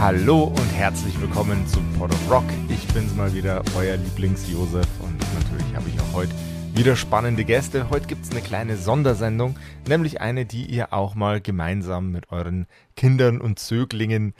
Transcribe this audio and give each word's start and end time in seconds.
Hallo 0.00 0.44
und 0.44 0.72
herzlich 0.76 1.20
willkommen 1.20 1.66
zu 1.66 1.80
Pod 1.98 2.12
of 2.12 2.30
Rock. 2.30 2.44
Ich 2.68 2.86
bin's 2.94 3.16
mal 3.16 3.34
wieder, 3.34 3.64
euer 3.76 3.96
Lieblings-Josef 3.96 4.86
und 5.00 5.18
natürlich 5.34 5.74
habe 5.74 5.88
ich 5.88 6.00
auch 6.00 6.12
heute 6.12 6.32
wieder 6.72 6.94
spannende 6.94 7.44
Gäste. 7.44 7.90
Heute 7.90 8.06
gibt's 8.06 8.30
eine 8.30 8.40
kleine 8.40 8.76
Sondersendung, 8.76 9.56
nämlich 9.88 10.20
eine, 10.20 10.46
die 10.46 10.66
ihr 10.66 10.92
auch 10.92 11.16
mal 11.16 11.40
gemeinsam 11.40 12.12
mit 12.12 12.30
euren 12.30 12.68
Kindern 12.94 13.40
und 13.40 13.58
Zöglingen 13.58 14.34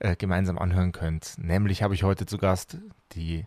äh, 0.00 0.16
gemeinsam 0.16 0.58
anhören 0.58 0.90
könnt. 0.90 1.36
Nämlich 1.38 1.84
habe 1.84 1.94
ich 1.94 2.02
heute 2.02 2.26
zu 2.26 2.36
Gast 2.36 2.78
die 3.12 3.46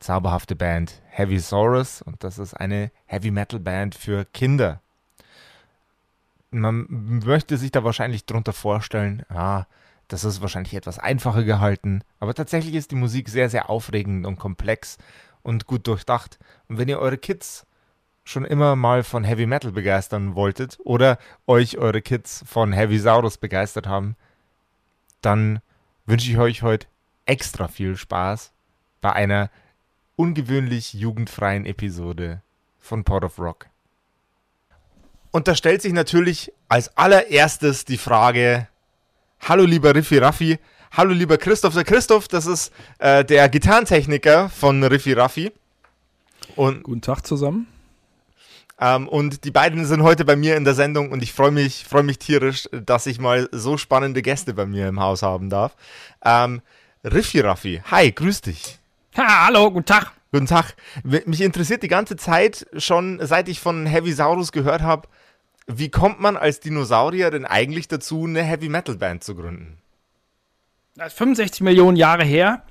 zauberhafte 0.00 0.54
Band 0.54 1.00
Heavy 1.08 1.38
Saurus 1.38 2.02
und 2.02 2.22
das 2.24 2.38
ist 2.38 2.52
eine 2.52 2.90
Heavy 3.06 3.30
Metal 3.30 3.58
Band 3.58 3.94
für 3.94 4.26
Kinder. 4.26 4.82
Man 6.50 7.20
möchte 7.24 7.56
sich 7.56 7.72
da 7.72 7.84
wahrscheinlich 7.84 8.26
drunter 8.26 8.52
vorstellen, 8.52 9.22
ah, 9.30 9.64
das 10.12 10.24
ist 10.24 10.40
wahrscheinlich 10.42 10.74
etwas 10.74 10.98
einfacher 10.98 11.44
gehalten, 11.44 12.02
aber 12.18 12.34
tatsächlich 12.34 12.74
ist 12.74 12.90
die 12.90 12.96
Musik 12.96 13.28
sehr, 13.28 13.48
sehr 13.48 13.70
aufregend 13.70 14.26
und 14.26 14.38
komplex 14.38 14.98
und 15.42 15.66
gut 15.66 15.86
durchdacht. 15.86 16.38
Und 16.68 16.78
wenn 16.78 16.88
ihr 16.88 16.98
eure 16.98 17.16
Kids 17.16 17.66
schon 18.24 18.44
immer 18.44 18.76
mal 18.76 19.02
von 19.04 19.24
Heavy 19.24 19.46
Metal 19.46 19.72
begeistern 19.72 20.34
wolltet 20.34 20.78
oder 20.84 21.18
euch 21.46 21.78
eure 21.78 22.02
Kids 22.02 22.44
von 22.46 22.72
Heavy 22.72 22.98
Saurus 22.98 23.38
begeistert 23.38 23.86
haben, 23.86 24.16
dann 25.22 25.60
wünsche 26.06 26.30
ich 26.30 26.38
euch 26.38 26.62
heute 26.62 26.86
extra 27.26 27.68
viel 27.68 27.96
Spaß 27.96 28.52
bei 29.00 29.12
einer 29.12 29.50
ungewöhnlich 30.16 30.92
jugendfreien 30.92 31.66
Episode 31.66 32.42
von 32.80 33.04
Port 33.04 33.24
of 33.24 33.38
Rock. 33.38 33.66
Und 35.30 35.46
da 35.46 35.54
stellt 35.54 35.82
sich 35.82 35.92
natürlich 35.92 36.52
als 36.68 36.96
allererstes 36.96 37.84
die 37.84 37.98
Frage, 37.98 38.66
Hallo 39.42 39.64
lieber 39.64 39.94
Riffi 39.94 40.18
Raffi. 40.18 40.58
Hallo 40.92 41.12
lieber 41.12 41.38
Christoph. 41.38 41.74
Der 41.74 41.84
Christoph, 41.84 42.28
das 42.28 42.46
ist 42.46 42.72
äh, 42.98 43.24
der 43.24 43.48
Gitarrentechniker 43.48 44.50
von 44.50 44.84
Riffi 44.84 45.14
Raffi. 45.14 45.50
Und, 46.56 46.82
Guten 46.82 47.00
Tag 47.00 47.26
zusammen. 47.26 47.66
Ähm, 48.78 49.08
und 49.08 49.44
die 49.44 49.50
beiden 49.50 49.86
sind 49.86 50.02
heute 50.02 50.24
bei 50.24 50.36
mir 50.36 50.56
in 50.56 50.64
der 50.64 50.74
Sendung 50.74 51.10
und 51.10 51.22
ich 51.22 51.32
freue 51.32 51.50
mich, 51.50 51.84
freu 51.84 52.02
mich 52.02 52.18
tierisch, 52.18 52.68
dass 52.70 53.06
ich 53.06 53.18
mal 53.18 53.48
so 53.50 53.76
spannende 53.76 54.22
Gäste 54.22 54.54
bei 54.54 54.66
mir 54.66 54.88
im 54.88 55.00
Haus 55.00 55.22
haben 55.22 55.48
darf. 55.50 55.74
Ähm, 56.24 56.60
Riffi 57.02 57.40
Raffi, 57.40 57.82
hi, 57.90 58.12
grüß 58.12 58.42
dich. 58.42 58.78
Ha, 59.16 59.46
hallo, 59.46 59.70
guten 59.70 59.86
Tag. 59.86 60.12
Guten 60.32 60.46
Tag. 60.46 60.74
Mich 61.02 61.40
interessiert 61.40 61.82
die 61.82 61.88
ganze 61.88 62.16
Zeit 62.16 62.66
schon, 62.76 63.18
seit 63.22 63.48
ich 63.48 63.58
von 63.58 63.86
Heavy 63.86 64.12
Saurus 64.12 64.52
gehört 64.52 64.82
habe, 64.82 65.08
wie 65.78 65.90
kommt 65.90 66.20
man 66.20 66.36
als 66.36 66.60
Dinosaurier 66.60 67.30
denn 67.30 67.44
eigentlich 67.44 67.88
dazu, 67.88 68.24
eine 68.24 68.42
Heavy 68.42 68.68
Metal 68.68 68.96
Band 68.96 69.24
zu 69.24 69.34
gründen? 69.34 69.78
Das 70.96 71.12
ist 71.12 71.18
65 71.18 71.62
Millionen 71.62 71.96
Jahre 71.96 72.24
her, 72.24 72.62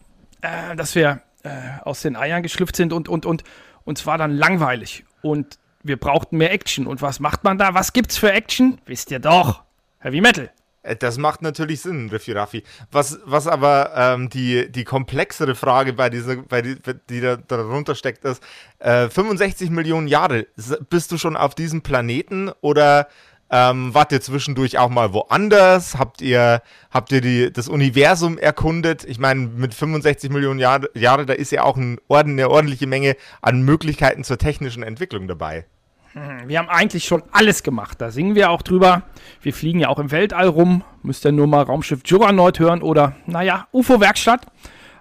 äh, 0.41 0.75
dass 0.75 0.95
wir 0.95 1.21
äh, 1.43 1.49
aus 1.83 2.01
den 2.01 2.15
Eiern 2.15 2.43
geschlüpft 2.43 2.75
sind 2.75 2.93
und, 2.93 3.07
und, 3.07 3.25
und 3.25 3.43
uns 3.85 4.05
war 4.05 4.17
dann 4.17 4.31
langweilig 4.31 5.05
und 5.21 5.57
wir 5.83 5.97
brauchten 5.97 6.37
mehr 6.37 6.51
Action. 6.51 6.87
Und 6.87 7.01
was 7.01 7.19
macht 7.19 7.43
man 7.43 7.57
da? 7.57 7.73
Was 7.73 7.93
gibt's 7.93 8.17
für 8.17 8.31
Action? 8.31 8.79
Wisst 8.85 9.11
ihr 9.11 9.19
doch. 9.19 9.63
Heavy 9.99 10.21
Metal. 10.21 10.51
Äh, 10.83 10.95
das 10.95 11.17
macht 11.17 11.41
natürlich 11.41 11.81
Sinn, 11.81 12.09
Riffi 12.09 12.31
Raffi. 12.31 12.63
Was, 12.91 13.19
was 13.25 13.47
aber 13.47 13.91
ähm, 13.95 14.29
die, 14.29 14.71
die 14.71 14.83
komplexere 14.83 15.55
Frage, 15.55 15.93
bei 15.93 16.09
dieser, 16.09 16.37
bei 16.37 16.61
die, 16.61 16.77
die 17.09 17.21
da 17.21 17.37
darunter 17.37 17.95
steckt, 17.95 18.25
ist, 18.25 18.41
äh, 18.79 19.09
65 19.09 19.69
Millionen 19.69 20.07
Jahre, 20.07 20.47
bist 20.89 21.11
du 21.11 21.17
schon 21.17 21.35
auf 21.35 21.55
diesem 21.55 21.81
Planeten 21.81 22.51
oder 22.61 23.07
ähm, 23.51 23.93
wart 23.95 24.11
ihr 24.11 24.21
zwischendurch 24.21 24.77
auch 24.77 24.89
mal 24.89 25.13
woanders? 25.13 25.97
Habt 25.97 26.21
ihr, 26.21 26.61
habt 26.91 27.11
ihr 27.11 27.21
die, 27.21 27.51
das 27.51 27.67
Universum 27.67 28.37
erkundet? 28.37 29.03
Ich 29.05 29.17
meine, 29.17 29.47
mit 29.47 29.73
65 29.73 30.29
Millionen 30.29 30.59
Jahre, 30.59 30.89
Jahre, 30.93 31.25
da 31.25 31.33
ist 31.33 31.51
ja 31.51 31.63
auch 31.63 31.75
ein 31.75 31.97
eine 32.09 32.49
ordentliche 32.49 32.85
Menge 32.85 33.15
an 33.41 33.63
Möglichkeiten 33.63 34.23
zur 34.23 34.37
technischen 34.37 34.83
Entwicklung 34.83 35.27
dabei. 35.27 35.65
Hm, 36.13 36.47
wir 36.47 36.59
haben 36.59 36.69
eigentlich 36.69 37.05
schon 37.05 37.23
alles 37.31 37.63
gemacht. 37.63 38.01
Da 38.01 38.11
singen 38.11 38.35
wir 38.35 38.49
auch 38.49 38.61
drüber. 38.61 39.03
Wir 39.41 39.53
fliegen 39.53 39.79
ja 39.79 39.89
auch 39.89 39.99
im 39.99 40.11
Weltall 40.11 40.47
rum. 40.47 40.83
Müsst 41.03 41.25
ihr 41.25 41.31
nur 41.31 41.47
mal 41.47 41.63
Raumschiff 41.63 42.01
Juggernaut 42.05 42.59
hören 42.59 42.81
oder, 42.81 43.15
naja, 43.25 43.67
UFO-Werkstatt. 43.71 44.47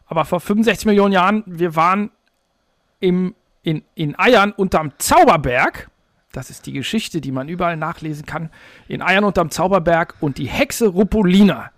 Aber 0.06 0.24
vor 0.24 0.40
65 0.40 0.86
Millionen 0.86 1.12
Jahren, 1.12 1.42
wir 1.46 1.76
waren 1.76 2.10
im, 3.00 3.34
in, 3.62 3.84
in 3.94 4.18
Eiern 4.18 4.52
unterm 4.52 4.92
Zauberberg. 4.98 5.90
Das 6.32 6.50
ist 6.50 6.66
die 6.66 6.72
Geschichte, 6.72 7.20
die 7.20 7.32
man 7.32 7.48
überall 7.48 7.76
nachlesen 7.76 8.26
kann. 8.26 8.50
In 8.86 9.02
Eiern 9.02 9.24
unterm 9.24 9.50
Zauberberg. 9.50 10.14
Und 10.20 10.38
die 10.38 10.48
Hexe 10.48 10.88
Rupolina, 10.88 11.70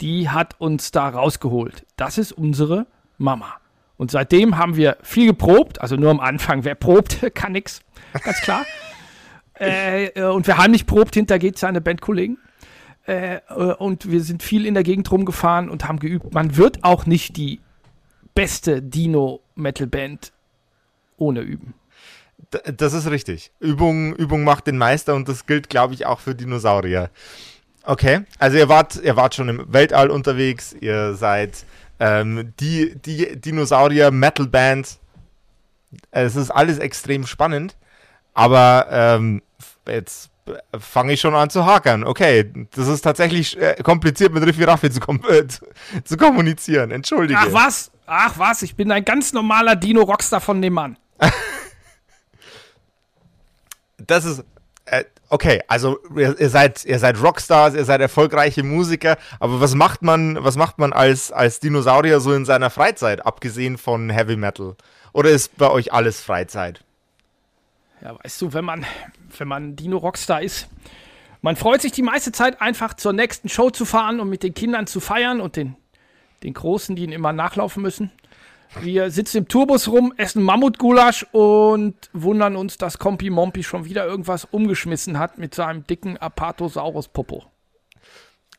die 0.00 0.28
hat 0.28 0.54
uns 0.60 0.92
da 0.92 1.08
rausgeholt. 1.08 1.84
Das 1.96 2.18
ist 2.18 2.32
unsere 2.32 2.86
Mama. 3.16 3.56
Und 3.98 4.10
seitdem 4.10 4.56
haben 4.56 4.76
wir 4.76 4.96
viel 5.02 5.26
geprobt. 5.26 5.82
Also 5.82 5.96
nur 5.96 6.10
am 6.10 6.20
Anfang. 6.20 6.64
Wer 6.64 6.74
probt, 6.74 7.20
kann 7.34 7.52
nichts 7.52 7.82
ganz 8.24 8.40
klar. 8.40 8.64
äh, 9.60 10.06
äh, 10.06 10.24
und 10.24 10.46
wer 10.46 10.56
heimlich 10.56 10.86
probt, 10.86 11.14
hinter 11.14 11.38
geht 11.38 11.58
seine 11.58 11.82
Bandkollegen. 11.82 12.38
Äh, 13.06 13.40
äh, 13.48 13.74
und 13.74 14.10
wir 14.10 14.22
sind 14.22 14.42
viel 14.42 14.64
in 14.64 14.74
der 14.74 14.84
Gegend 14.84 15.10
rumgefahren 15.10 15.68
und 15.68 15.86
haben 15.86 15.98
geübt. 15.98 16.32
Man 16.32 16.56
wird 16.56 16.84
auch 16.84 17.04
nicht 17.04 17.36
die 17.36 17.60
beste 18.34 18.80
Dino-Metal-Band 18.80 20.32
ohne 21.16 21.40
Üben. 21.40 21.74
Das 22.76 22.92
ist 22.92 23.10
richtig. 23.10 23.50
Übung, 23.58 24.14
Übung 24.14 24.44
macht 24.44 24.68
den 24.68 24.78
Meister 24.78 25.14
und 25.16 25.28
das 25.28 25.44
gilt, 25.46 25.68
glaube 25.68 25.94
ich, 25.94 26.06
auch 26.06 26.20
für 26.20 26.34
Dinosaurier. 26.34 27.10
Okay, 27.82 28.20
also 28.38 28.58
ihr 28.58 28.68
wart, 28.68 28.96
ihr 29.02 29.16
wart 29.16 29.34
schon 29.34 29.48
im 29.48 29.72
Weltall 29.72 30.10
unterwegs, 30.10 30.74
ihr 30.78 31.14
seid 31.14 31.64
ähm, 32.00 32.52
die, 32.60 32.96
die 32.96 33.40
Dinosaurier-Metal-Band. 33.40 34.98
Es 36.10 36.36
ist 36.36 36.50
alles 36.50 36.78
extrem 36.78 37.26
spannend. 37.26 37.76
Aber 38.34 38.86
ähm, 38.90 39.42
jetzt 39.86 40.30
fange 40.78 41.12
ich 41.12 41.20
schon 41.20 41.34
an 41.34 41.50
zu 41.50 41.66
hakern. 41.66 42.04
Okay, 42.04 42.50
das 42.74 42.88
ist 42.88 43.02
tatsächlich 43.02 43.58
äh, 43.60 43.76
kompliziert 43.82 44.32
mit 44.32 44.44
Riffi 44.44 44.64
Raffi 44.64 44.90
zu, 44.90 45.00
kom 45.00 45.20
äh, 45.28 45.46
zu, 46.04 46.16
kommunizieren. 46.16 46.90
Entschuldige. 46.90 47.38
Ach 47.40 47.52
was? 47.52 47.90
Ach 48.06 48.38
was? 48.38 48.62
Ich 48.62 48.76
bin 48.76 48.90
ein 48.92 49.04
ganz 49.04 49.32
normaler 49.32 49.76
Dino-Rockstar 49.76 50.40
von 50.40 50.62
dem 50.62 50.74
Mann. 50.74 50.98
das 53.98 54.24
ist. 54.24 54.44
Äh, 54.86 55.04
okay, 55.28 55.62
also 55.68 55.98
ihr, 56.16 56.38
ihr, 56.38 56.50
seid, 56.50 56.84
ihr 56.84 56.98
seid 56.98 57.22
Rockstars, 57.22 57.74
ihr 57.74 57.84
seid 57.84 58.00
erfolgreiche 58.00 58.62
Musiker, 58.62 59.16
aber 59.40 59.60
was 59.60 59.74
macht 59.74 60.02
man, 60.02 60.42
was 60.42 60.56
macht 60.56 60.78
man 60.78 60.92
als, 60.92 61.32
als 61.32 61.60
Dinosaurier 61.60 62.20
so 62.20 62.32
in 62.32 62.44
seiner 62.44 62.70
Freizeit, 62.70 63.24
abgesehen 63.24 63.78
von 63.78 64.10
Heavy 64.10 64.36
Metal? 64.36 64.76
Oder 65.12 65.30
ist 65.30 65.56
bei 65.56 65.70
euch 65.70 65.92
alles 65.92 66.20
Freizeit? 66.20 66.84
Ja, 68.02 68.16
weißt 68.22 68.40
du, 68.42 68.52
wenn 68.52 68.64
man, 68.64 68.86
wenn 69.36 69.48
man 69.48 69.76
Dino-Rockstar 69.76 70.42
ist, 70.42 70.68
man 71.40 71.56
freut 71.56 71.82
sich 71.82 71.92
die 71.92 72.02
meiste 72.02 72.32
Zeit 72.32 72.60
einfach 72.60 72.94
zur 72.94 73.12
nächsten 73.12 73.48
Show 73.48 73.70
zu 73.70 73.84
fahren 73.84 74.20
und 74.20 74.28
mit 74.28 74.42
den 74.42 74.54
Kindern 74.54 74.86
zu 74.86 75.00
feiern 75.00 75.40
und 75.40 75.56
den, 75.56 75.76
den 76.42 76.54
Großen, 76.54 76.96
die 76.96 77.04
ihnen 77.04 77.12
immer 77.12 77.32
nachlaufen 77.32 77.82
müssen. 77.82 78.10
Wir 78.80 79.10
sitzen 79.10 79.38
im 79.38 79.48
Tourbus 79.48 79.88
rum, 79.88 80.12
essen 80.16 80.42
Mammutgulasch 80.42 81.26
und 81.32 81.94
wundern 82.12 82.54
uns, 82.56 82.76
dass 82.76 82.98
Kompi 82.98 83.30
Mompi 83.30 83.62
schon 83.62 83.84
wieder 83.86 84.06
irgendwas 84.06 84.44
umgeschmissen 84.44 85.18
hat 85.18 85.38
mit 85.38 85.54
seinem 85.54 85.86
dicken 85.86 86.18
Apatosaurus-Popo. 86.18 87.44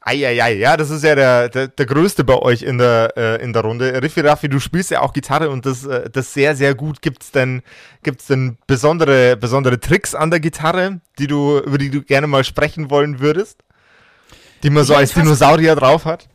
Eieiei, 0.02 0.54
ja, 0.54 0.78
das 0.78 0.90
ist 0.90 1.04
ja 1.04 1.14
der, 1.14 1.50
der, 1.50 1.68
der 1.68 1.86
größte 1.86 2.24
bei 2.24 2.36
euch 2.38 2.62
in 2.62 2.78
der, 2.78 3.14
äh, 3.18 3.44
in 3.44 3.52
der 3.52 3.64
Runde. 3.64 4.02
Riffi 4.02 4.22
Raffi, 4.22 4.48
du 4.48 4.60
spielst 4.60 4.92
ja 4.92 5.02
auch 5.02 5.12
Gitarre 5.12 5.50
und 5.50 5.66
das, 5.66 5.86
äh, 5.86 6.10
das 6.10 6.34
sehr, 6.34 6.56
sehr 6.56 6.74
gut. 6.74 7.02
Gibt's 7.02 7.32
denn, 7.32 7.62
gibt's 8.02 8.28
denn 8.28 8.58
besondere, 8.66 9.36
besondere 9.36 9.80
Tricks 9.80 10.16
an 10.16 10.32
der 10.32 10.40
Gitarre, 10.40 11.02
die 11.20 11.28
du, 11.28 11.60
über 11.60 11.78
die 11.78 11.90
du 11.90 12.02
gerne 12.02 12.28
mal 12.28 12.46
sprechen 12.46 12.90
wollen 12.90 13.20
würdest? 13.20 13.62
Die 14.64 14.70
man 14.70 14.86
so 14.86 14.96
als 14.96 15.14
Dinosaurier 15.14 15.76
drauf 15.76 16.06
hat? 16.06 16.30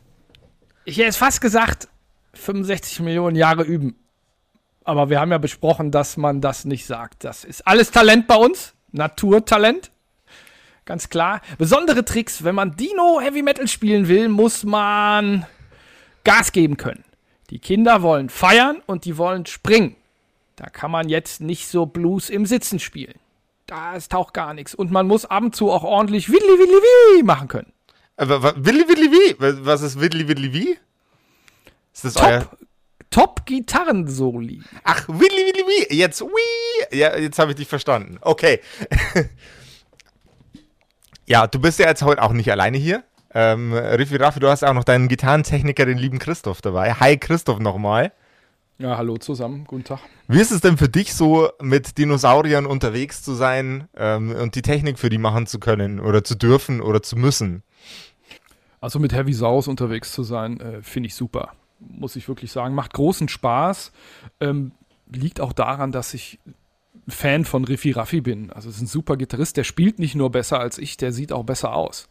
Ich 0.85 0.97
hätte 0.97 1.07
jetzt 1.07 1.17
fast 1.17 1.41
gesagt, 1.41 1.87
65 2.37 2.99
Millionen 3.01 3.35
Jahre 3.35 3.63
üben. 3.63 3.95
Aber 4.83 5.09
wir 5.09 5.19
haben 5.19 5.31
ja 5.31 5.37
besprochen, 5.39 5.91
dass 5.91 6.15
man 6.17 6.41
das 6.41 6.65
nicht 6.65 6.85
sagt. 6.85 7.23
Das 7.23 7.43
ist 7.43 7.65
alles 7.67 7.91
Talent 7.91 8.27
bei 8.27 8.35
uns. 8.35 8.73
Naturtalent. 8.91 9.91
ganz 10.85 11.09
klar. 11.09 11.41
Besondere 11.57 12.05
Tricks, 12.05 12.43
wenn 12.43 12.55
man 12.55 12.75
Dino 12.75 13.19
Heavy 13.19 13.41
Metal 13.41 13.67
spielen 13.67 14.07
will, 14.07 14.29
muss 14.29 14.63
man 14.63 15.45
Gas 16.23 16.51
geben 16.51 16.77
können. 16.77 17.03
Die 17.49 17.59
Kinder 17.59 18.01
wollen 18.01 18.29
feiern 18.29 18.81
und 18.85 19.05
die 19.05 19.17
wollen 19.17 19.45
springen. 19.45 19.95
Da 20.55 20.67
kann 20.69 20.91
man 20.91 21.09
jetzt 21.09 21.41
nicht 21.41 21.67
so 21.67 21.85
Blues 21.85 22.29
im 22.29 22.45
Sitzen 22.45 22.79
spielen. 22.79 23.15
Da 23.67 23.97
taucht 23.99 24.33
gar 24.33 24.53
nichts. 24.53 24.75
Und 24.75 24.91
man 24.91 25.07
muss 25.07 25.25
ab 25.25 25.43
und 25.43 25.55
zu 25.55 25.71
auch 25.71 25.83
ordentlich 25.83 26.29
Willi 26.29 26.39
Willi 26.39 26.81
Willi 27.11 27.23
machen 27.23 27.47
können. 27.47 27.73
Aber, 28.17 28.53
Willi 28.55 28.87
Willi 28.87 29.11
Wie? 29.11 29.35
Was 29.65 29.81
ist 29.81 29.99
Willi 29.99 30.27
Willi 30.27 30.53
Wie? 30.53 30.77
Ist 31.95 32.03
das 32.03 32.13
Top, 32.15 32.25
euer 32.25 32.49
Top 33.09 33.45
Gitarrensoli. 33.45 34.61
Ach, 34.83 35.07
Willi 35.07 35.21
Willi 35.21 35.63
Wie. 35.89 35.95
Jetzt 35.95 36.21
Wii. 36.21 36.97
Ja, 36.99 37.17
jetzt 37.17 37.39
habe 37.39 37.51
ich 37.51 37.57
dich 37.57 37.69
verstanden. 37.69 38.17
Okay. 38.19 38.59
ja, 41.25 41.47
du 41.47 41.59
bist 41.61 41.79
ja 41.79 41.87
jetzt 41.87 42.01
heute 42.01 42.21
auch 42.21 42.33
nicht 42.33 42.51
alleine 42.51 42.77
hier. 42.77 43.05
Ähm, 43.33 43.73
Riffi 43.73 44.17
Raffi, 44.17 44.41
du 44.41 44.49
hast 44.49 44.63
auch 44.63 44.73
noch 44.73 44.83
deinen 44.83 45.07
Gitarrentechniker, 45.07 45.85
den 45.85 45.97
lieben 45.97 46.19
Christoph 46.19 46.61
dabei. 46.61 46.93
Hi 46.95 47.17
Christoph 47.17 47.59
nochmal. 47.59 48.11
Ja, 48.77 48.97
hallo 48.97 49.15
zusammen, 49.15 49.63
guten 49.65 49.85
Tag. 49.85 49.99
Wie 50.27 50.41
ist 50.41 50.51
es 50.51 50.59
denn 50.59 50.77
für 50.77 50.89
dich 50.89 51.13
so, 51.13 51.49
mit 51.61 51.97
Dinosauriern 51.97 52.65
unterwegs 52.65 53.23
zu 53.23 53.33
sein 53.33 53.87
ähm, 53.95 54.31
und 54.31 54.55
die 54.55 54.61
Technik 54.61 54.99
für 54.99 55.09
die 55.09 55.17
machen 55.17 55.47
zu 55.47 55.59
können 55.59 56.01
oder 56.01 56.25
zu 56.25 56.35
dürfen 56.35 56.81
oder 56.81 57.01
zu 57.01 57.15
müssen? 57.15 57.63
Also 58.81 58.99
mit 58.99 59.13
Heavy 59.13 59.31
Saus 59.31 59.69
unterwegs 59.69 60.11
zu 60.11 60.23
sein, 60.23 60.59
äh, 60.59 60.81
finde 60.81 61.07
ich 61.07 61.15
super. 61.15 61.53
Muss 61.79 62.15
ich 62.15 62.27
wirklich 62.27 62.51
sagen. 62.51 62.75
Macht 62.75 62.93
großen 62.93 63.27
Spaß. 63.27 63.91
Ähm, 64.39 64.71
liegt 65.11 65.41
auch 65.41 65.53
daran, 65.53 65.91
dass 65.91 66.13
ich 66.13 66.39
Fan 67.07 67.45
von 67.45 67.65
Riffi 67.65 67.91
Raffi 67.91 68.21
bin. 68.21 68.51
Also 68.51 68.69
es 68.69 68.77
ist 68.77 68.81
ein 68.81 68.87
super 68.87 69.17
Gitarrist, 69.17 69.57
der 69.57 69.63
spielt 69.63 69.99
nicht 69.99 70.15
nur 70.15 70.31
besser 70.31 70.59
als 70.59 70.77
ich, 70.77 70.97
der 70.97 71.11
sieht 71.11 71.31
auch 71.31 71.43
besser 71.43 71.75
aus. 71.75 72.09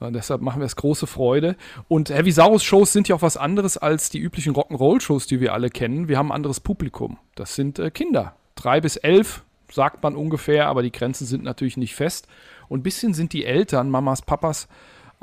Äh, 0.00 0.10
deshalb 0.12 0.40
machen 0.40 0.60
wir 0.60 0.66
es 0.66 0.76
große 0.76 1.06
Freude. 1.06 1.56
Und 1.88 2.10
Heavy 2.10 2.32
Saurus 2.32 2.64
Shows 2.64 2.92
sind 2.92 3.08
ja 3.08 3.16
auch 3.16 3.22
was 3.22 3.36
anderes 3.36 3.78
als 3.78 4.10
die 4.10 4.18
üblichen 4.18 4.54
Rock'n'Roll-Shows, 4.54 5.26
die 5.26 5.40
wir 5.40 5.52
alle 5.52 5.70
kennen. 5.70 6.08
Wir 6.08 6.18
haben 6.18 6.28
ein 6.28 6.36
anderes 6.36 6.60
Publikum. 6.60 7.18
Das 7.34 7.54
sind 7.54 7.78
äh, 7.78 7.90
Kinder. 7.90 8.34
Drei 8.56 8.80
bis 8.80 8.96
elf, 8.96 9.44
sagt 9.70 10.02
man 10.02 10.16
ungefähr, 10.16 10.66
aber 10.66 10.82
die 10.82 10.92
Grenzen 10.92 11.26
sind 11.26 11.44
natürlich 11.44 11.76
nicht 11.76 11.94
fest. 11.94 12.26
Und 12.68 12.80
ein 12.80 12.84
bisschen 12.84 13.14
sind 13.14 13.32
die 13.32 13.44
Eltern, 13.44 13.90
Mamas, 13.90 14.22
Papas, 14.22 14.68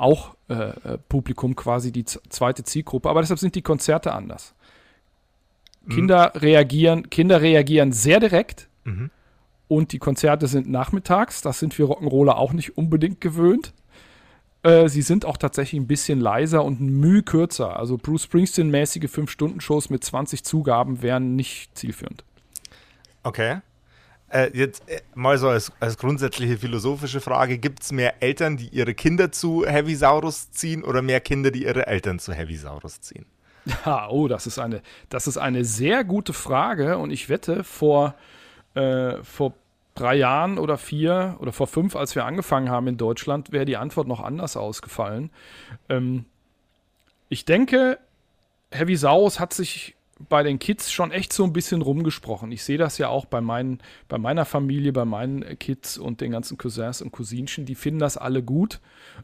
auch 0.02 0.36
äh, 0.48 0.54
äh 0.54 0.98
Publikum, 1.08 1.56
quasi 1.56 1.92
die 1.92 2.04
zweite 2.04 2.64
Zielgruppe. 2.64 3.08
Aber 3.08 3.20
deshalb 3.20 3.38
sind 3.38 3.54
die 3.54 3.62
Konzerte 3.62 4.12
anders. 4.12 4.54
Mhm. 5.84 5.90
Kinder 5.90 6.32
reagieren, 6.36 7.10
Kinder 7.10 7.40
reagieren 7.40 7.92
sehr 7.92 8.20
direkt. 8.20 8.68
Mhm. 8.84 9.10
Und 9.68 9.92
die 9.92 9.98
Konzerte 9.98 10.48
sind 10.48 10.68
nachmittags. 10.68 11.40
Das 11.40 11.58
sind 11.58 11.78
wir 11.78 11.86
Rock'n'Roller 11.86 12.34
auch 12.34 12.52
nicht 12.52 12.76
unbedingt 12.76 13.20
gewöhnt. 13.20 13.72
Äh, 14.62 14.88
sie 14.88 15.02
sind 15.02 15.24
auch 15.24 15.36
tatsächlich 15.36 15.80
ein 15.80 15.86
bisschen 15.86 16.20
leiser 16.20 16.64
und 16.64 16.80
müh 16.80 17.22
kürzer. 17.22 17.76
Also 17.76 17.96
Bruce 17.96 18.24
Springsteen-mäßige 18.24 19.08
5-Stunden-Shows 19.08 19.90
mit 19.90 20.04
20 20.04 20.44
Zugaben 20.44 21.02
wären 21.02 21.36
nicht 21.36 21.76
zielführend. 21.76 22.24
Okay. 23.22 23.60
Äh, 24.32 24.50
jetzt 24.54 24.88
äh, 24.88 25.02
mal 25.14 25.36
so 25.36 25.48
als, 25.48 25.70
als 25.78 25.98
grundsätzliche 25.98 26.56
philosophische 26.56 27.20
Frage: 27.20 27.58
Gibt 27.58 27.82
es 27.82 27.92
mehr 27.92 28.22
Eltern, 28.22 28.56
die 28.56 28.68
ihre 28.68 28.94
Kinder 28.94 29.30
zu 29.30 29.66
Heavy 29.66 29.94
Saurus 29.94 30.50
ziehen 30.50 30.84
oder 30.84 31.02
mehr 31.02 31.20
Kinder, 31.20 31.50
die 31.50 31.64
ihre 31.64 31.86
Eltern 31.86 32.18
zu 32.18 32.32
Heavy 32.32 32.56
Saurus 32.56 33.00
ziehen? 33.00 33.26
Ja, 33.86 34.08
oh, 34.08 34.26
das 34.26 34.48
ist 34.48 34.58
eine, 34.58 34.82
das 35.08 35.28
ist 35.28 35.36
eine 35.36 35.64
sehr 35.64 36.02
gute 36.02 36.32
Frage 36.32 36.98
und 36.98 37.12
ich 37.12 37.28
wette, 37.28 37.62
vor, 37.62 38.16
äh, 38.74 39.22
vor 39.22 39.54
drei 39.94 40.16
Jahren 40.16 40.58
oder 40.58 40.78
vier 40.78 41.36
oder 41.38 41.52
vor 41.52 41.68
fünf, 41.68 41.94
als 41.94 42.16
wir 42.16 42.24
angefangen 42.24 42.70
haben 42.70 42.88
in 42.88 42.96
Deutschland, 42.96 43.52
wäre 43.52 43.64
die 43.64 43.76
Antwort 43.76 44.08
noch 44.08 44.20
anders 44.20 44.56
ausgefallen. 44.56 45.30
Ähm, 45.88 46.24
ich 47.28 47.44
denke, 47.44 47.98
Heavy 48.72 48.96
Saurus 48.96 49.38
hat 49.38 49.52
sich 49.52 49.94
bei 50.28 50.42
den 50.42 50.58
Kids 50.58 50.90
schon 50.90 51.10
echt 51.10 51.32
so 51.32 51.44
ein 51.44 51.52
bisschen 51.52 51.82
rumgesprochen. 51.82 52.52
Ich 52.52 52.64
sehe 52.64 52.78
das 52.78 52.98
ja 52.98 53.08
auch 53.08 53.26
bei, 53.26 53.40
meinen, 53.40 53.80
bei 54.08 54.18
meiner 54.18 54.44
Familie, 54.44 54.92
bei 54.92 55.04
meinen 55.04 55.58
Kids 55.58 55.98
und 55.98 56.20
den 56.20 56.32
ganzen 56.32 56.58
Cousins 56.58 57.02
und 57.02 57.12
Cousinchen. 57.12 57.66
Die 57.66 57.74
finden 57.74 58.00
das 58.00 58.16
alle 58.16 58.42
gut 58.42 58.80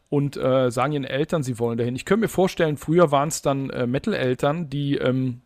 und 0.09 0.37
äh, 0.37 0.71
sagen 0.71 0.93
ihren 0.93 1.03
Eltern, 1.05 1.43
sie 1.43 1.59
wollen 1.59 1.77
dahin. 1.77 1.95
Ich 1.95 2.05
könnte 2.05 2.21
mir 2.21 2.29
vorstellen, 2.29 2.77
früher 2.77 3.11
waren 3.11 3.29
es 3.29 3.41
dann 3.41 3.69
äh, 3.69 3.87
Metal-Eltern, 3.87 4.69
die 4.69 4.95
ähm, 4.95 5.41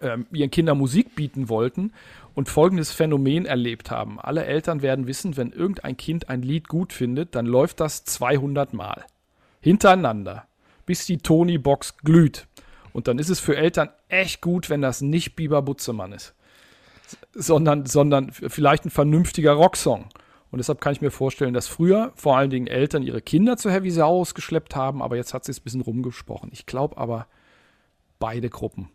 äh, 0.00 0.18
ihren 0.32 0.50
Kindern 0.50 0.78
Musik 0.78 1.14
bieten 1.14 1.48
wollten 1.48 1.92
und 2.34 2.48
folgendes 2.48 2.92
Phänomen 2.92 3.46
erlebt 3.46 3.90
haben. 3.90 4.20
Alle 4.20 4.44
Eltern 4.44 4.82
werden 4.82 5.06
wissen, 5.06 5.36
wenn 5.36 5.52
irgendein 5.52 5.96
Kind 5.96 6.28
ein 6.28 6.42
Lied 6.42 6.68
gut 6.68 6.92
findet, 6.92 7.34
dann 7.34 7.46
läuft 7.46 7.80
das 7.80 8.04
200 8.04 8.72
Mal. 8.74 9.04
Hintereinander. 9.60 10.44
Bis 10.86 11.04
die 11.04 11.18
Tony-Box 11.18 11.98
glüht. 11.98 12.47
Und 12.98 13.06
dann 13.06 13.20
ist 13.20 13.28
es 13.28 13.38
für 13.38 13.56
Eltern 13.56 13.90
echt 14.08 14.40
gut, 14.40 14.70
wenn 14.70 14.82
das 14.82 15.02
nicht 15.02 15.36
Biber 15.36 15.62
Butzemann 15.62 16.10
ist. 16.10 16.34
Sondern, 17.32 17.86
sondern 17.86 18.32
vielleicht 18.32 18.86
ein 18.86 18.90
vernünftiger 18.90 19.52
Rocksong. 19.52 20.08
Und 20.50 20.58
deshalb 20.58 20.80
kann 20.80 20.94
ich 20.94 21.00
mir 21.00 21.12
vorstellen, 21.12 21.54
dass 21.54 21.68
früher 21.68 22.10
vor 22.16 22.36
allen 22.36 22.50
Dingen 22.50 22.66
Eltern 22.66 23.04
ihre 23.04 23.22
Kinder 23.22 23.56
zu 23.56 23.70
Heavy 23.70 23.92
Saurus 23.92 24.34
geschleppt 24.34 24.74
haben, 24.74 25.00
aber 25.00 25.14
jetzt 25.14 25.32
hat 25.32 25.44
sie 25.44 25.52
es 25.52 25.60
ein 25.60 25.62
bisschen 25.62 25.80
rumgesprochen. 25.80 26.50
Ich 26.52 26.66
glaube 26.66 26.98
aber, 26.98 27.28
beide 28.18 28.50
Gruppen 28.50 28.88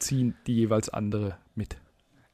ziehen 0.00 0.34
die 0.48 0.56
jeweils 0.56 0.88
andere 0.88 1.38
mit. 1.54 1.76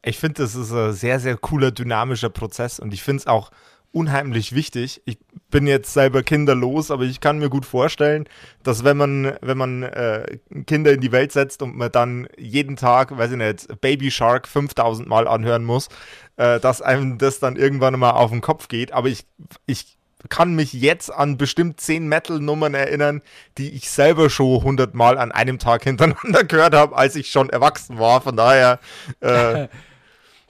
Ich 0.03 0.19
finde, 0.19 0.41
das 0.41 0.55
ist 0.55 0.73
ein 0.73 0.95
sehr, 0.95 1.21
sehr 1.21 1.37
cooler, 1.37 1.71
dynamischer 1.71 2.31
Prozess 2.31 2.81
und 2.81 2.95
ich 2.95 3.03
finde 3.03 3.21
es 3.21 3.27
auch 3.27 3.51
unheimlich 3.93 4.55
wichtig. 4.55 5.03
Ich 5.05 5.19
bin 5.51 5.67
jetzt 5.67 5.93
selber 5.93 6.23
kinderlos, 6.23 6.91
aber 6.91 7.05
ich 7.05 7.21
kann 7.21 7.39
mir 7.39 7.51
gut 7.51 7.67
vorstellen, 7.67 8.29
dass 8.63 8.85
wenn 8.85 8.97
man, 8.97 9.37
wenn 9.41 9.59
man 9.59 9.83
äh, 9.83 10.39
Kinder 10.67 10.93
in 10.93 11.01
die 11.01 11.13
Welt 11.13 11.33
setzt 11.33 11.63
und 11.63 11.77
man 11.77 11.93
dann 11.93 12.27
jeden 12.37 12.77
Tag, 12.77 13.17
weiß 13.17 13.33
ich 13.33 13.37
nicht, 13.37 13.81
Baby 13.81 14.11
Shark 14.11 14.49
5000 14.49 15.07
Mal 15.07 15.29
anhören 15.29 15.65
muss, 15.65 15.89
äh, 16.37 16.59
dass 16.59 16.83
einem 16.83 17.19
das 17.19 17.39
dann 17.39 17.57
irgendwann 17.57 17.99
mal 17.99 18.13
auf 18.13 18.31
den 18.31 18.41
Kopf 18.41 18.69
geht. 18.69 18.93
Aber 18.93 19.09
ich, 19.09 19.27
ich 19.67 19.99
kann 20.29 20.55
mich 20.55 20.73
jetzt 20.73 21.11
an 21.11 21.37
bestimmt 21.37 21.81
zehn 21.81 22.09
Metal-Nummern 22.09 22.75
erinnern, 22.75 23.23
die 23.59 23.71
ich 23.71 23.91
selber 23.91 24.31
schon 24.31 24.63
hundertmal 24.63 25.19
an 25.19 25.33
einem 25.33 25.59
Tag 25.59 25.85
hintereinander 25.85 26.45
gehört 26.49 26.75
habe, 26.75 26.97
als 26.97 27.17
ich 27.17 27.31
schon 27.31 27.51
erwachsen 27.51 27.99
war. 27.99 28.21
Von 28.21 28.37
daher. 28.37 28.79
Äh, 29.21 29.69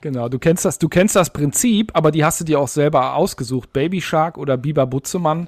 Genau, 0.03 0.27
du 0.27 0.37
kennst 0.37 0.65
das, 0.65 0.79
du 0.79 0.89
kennst 0.89 1.15
das 1.15 1.31
Prinzip, 1.31 1.91
aber 1.93 2.11
die 2.11 2.25
hast 2.25 2.41
du 2.41 2.43
dir 2.43 2.59
auch 2.59 2.67
selber 2.67 3.15
ausgesucht. 3.15 3.71
Baby 3.71 4.01
Shark 4.01 4.37
oder 4.37 4.57
Biber 4.57 4.85
Butzemann 4.85 5.47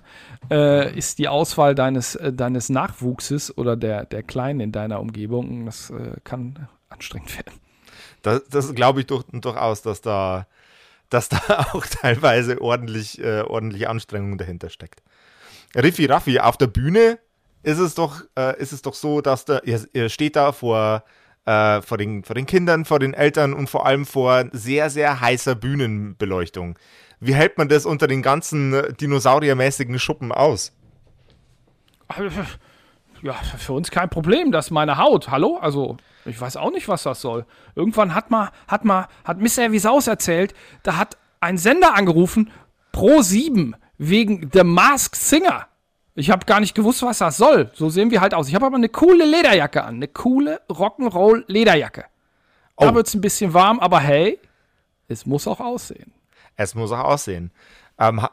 äh, 0.49 0.97
ist 0.97 1.19
die 1.19 1.27
Auswahl 1.27 1.75
deines, 1.75 2.15
äh, 2.15 2.31
deines 2.31 2.69
Nachwuchses 2.69 3.57
oder 3.57 3.75
der, 3.75 4.05
der 4.05 4.23
Kleinen 4.23 4.61
in 4.61 4.71
deiner 4.71 5.01
Umgebung. 5.01 5.65
Das 5.65 5.89
äh, 5.89 6.21
kann 6.23 6.69
anstrengend 6.87 7.35
werden. 7.35 7.59
Das, 8.21 8.43
das 8.49 8.73
glaube 8.73 9.01
ich 9.01 9.07
durch, 9.07 9.25
durchaus, 9.29 9.81
dass 9.81 9.99
da, 9.99 10.47
dass 11.09 11.27
da 11.27 11.37
auch 11.73 11.85
teilweise 11.85 12.61
ordentlich, 12.61 13.21
äh, 13.21 13.41
ordentliche 13.41 13.89
Anstrengung 13.89 14.37
dahinter 14.37 14.69
steckt. 14.69 15.03
Riffi 15.75 16.05
Raffi, 16.05 16.39
auf 16.39 16.55
der 16.55 16.67
Bühne 16.67 17.19
ist 17.61 17.79
es 17.79 17.93
doch, 17.93 18.21
äh, 18.37 18.57
ist 18.57 18.71
es 18.71 18.81
doch 18.81 18.93
so, 18.93 19.19
dass 19.19 19.43
da, 19.43 19.59
ihr, 19.65 19.85
ihr 19.91 20.07
steht 20.07 20.37
da 20.37 20.53
vor 20.53 21.03
äh, 21.45 21.81
vor, 21.81 21.97
den, 21.97 22.23
vor 22.23 22.35
den 22.35 22.45
Kindern, 22.45 22.85
vor 22.85 22.99
den 22.99 23.13
Eltern 23.13 23.53
und 23.53 23.69
vor 23.69 23.85
allem 23.85 24.05
vor 24.05 24.45
sehr, 24.51 24.89
sehr 24.89 25.21
heißer 25.21 25.55
Bühnenbeleuchtung. 25.55 26.77
Wie 27.19 27.35
hält 27.35 27.57
man 27.57 27.69
das 27.69 27.85
unter 27.85 28.07
den 28.07 28.21
ganzen 28.21 28.73
äh, 28.73 28.93
dinosauriermäßigen 28.93 29.99
Schuppen 29.99 30.31
aus? 30.31 30.73
Ja, 33.21 33.33
für 33.33 33.73
uns 33.73 33.89
kein 33.89 34.09
Problem, 34.09 34.51
das 34.51 34.67
ist 34.67 34.71
meine 34.71 34.97
Haut. 34.97 35.29
Hallo? 35.29 35.57
Also, 35.57 35.97
ich 36.25 36.39
weiß 36.39 36.57
auch 36.57 36.71
nicht, 36.71 36.87
was 36.87 37.03
das 37.03 37.21
soll. 37.21 37.45
Irgendwann 37.75 38.13
hat 38.13 38.29
mal, 38.29 38.51
hat 38.67 38.85
mal, 38.85 39.07
hat 39.23 39.39
Mr. 39.39 39.71
Wiesaus 39.71 40.07
erzählt, 40.07 40.53
da 40.83 40.97
hat 40.97 41.17
ein 41.39 41.57
Sender 41.57 41.95
angerufen, 41.95 42.51
Pro 42.91 43.21
7, 43.21 43.75
wegen 43.97 44.49
The 44.53 44.63
Masked 44.63 45.15
Singer. 45.15 45.67
Ich 46.15 46.31
habe 46.31 46.45
gar 46.45 46.61
nicht 46.61 46.73
gewusst, 46.73 47.03
was 47.03 47.17
das 47.17 47.37
soll. 47.37 47.69
So 47.73 47.89
sehen 47.89 48.09
wir 48.09 48.21
halt 48.21 48.33
aus. 48.33 48.47
Ich 48.47 48.55
habe 48.55 48.65
aber 48.65 48.77
eine 48.77 48.89
coole 48.89 49.25
Lederjacke 49.25 49.83
an. 49.83 49.95
Eine 49.95 50.07
coole 50.07 50.61
Rock'n'Roll 50.69 51.43
Lederjacke. 51.47 52.05
Da 52.77 52.89
oh. 52.89 52.95
wird 52.95 53.07
es 53.07 53.13
ein 53.13 53.21
bisschen 53.21 53.53
warm, 53.53 53.79
aber 53.79 53.99
hey, 53.99 54.39
es 55.07 55.25
muss 55.25 55.47
auch 55.47 55.59
aussehen. 55.59 56.13
Es 56.55 56.73
muss 56.73 56.91
auch 56.91 57.03
aussehen. 57.03 57.51
Ähm, 57.99 58.25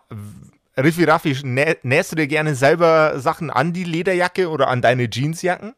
Riffi 0.76 1.04
Raffi, 1.04 1.36
nä 1.44 1.76
nähst 1.82 2.12
du 2.12 2.16
dir 2.16 2.26
gerne 2.26 2.54
selber 2.54 3.18
Sachen 3.20 3.50
an 3.50 3.72
die 3.72 3.84
Lederjacke 3.84 4.48
oder 4.48 4.68
an 4.68 4.80
deine 4.80 5.08
Jeansjacken? 5.10 5.74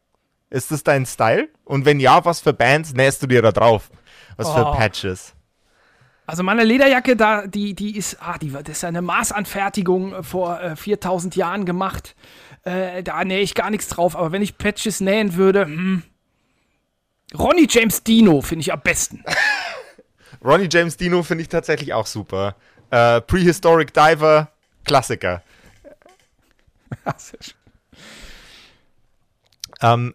Ist 0.50 0.70
das 0.70 0.84
dein 0.84 1.04
Style? 1.04 1.48
Und 1.64 1.84
wenn 1.84 2.00
ja, 2.00 2.24
was 2.24 2.40
für 2.40 2.52
Bands 2.52 2.92
nähst 2.92 3.22
du 3.22 3.26
dir 3.26 3.42
da 3.42 3.50
drauf? 3.50 3.90
Was 4.36 4.48
oh. 4.48 4.54
für 4.54 4.64
Patches? 4.76 5.34
Also 6.26 6.42
meine 6.42 6.64
Lederjacke, 6.64 7.16
da, 7.16 7.46
die, 7.46 7.74
die 7.74 7.96
ist, 7.96 8.16
ah, 8.20 8.38
die, 8.38 8.50
das 8.50 8.68
ist 8.68 8.84
eine 8.84 9.02
Maßanfertigung 9.02 10.22
vor 10.22 10.60
äh, 10.60 10.76
4000 10.76 11.36
Jahren 11.36 11.66
gemacht. 11.66 12.16
Äh, 12.62 13.02
da 13.02 13.24
nähe 13.24 13.40
ich 13.40 13.54
gar 13.54 13.70
nichts 13.70 13.88
drauf. 13.88 14.16
Aber 14.16 14.32
wenn 14.32 14.40
ich 14.40 14.56
Patches 14.56 15.00
nähen 15.00 15.34
würde, 15.34 15.66
hm, 15.66 16.02
Ronnie 17.36 17.66
James 17.68 18.02
Dino 18.02 18.40
finde 18.40 18.62
ich 18.62 18.72
am 18.72 18.80
besten. 18.80 19.22
Ronnie 20.44 20.68
James 20.70 20.96
Dino 20.96 21.22
finde 21.22 21.42
ich 21.42 21.48
tatsächlich 21.48 21.92
auch 21.92 22.06
super. 22.06 22.56
Äh, 22.90 23.20
Prehistoric 23.20 23.92
Diver 23.92 24.50
Klassiker. 24.84 25.42
Ähm, 29.82 30.14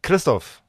Christoph, 0.00 0.61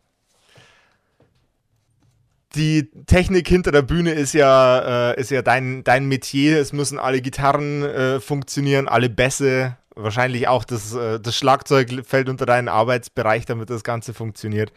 die 2.55 2.89
Technik 3.05 3.47
hinter 3.47 3.71
der 3.71 3.81
Bühne 3.81 4.11
ist 4.11 4.33
ja, 4.33 5.11
äh, 5.11 5.19
ist 5.19 5.31
ja 5.31 5.41
dein, 5.41 5.83
dein 5.83 6.07
Metier. 6.07 6.59
Es 6.59 6.73
müssen 6.73 6.99
alle 6.99 7.21
Gitarren 7.21 7.83
äh, 7.83 8.19
funktionieren, 8.19 8.87
alle 8.87 9.09
Bässe. 9.09 9.77
Wahrscheinlich 9.95 10.47
auch 10.47 10.63
das, 10.63 10.93
äh, 10.93 11.19
das 11.19 11.35
Schlagzeug 11.35 12.05
fällt 12.05 12.29
unter 12.29 12.45
deinen 12.45 12.67
Arbeitsbereich, 12.67 13.45
damit 13.45 13.69
das 13.69 13.83
Ganze 13.83 14.13
funktioniert. 14.13 14.71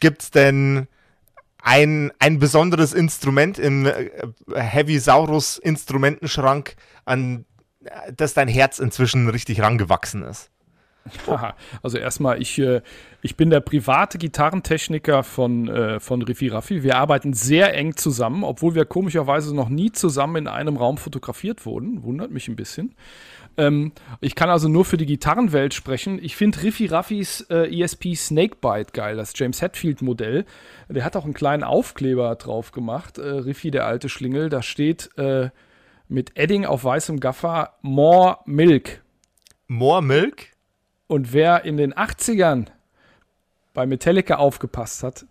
Gibt 0.00 0.22
es 0.22 0.30
denn 0.30 0.88
ein, 1.62 2.12
ein 2.18 2.38
besonderes 2.38 2.92
Instrument 2.92 3.58
im 3.58 3.86
äh, 3.86 4.10
Heavy 4.54 4.98
Saurus 4.98 5.58
Instrumentenschrank, 5.58 6.76
an 7.04 7.44
das 8.16 8.34
dein 8.34 8.48
Herz 8.48 8.78
inzwischen 8.78 9.28
richtig 9.28 9.60
rangewachsen 9.60 10.22
ist? 10.22 10.51
Haha. 11.26 11.54
Also 11.82 11.98
erstmal, 11.98 12.40
ich, 12.40 12.58
äh, 12.58 12.80
ich 13.22 13.36
bin 13.36 13.50
der 13.50 13.60
private 13.60 14.18
Gitarrentechniker 14.18 15.22
von, 15.22 15.68
äh, 15.68 16.00
von 16.00 16.22
Riffi 16.22 16.48
Raffi. 16.48 16.82
Wir 16.82 16.96
arbeiten 16.96 17.32
sehr 17.32 17.74
eng 17.74 17.96
zusammen, 17.96 18.44
obwohl 18.44 18.74
wir 18.74 18.84
komischerweise 18.84 19.54
noch 19.54 19.68
nie 19.68 19.92
zusammen 19.92 20.36
in 20.36 20.48
einem 20.48 20.76
Raum 20.76 20.98
fotografiert 20.98 21.66
wurden. 21.66 22.02
Wundert 22.02 22.30
mich 22.30 22.48
ein 22.48 22.56
bisschen. 22.56 22.94
Ähm, 23.56 23.92
ich 24.20 24.34
kann 24.34 24.48
also 24.48 24.68
nur 24.68 24.84
für 24.84 24.96
die 24.96 25.06
Gitarrenwelt 25.06 25.74
sprechen. 25.74 26.18
Ich 26.22 26.36
finde 26.36 26.62
Riffi 26.62 26.86
Raffis 26.86 27.42
äh, 27.50 27.82
ESP 27.82 28.14
Snakebite 28.14 28.92
geil, 28.92 29.16
das 29.16 29.32
James 29.36 29.60
Hetfield 29.60 30.02
Modell. 30.02 30.46
Der 30.88 31.04
hat 31.04 31.16
auch 31.16 31.24
einen 31.24 31.34
kleinen 31.34 31.64
Aufkleber 31.64 32.34
drauf 32.36 32.72
gemacht. 32.72 33.18
Äh, 33.18 33.28
Riffi, 33.28 33.70
der 33.70 33.86
alte 33.86 34.08
Schlingel. 34.08 34.48
Da 34.48 34.62
steht 34.62 35.10
äh, 35.18 35.50
mit 36.08 36.36
Edding 36.36 36.64
auf 36.64 36.84
weißem 36.84 37.20
Gaffer 37.20 37.74
More 37.82 38.38
Milk. 38.46 39.02
More 39.68 40.02
Milk? 40.02 40.51
Und 41.12 41.34
wer 41.34 41.66
in 41.66 41.76
den 41.76 41.92
80ern 41.92 42.68
bei 43.74 43.84
Metallica 43.84 44.36
aufgepasst 44.36 45.02
hat, 45.02 45.26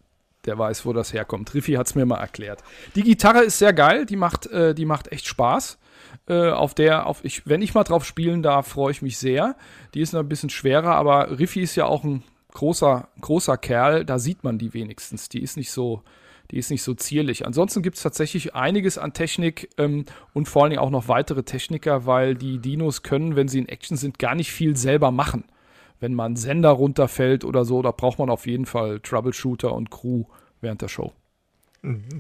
der 0.45 0.59
weiß, 0.59 0.85
wo 0.85 0.93
das 0.93 1.11
herkommt. 1.11 1.55
Riffi 1.55 1.73
hat 1.73 1.87
es 1.87 1.95
mir 1.95 2.05
mal 2.05 2.19
erklärt. 2.19 2.61
Die 2.93 3.01
Gitarre 3.01 3.43
ist 3.43 3.57
sehr 3.57 3.73
geil, 3.73 4.05
die 4.05 4.15
macht, 4.15 4.45
äh, 4.45 4.75
die 4.75 4.85
macht 4.85 5.11
echt 5.11 5.25
Spaß. 5.25 5.79
Äh, 6.27 6.51
auf 6.51 6.75
der, 6.75 7.07
auf 7.07 7.25
ich, 7.25 7.47
wenn 7.47 7.63
ich 7.63 7.73
mal 7.73 7.83
drauf 7.83 8.05
spielen 8.05 8.43
darf, 8.43 8.67
freue 8.67 8.91
ich 8.91 9.01
mich 9.01 9.17
sehr. 9.17 9.55
Die 9.95 10.01
ist 10.01 10.13
noch 10.13 10.19
ein 10.19 10.29
bisschen 10.29 10.51
schwerer, 10.51 10.93
aber 10.93 11.39
Riffi 11.39 11.61
ist 11.61 11.75
ja 11.75 11.87
auch 11.87 12.03
ein 12.03 12.21
großer, 12.53 13.07
großer 13.19 13.57
Kerl, 13.57 14.05
da 14.05 14.19
sieht 14.19 14.43
man 14.43 14.59
die 14.59 14.75
wenigstens. 14.75 15.29
Die 15.29 15.41
ist 15.41 15.57
nicht 15.57 15.71
so, 15.71 16.03
die 16.51 16.57
ist 16.57 16.69
nicht 16.69 16.83
so 16.83 16.93
zierlich. 16.93 17.47
Ansonsten 17.47 17.81
gibt 17.81 17.97
es 17.97 18.03
tatsächlich 18.03 18.53
einiges 18.53 18.99
an 18.99 19.13
Technik 19.13 19.71
ähm, 19.79 20.05
und 20.33 20.47
vor 20.47 20.61
allen 20.61 20.69
Dingen 20.69 20.83
auch 20.83 20.91
noch 20.91 21.07
weitere 21.07 21.41
Techniker, 21.41 22.05
weil 22.05 22.35
die 22.35 22.59
Dinos 22.59 23.01
können, 23.01 23.35
wenn 23.35 23.47
sie 23.47 23.57
in 23.57 23.67
Action 23.67 23.97
sind, 23.97 24.19
gar 24.19 24.35
nicht 24.35 24.51
viel 24.51 24.77
selber 24.77 25.09
machen 25.09 25.43
wenn 26.01 26.13
mal 26.13 26.25
ein 26.25 26.35
Sender 26.35 26.71
runterfällt 26.71 27.45
oder 27.45 27.63
so, 27.63 27.81
da 27.81 27.91
braucht 27.91 28.19
man 28.19 28.29
auf 28.29 28.45
jeden 28.45 28.65
Fall 28.65 28.99
Troubleshooter 28.99 29.73
und 29.73 29.91
Crew 29.91 30.25
während 30.59 30.81
der 30.81 30.89
Show. 30.89 31.13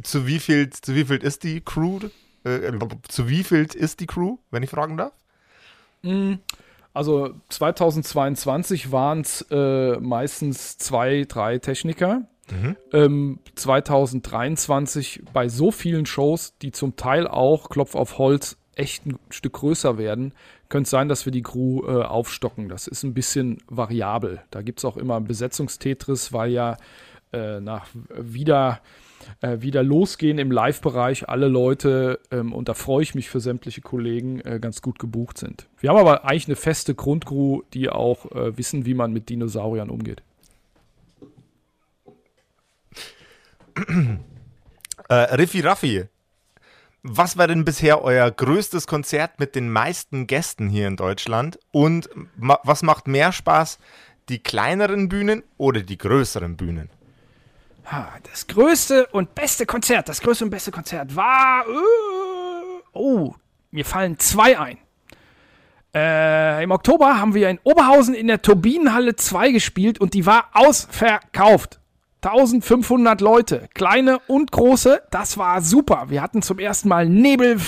Zu 0.03 0.25
wie 0.25 0.39
viel, 0.39 0.69
zu 0.69 0.95
wie 0.95 1.05
viel 1.05 1.17
ist 1.17 1.43
die 1.43 1.61
Crew? 1.61 1.99
Äh, 2.43 2.71
zu 3.07 3.27
wie 3.27 3.43
viel 3.43 3.67
ist 3.75 3.99
die 3.99 4.07
Crew, 4.07 4.37
wenn 4.49 4.63
ich 4.63 4.69
fragen 4.69 4.97
darf? 4.97 5.13
Hm, 6.03 6.39
also 6.93 7.33
2022 7.49 8.91
waren 8.91 9.21
es 9.21 9.45
äh, 9.51 9.99
meistens 9.99 10.77
zwei, 10.77 11.25
drei 11.27 11.59
Techniker. 11.59 12.23
Mhm. 12.51 12.75
Ähm, 12.91 13.39
2023 13.55 15.23
bei 15.31 15.47
so 15.47 15.71
vielen 15.71 16.05
Shows, 16.05 16.57
die 16.61 16.71
zum 16.71 16.95
Teil 16.95 17.27
auch 17.27 17.69
Klopf 17.69 17.95
auf 17.95 18.17
Holz 18.17 18.57
echt 18.75 19.05
ein 19.05 19.19
Stück 19.29 19.53
größer 19.53 19.97
werden, 19.97 20.33
könnte 20.71 20.87
es 20.87 20.89
sein, 20.89 21.07
dass 21.07 21.25
wir 21.25 21.31
die 21.31 21.43
Crew 21.43 21.83
äh, 21.85 22.03
aufstocken. 22.03 22.69
Das 22.69 22.87
ist 22.87 23.03
ein 23.03 23.13
bisschen 23.13 23.59
variabel. 23.67 24.41
Da 24.49 24.63
gibt 24.63 24.79
es 24.79 24.85
auch 24.85 24.97
immer 24.97 25.21
Besetzungstetris, 25.21 26.33
weil 26.33 26.51
ja 26.51 26.77
äh, 27.31 27.59
nach 27.59 27.87
wieder, 28.09 28.81
äh, 29.41 29.61
wieder 29.61 29.83
losgehen 29.83 30.39
im 30.39 30.49
Live-Bereich 30.51 31.29
alle 31.29 31.47
Leute, 31.47 32.19
ähm, 32.31 32.53
und 32.53 32.69
da 32.69 32.73
freue 32.73 33.03
ich 33.03 33.13
mich 33.13 33.29
für 33.29 33.39
sämtliche 33.39 33.81
Kollegen, 33.81 34.39
äh, 34.41 34.59
ganz 34.59 34.81
gut 34.81 34.97
gebucht 34.97 35.37
sind. 35.37 35.67
Wir 35.79 35.91
haben 35.91 35.97
aber 35.97 36.25
eigentlich 36.25 36.47
eine 36.47 36.55
feste 36.55 36.95
Grundcrew, 36.95 37.61
die 37.73 37.89
auch 37.89 38.31
äh, 38.31 38.57
wissen, 38.57 38.85
wie 38.85 38.93
man 38.93 39.13
mit 39.13 39.29
Dinosauriern 39.29 39.89
umgeht. 39.89 40.23
Äh, 45.07 45.13
Riffi 45.35 45.61
Raffi, 45.61 46.05
was 47.03 47.37
war 47.37 47.47
denn 47.47 47.65
bisher 47.65 48.03
euer 48.03 48.29
größtes 48.29 48.87
Konzert 48.87 49.39
mit 49.39 49.55
den 49.55 49.71
meisten 49.71 50.27
Gästen 50.27 50.69
hier 50.69 50.87
in 50.87 50.97
Deutschland? 50.97 51.59
Und 51.71 52.09
ma 52.37 52.59
was 52.63 52.83
macht 52.83 53.07
mehr 53.07 53.31
Spaß, 53.31 53.79
die 54.29 54.39
kleineren 54.39 55.09
Bühnen 55.09 55.43
oder 55.57 55.81
die 55.81 55.97
größeren 55.97 56.57
Bühnen? 56.57 56.89
Das 58.23 58.47
größte 58.47 59.07
und 59.07 59.35
beste 59.35 59.65
Konzert, 59.65 60.07
das 60.07 60.21
größte 60.21 60.45
und 60.45 60.51
beste 60.51 60.71
Konzert 60.71 61.15
war. 61.15 61.65
Uh, 61.67 62.81
oh, 62.93 63.35
mir 63.71 63.83
fallen 63.83 64.17
zwei 64.19 64.57
ein. 64.57 64.77
Äh, 65.93 66.63
Im 66.63 66.71
Oktober 66.71 67.19
haben 67.19 67.33
wir 67.33 67.49
in 67.49 67.59
Oberhausen 67.63 68.13
in 68.13 68.27
der 68.27 68.41
Turbinenhalle 68.41 69.17
2 69.17 69.51
gespielt 69.51 69.99
und 69.99 70.13
die 70.13 70.25
war 70.25 70.49
ausverkauft. 70.53 71.80
1500 72.23 73.19
Leute, 73.19 73.67
kleine 73.73 74.19
und 74.27 74.51
große, 74.51 75.01
das 75.09 75.39
war 75.39 75.59
super. 75.61 76.05
Wir 76.09 76.21
hatten 76.21 76.43
zum 76.43 76.59
ersten 76.59 76.87
Mal 76.87 77.09
Nebel, 77.09 77.59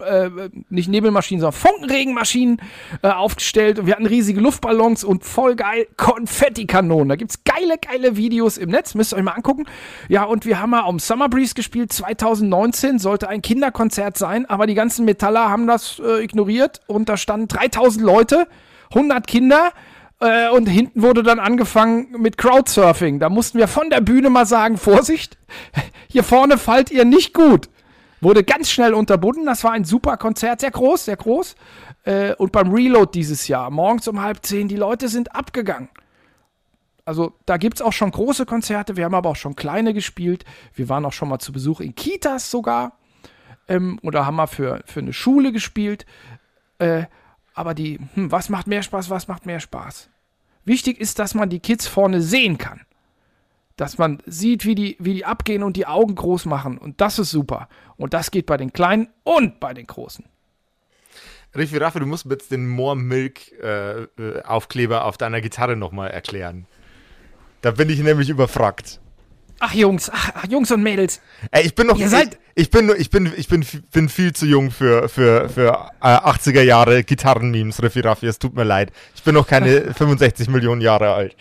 äh, 0.00 0.28
nicht 0.68 0.90
Nebelmaschinen, 0.90 1.40
sondern 1.40 1.58
Funkenregenmaschinen 1.58 2.60
äh, 3.00 3.08
aufgestellt 3.08 3.78
und 3.78 3.86
wir 3.86 3.94
hatten 3.94 4.04
riesige 4.04 4.42
Luftballons 4.42 5.04
und 5.04 5.24
voll 5.24 5.56
geil 5.56 5.86
Konfettikanonen. 5.96 7.08
Da 7.08 7.16
gibt's 7.16 7.44
geile, 7.44 7.78
geile 7.78 8.18
Videos 8.18 8.58
im 8.58 8.68
Netz, 8.68 8.94
müsst 8.94 9.14
ihr 9.14 9.16
euch 9.16 9.22
mal 9.22 9.32
angucken. 9.32 9.64
Ja, 10.10 10.24
und 10.24 10.44
wir 10.44 10.60
haben 10.60 10.70
mal 10.70 10.82
am 10.82 10.98
Summer 10.98 11.30
Breeze 11.30 11.54
gespielt, 11.54 11.90
2019, 11.90 12.98
sollte 12.98 13.30
ein 13.30 13.40
Kinderkonzert 13.40 14.18
sein, 14.18 14.44
aber 14.44 14.66
die 14.66 14.74
ganzen 14.74 15.06
Metaller 15.06 15.48
haben 15.48 15.66
das 15.66 15.98
äh, 16.04 16.22
ignoriert 16.22 16.82
und 16.88 17.08
da 17.08 17.16
standen 17.16 17.48
3000 17.48 18.04
Leute, 18.04 18.48
100 18.90 19.26
Kinder, 19.26 19.72
äh, 20.20 20.48
und 20.48 20.66
hinten 20.66 21.02
wurde 21.02 21.22
dann 21.22 21.38
angefangen 21.38 22.14
mit 22.18 22.38
Crowdsurfing. 22.38 23.18
Da 23.18 23.28
mussten 23.28 23.58
wir 23.58 23.68
von 23.68 23.90
der 23.90 24.00
Bühne 24.00 24.30
mal 24.30 24.46
sagen, 24.46 24.76
Vorsicht, 24.76 25.38
hier 26.08 26.24
vorne 26.24 26.58
fallt 26.58 26.90
ihr 26.90 27.04
nicht 27.04 27.34
gut. 27.34 27.68
Wurde 28.20 28.42
ganz 28.42 28.70
schnell 28.70 28.94
unterbunden. 28.94 29.44
Das 29.44 29.64
war 29.64 29.72
ein 29.72 29.84
super 29.84 30.16
Konzert, 30.16 30.60
sehr 30.60 30.70
groß, 30.70 31.04
sehr 31.04 31.16
groß. 31.16 31.56
Äh, 32.04 32.34
und 32.34 32.52
beim 32.52 32.72
Reload 32.72 33.10
dieses 33.12 33.48
Jahr, 33.48 33.70
morgens 33.70 34.08
um 34.08 34.22
halb 34.22 34.44
zehn, 34.44 34.68
die 34.68 34.76
Leute 34.76 35.08
sind 35.08 35.34
abgegangen. 35.34 35.88
Also 37.04 37.34
da 37.44 37.58
gibt 37.58 37.76
es 37.76 37.82
auch 37.82 37.92
schon 37.92 38.10
große 38.10 38.46
Konzerte, 38.46 38.96
wir 38.96 39.04
haben 39.04 39.14
aber 39.14 39.28
auch 39.28 39.36
schon 39.36 39.56
kleine 39.56 39.92
gespielt. 39.92 40.44
Wir 40.72 40.88
waren 40.88 41.04
auch 41.04 41.12
schon 41.12 41.28
mal 41.28 41.38
zu 41.38 41.52
Besuch 41.52 41.80
in 41.80 41.94
Kitas 41.94 42.50
sogar. 42.50 42.98
Ähm, 43.68 43.98
oder 44.02 44.24
haben 44.24 44.36
wir 44.36 44.46
für, 44.46 44.82
für 44.86 45.00
eine 45.00 45.12
Schule 45.12 45.52
gespielt. 45.52 46.06
Äh, 46.78 47.04
aber 47.54 47.72
die, 47.74 48.00
hm, 48.14 48.30
was 48.30 48.48
macht 48.48 48.66
mehr 48.66 48.82
Spaß, 48.82 49.08
was 49.08 49.28
macht 49.28 49.46
mehr 49.46 49.60
Spaß? 49.60 50.10
Wichtig 50.64 51.00
ist, 51.00 51.18
dass 51.18 51.34
man 51.34 51.48
die 51.48 51.60
Kids 51.60 51.86
vorne 51.86 52.20
sehen 52.20 52.58
kann. 52.58 52.80
Dass 53.76 53.98
man 53.98 54.22
sieht, 54.26 54.64
wie 54.64 54.74
die, 54.74 54.96
wie 55.00 55.14
die 55.14 55.24
abgehen 55.24 55.62
und 55.62 55.76
die 55.76 55.86
Augen 55.86 56.14
groß 56.14 56.46
machen. 56.46 56.78
Und 56.78 57.00
das 57.00 57.18
ist 57.18 57.30
super. 57.30 57.68
Und 57.96 58.14
das 58.14 58.30
geht 58.30 58.46
bei 58.46 58.56
den 58.56 58.72
Kleinen 58.72 59.08
und 59.24 59.60
bei 59.60 59.74
den 59.74 59.86
Großen. 59.86 60.24
Riffi 61.56 61.76
Raffi, 61.76 62.00
du 62.00 62.06
musst 62.06 62.26
jetzt 62.26 62.50
den 62.50 62.68
More 62.68 62.96
Milk 62.96 63.52
äh, 63.60 64.02
äh 64.02 64.42
Aufkleber 64.42 65.04
auf 65.04 65.16
deiner 65.16 65.40
Gitarre 65.40 65.76
nochmal 65.76 66.10
erklären. 66.10 66.66
Da 67.62 67.70
bin 67.70 67.88
ich 67.88 68.00
nämlich 68.00 68.28
überfragt. 68.28 69.00
Ach 69.60 69.72
Jungs, 69.72 70.10
ach, 70.12 70.46
Jungs 70.48 70.70
und 70.70 70.82
Mädels. 70.82 71.20
Ey, 71.50 71.64
ich 71.64 71.74
bin 71.74 71.86
noch. 71.86 71.98
Ihr 71.98 72.08
seid 72.08 72.38
ich, 72.54 72.64
ich 72.64 72.70
bin 72.70 72.92
ich 72.96 73.10
bin 73.10 73.32
ich 73.36 73.48
bin 73.48 73.64
bin 73.92 74.08
viel 74.08 74.32
zu 74.32 74.46
jung 74.46 74.70
für 74.70 75.08
für 75.08 75.48
für 75.48 75.90
äh, 76.00 76.06
80er 76.06 76.62
Jahre 76.62 77.04
Gitarrenmemes, 77.04 77.82
Riffi 77.82 78.00
Raffi. 78.00 78.26
Es 78.26 78.38
tut 78.38 78.54
mir 78.54 78.64
leid. 78.64 78.92
Ich 79.14 79.22
bin 79.22 79.34
noch 79.34 79.46
keine 79.46 79.94
65 79.94 80.48
Millionen 80.48 80.80
Jahre 80.80 81.12
alt. 81.14 81.36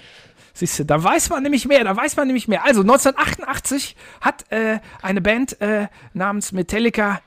Siehst 0.53 0.79
du, 0.79 0.85
da 0.85 1.03
weiß 1.03 1.29
man 1.29 1.41
nämlich 1.41 1.65
mehr, 1.65 1.83
da 1.83 1.95
weiß 1.95 2.15
man 2.15 2.27
nämlich 2.27 2.47
mehr. 2.47 2.63
Also 2.63 2.81
1988 2.81 3.95
hat 4.21 4.45
äh, 4.51 4.79
eine 5.01 5.19
Band 5.19 5.59
äh, 5.61 5.87
namens 6.13 6.51
Metallica 6.51 7.21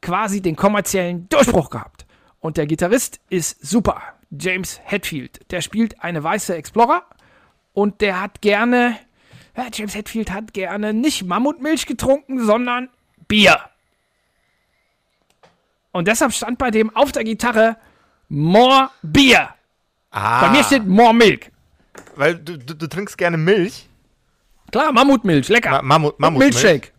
quasi 0.00 0.40
den 0.40 0.56
kommerziellen 0.56 1.28
Durchbruch 1.28 1.68
gehabt. 1.68 2.06
Und 2.40 2.56
der 2.56 2.66
Gitarrist 2.66 3.20
ist 3.28 3.64
super. 3.64 4.02
James 4.30 4.80
Hetfield. 4.84 5.40
Der 5.50 5.60
spielt 5.60 6.02
eine 6.02 6.22
weiße 6.24 6.54
Explorer 6.54 7.02
und 7.74 8.00
der 8.00 8.20
hat 8.20 8.40
gerne 8.40 8.96
ja, 9.56 9.66
James 9.72 9.94
Hetfield 9.94 10.30
hat 10.30 10.54
gerne 10.54 10.94
nicht 10.94 11.24
Mammutmilch 11.24 11.86
getrunken, 11.86 12.44
sondern 12.44 12.88
Bier. 13.28 13.58
Und 15.92 16.08
deshalb 16.08 16.32
stand 16.32 16.58
bei 16.58 16.70
dem 16.70 16.94
auf 16.96 17.12
der 17.12 17.24
Gitarre 17.24 17.76
More 18.28 18.90
Bier. 19.02 19.50
Ah. 20.10 20.46
Bei 20.46 20.50
mir 20.50 20.64
steht 20.64 20.86
More 20.86 21.14
Milk. 21.14 21.50
Weil 22.16 22.36
du, 22.36 22.58
du, 22.58 22.74
du 22.74 22.86
trinkst 22.86 23.18
gerne 23.18 23.36
Milch? 23.36 23.88
Klar, 24.70 24.92
Mammutmilch, 24.92 25.48
lecker. 25.48 25.70
Ma 25.70 25.82
Mammut, 25.82 26.18
Mammutmilch. 26.18 26.54
Milchshake. 26.54 26.92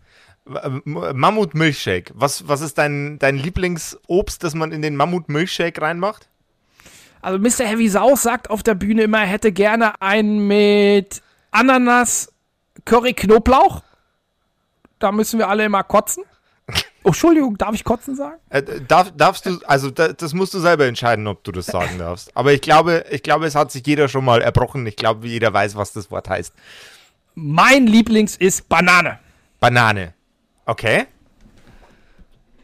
Mammut-Milchshake. 0.44 2.12
Was, 2.14 2.46
was 2.48 2.60
ist 2.60 2.76
dein, 2.76 3.18
dein 3.18 3.36
Lieblingsobst, 3.36 4.44
das 4.44 4.54
man 4.54 4.72
in 4.72 4.82
den 4.82 4.96
Mammut-Milchshake 4.96 5.80
reinmacht? 5.80 6.28
Also 7.22 7.38
Mr. 7.38 7.66
Heavy 7.66 7.88
Sau 7.88 8.14
sagt 8.16 8.50
auf 8.50 8.62
der 8.62 8.74
Bühne 8.74 9.04
immer, 9.04 9.20
er 9.20 9.26
hätte 9.26 9.52
gerne 9.52 10.00
einen 10.02 10.46
mit 10.46 11.22
Ananas, 11.50 12.33
Curry, 12.84 13.14
Knoblauch. 13.14 13.82
Da 14.98 15.12
müssen 15.12 15.38
wir 15.38 15.48
alle 15.48 15.64
immer 15.64 15.82
kotzen. 15.82 16.24
Oh, 17.02 17.08
Entschuldigung, 17.08 17.58
darf 17.58 17.74
ich 17.74 17.84
kotzen 17.84 18.16
sagen? 18.16 18.38
Äh, 18.48 18.62
darf, 18.88 19.12
darfst 19.14 19.44
du, 19.44 19.58
also 19.66 19.90
da, 19.90 20.08
das 20.08 20.32
musst 20.32 20.54
du 20.54 20.58
selber 20.60 20.86
entscheiden, 20.86 21.26
ob 21.26 21.44
du 21.44 21.52
das 21.52 21.66
sagen 21.66 21.98
darfst. 21.98 22.34
Aber 22.34 22.54
ich 22.54 22.62
glaube, 22.62 23.04
ich 23.10 23.22
glaube, 23.22 23.44
es 23.44 23.54
hat 23.54 23.70
sich 23.70 23.86
jeder 23.86 24.08
schon 24.08 24.24
mal 24.24 24.40
erbrochen. 24.40 24.86
Ich 24.86 24.96
glaube, 24.96 25.28
jeder 25.28 25.52
weiß, 25.52 25.76
was 25.76 25.92
das 25.92 26.10
Wort 26.10 26.30
heißt. 26.30 26.54
Mein 27.34 27.86
Lieblings 27.86 28.36
ist 28.36 28.68
Banane. 28.70 29.18
Banane. 29.60 30.14
Okay. 30.64 31.06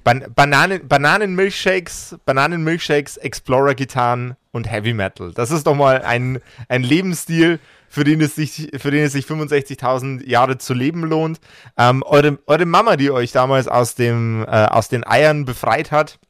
Ban 0.04 0.24
Bananen, 0.34 0.88
Bananenmilchshakes, 0.88 2.16
Bananenmilchshakes, 2.24 3.18
Explorer-Gitarren 3.18 4.36
und 4.52 4.70
Heavy 4.70 4.94
Metal. 4.94 5.32
Das 5.34 5.50
ist 5.50 5.66
doch 5.66 5.74
mal 5.74 6.00
ein, 6.00 6.40
ein 6.68 6.82
Lebensstil, 6.82 7.60
für 7.90 8.04
den 8.04 8.20
es 8.20 8.36
sich, 8.36 8.70
für 8.78 8.92
den 8.92 9.04
es 9.04 9.12
sich 9.12 9.26
65.000 9.26 10.24
Jahre 10.26 10.56
zu 10.58 10.72
leben 10.72 11.02
lohnt. 11.04 11.40
Ähm, 11.76 12.02
eure, 12.06 12.38
eure 12.46 12.64
Mama, 12.64 12.96
die 12.96 13.10
euch 13.10 13.32
damals 13.32 13.66
aus, 13.66 13.96
dem, 13.96 14.44
äh, 14.44 14.66
aus 14.66 14.88
den 14.88 15.04
Eiern 15.04 15.44
befreit 15.44 15.90
hat, 15.90 16.20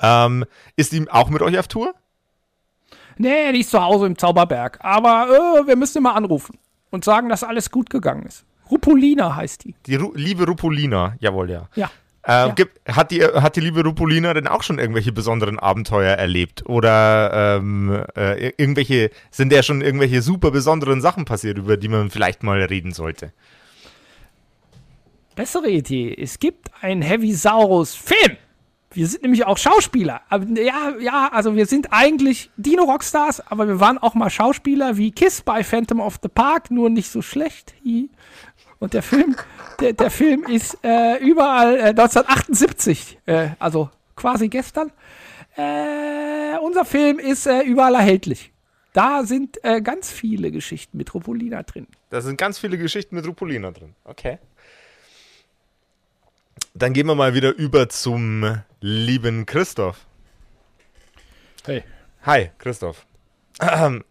ähm, 0.00 0.44
ist 0.76 0.92
die 0.92 1.10
auch 1.10 1.30
mit 1.30 1.40
euch 1.40 1.58
auf 1.58 1.66
Tour? 1.66 1.94
Nee, 3.16 3.52
die 3.52 3.60
ist 3.60 3.70
zu 3.70 3.82
Hause 3.82 4.06
im 4.06 4.18
Zauberberg. 4.18 4.78
Aber 4.82 5.62
äh, 5.62 5.66
wir 5.66 5.76
müssen 5.76 5.98
immer 5.98 6.14
anrufen 6.14 6.58
und 6.90 7.04
sagen, 7.04 7.30
dass 7.30 7.42
alles 7.42 7.70
gut 7.70 7.88
gegangen 7.88 8.26
ist. 8.26 8.44
Rupolina 8.70 9.34
heißt 9.34 9.64
die. 9.64 9.74
Die 9.86 9.96
Ru 9.96 10.12
liebe 10.14 10.46
Rupolina, 10.46 11.14
jawohl, 11.20 11.50
ja. 11.50 11.68
Ja. 11.74 11.90
Äh, 12.22 12.32
ja. 12.32 12.48
Gibt, 12.48 12.80
hat, 12.86 13.10
die, 13.10 13.24
hat 13.24 13.56
die 13.56 13.60
liebe 13.60 13.82
Rupolina 13.82 14.34
denn 14.34 14.46
auch 14.46 14.62
schon 14.62 14.78
irgendwelche 14.78 15.12
besonderen 15.12 15.58
Abenteuer 15.58 16.14
erlebt? 16.14 16.66
Oder 16.66 17.56
ähm, 17.58 18.04
äh, 18.16 18.52
irgendwelche, 18.56 19.10
sind 19.30 19.52
ja 19.52 19.62
schon 19.62 19.80
irgendwelche 19.80 20.20
super 20.20 20.50
besonderen 20.50 21.00
Sachen 21.00 21.24
passiert, 21.24 21.56
über 21.56 21.76
die 21.76 21.88
man 21.88 22.10
vielleicht 22.10 22.42
mal 22.42 22.62
reden 22.62 22.92
sollte? 22.92 23.32
Bessere 25.34 25.70
Idee. 25.70 26.14
Es 26.18 26.38
gibt 26.38 26.70
einen 26.82 27.00
Heavy 27.00 27.32
Saurus 27.32 27.94
Film. 27.94 28.36
Wir 28.92 29.06
sind 29.06 29.22
nämlich 29.22 29.46
auch 29.46 29.56
Schauspieler. 29.56 30.22
Ja, 30.30 30.94
ja, 31.00 31.30
also 31.32 31.54
wir 31.54 31.66
sind 31.66 31.92
eigentlich 31.92 32.50
Dino-Rockstars, 32.56 33.40
aber 33.46 33.68
wir 33.68 33.78
waren 33.78 33.98
auch 33.98 34.14
mal 34.14 34.30
Schauspieler 34.30 34.96
wie 34.96 35.12
Kiss 35.12 35.42
bei 35.42 35.62
Phantom 35.62 36.00
of 36.00 36.18
the 36.20 36.28
Park, 36.28 36.72
nur 36.72 36.90
nicht 36.90 37.08
so 37.08 37.22
schlecht. 37.22 37.72
Und 38.80 38.94
der 38.94 39.02
Film, 39.02 39.36
der, 39.78 39.92
der 39.92 40.10
Film 40.10 40.44
ist 40.44 40.78
äh, 40.82 41.18
überall 41.18 41.76
äh, 41.76 41.82
1978, 41.90 43.18
äh, 43.26 43.50
also 43.58 43.90
quasi 44.16 44.48
gestern. 44.48 44.90
Äh, 45.56 46.58
unser 46.62 46.86
Film 46.86 47.18
ist 47.18 47.46
äh, 47.46 47.60
überall 47.60 47.94
erhältlich. 47.94 48.52
Da 48.94 49.22
sind 49.22 49.62
äh, 49.62 49.82
ganz 49.82 50.10
viele 50.10 50.50
Geschichten 50.50 50.96
mit 50.96 51.14
Rupolina 51.14 51.62
drin. 51.62 51.86
Da 52.08 52.22
sind 52.22 52.38
ganz 52.38 52.58
viele 52.58 52.78
Geschichten 52.78 53.14
mit 53.14 53.26
Rupolina 53.26 53.70
drin. 53.70 53.94
Okay. 54.04 54.38
Dann 56.74 56.94
gehen 56.94 57.06
wir 57.06 57.14
mal 57.14 57.34
wieder 57.34 57.54
über 57.54 57.88
zum 57.88 58.62
lieben 58.80 59.44
Christoph. 59.44 60.06
Hey. 61.64 61.84
Hi, 62.22 62.50
Christoph. 62.58 63.04
Ich 63.60 63.68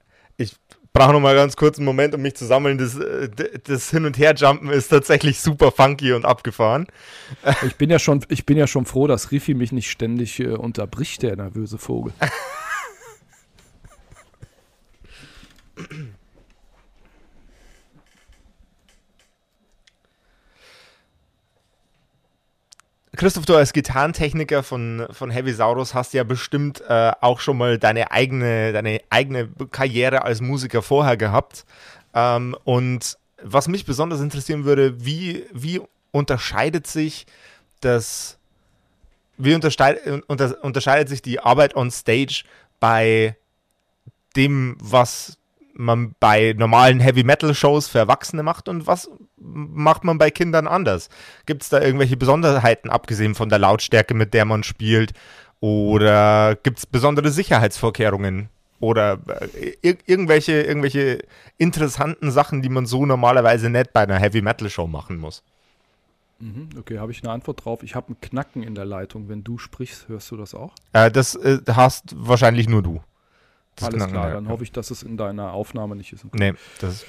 brauche 0.99 1.13
noch 1.13 1.21
mal 1.21 1.33
ganz 1.33 1.55
kurz 1.55 1.77
einen 1.77 1.85
Moment, 1.85 2.13
um 2.13 2.21
mich 2.21 2.35
zu 2.35 2.45
sammeln. 2.45 2.77
Das, 2.77 2.97
äh, 2.97 3.29
das 3.63 3.89
Hin- 3.89 4.03
und 4.03 4.17
Her-Jumpen 4.17 4.69
ist 4.69 4.89
tatsächlich 4.89 5.39
super 5.39 5.71
funky 5.71 6.11
und 6.11 6.25
abgefahren. 6.25 6.87
Ich 7.65 7.75
bin 7.77 7.89
ja 7.89 7.99
schon, 7.99 8.25
ich 8.27 8.45
bin 8.45 8.57
ja 8.57 8.67
schon 8.67 8.85
froh, 8.85 9.07
dass 9.07 9.31
Riffy 9.31 9.53
mich 9.53 9.71
nicht 9.71 9.89
ständig 9.89 10.39
äh, 10.39 10.49
unterbricht, 10.49 11.23
der 11.23 11.37
nervöse 11.37 11.77
Vogel. 11.77 12.11
Christoph, 23.19 23.45
du 23.45 23.57
als 23.57 23.73
Gitarrentechniker 23.73 24.63
von, 24.63 25.05
von 25.11 25.29
Heavy 25.29 25.51
Saurus 25.51 25.93
hast 25.93 26.13
ja 26.13 26.23
bestimmt 26.23 26.81
äh, 26.87 27.11
auch 27.19 27.41
schon 27.41 27.57
mal 27.57 27.77
deine 27.77 28.11
eigene, 28.11 28.71
deine 28.71 29.01
eigene 29.09 29.49
Karriere 29.71 30.21
als 30.21 30.39
Musiker 30.39 30.81
vorher 30.81 31.17
gehabt. 31.17 31.65
Ähm, 32.13 32.55
und 32.63 33.17
was 33.43 33.67
mich 33.67 33.85
besonders 33.85 34.21
interessieren 34.21 34.63
würde, 34.63 35.03
wie, 35.03 35.45
wie 35.51 35.81
unterscheidet 36.11 36.87
sich 36.87 37.25
das, 37.81 38.37
wie 39.37 39.53
unterscheidet, 39.53 40.23
unter, 40.27 40.63
unterscheidet 40.63 41.09
sich 41.09 41.21
die 41.21 41.41
Arbeit 41.41 41.75
on 41.75 41.91
Stage 41.91 42.45
bei 42.79 43.35
dem, 44.37 44.77
was 44.79 45.38
man 45.79 46.13
bei 46.19 46.53
normalen 46.57 46.99
Heavy 46.99 47.23
Metal 47.23 47.55
Shows 47.55 47.87
für 47.87 47.99
Erwachsene 47.99 48.43
macht 48.43 48.69
und 48.69 48.85
was 48.85 49.09
macht 49.37 50.03
man 50.03 50.17
bei 50.17 50.29
Kindern 50.29 50.67
anders? 50.67 51.09
Gibt 51.45 51.63
es 51.63 51.69
da 51.69 51.81
irgendwelche 51.81 52.17
Besonderheiten, 52.17 52.89
abgesehen 52.89 53.33
von 53.33 53.49
der 53.49 53.59
Lautstärke, 53.59 54.13
mit 54.13 54.33
der 54.33 54.45
man 54.45 54.63
spielt? 54.63 55.13
Oder 55.61 56.55
gibt 56.61 56.79
es 56.79 56.85
besondere 56.85 57.31
Sicherheitsvorkehrungen? 57.31 58.49
Oder 58.79 59.19
äh, 59.55 59.75
ir 59.81 59.97
irgendwelche, 60.05 60.61
irgendwelche 60.61 61.23
interessanten 61.57 62.31
Sachen, 62.31 62.61
die 62.61 62.69
man 62.69 62.85
so 62.85 63.05
normalerweise 63.05 63.69
nicht 63.69 63.91
bei 63.91 64.01
einer 64.01 64.19
Heavy 64.19 64.41
Metal 64.41 64.69
Show 64.69 64.87
machen 64.87 65.17
muss? 65.17 65.43
Mhm, 66.39 66.69
okay, 66.77 66.99
habe 66.99 67.11
ich 67.11 67.21
eine 67.23 67.33
Antwort 67.33 67.65
drauf. 67.65 67.83
Ich 67.83 67.95
habe 67.95 68.13
ein 68.13 68.21
Knacken 68.21 68.63
in 68.63 68.75
der 68.75 68.85
Leitung. 68.85 69.27
Wenn 69.27 69.43
du 69.43 69.57
sprichst, 69.57 70.07
hörst 70.07 70.31
du 70.31 70.37
das 70.37 70.55
auch? 70.55 70.73
Äh, 70.93 71.11
das 71.11 71.35
äh, 71.35 71.59
hast 71.67 72.15
wahrscheinlich 72.15 72.69
nur 72.69 72.81
du. 72.81 73.01
Alles 73.83 73.97
Knacken, 73.97 74.13
klar, 74.13 74.31
dann 74.31 74.45
ja. 74.45 74.49
hoffe 74.51 74.63
ich, 74.63 74.71
dass 74.71 74.91
es 74.91 75.03
in 75.03 75.17
deiner 75.17 75.53
Aufnahme 75.53 75.95
nicht 75.95 76.13
ist. 76.13 76.25
Nee, 76.33 76.53
das 76.79 77.05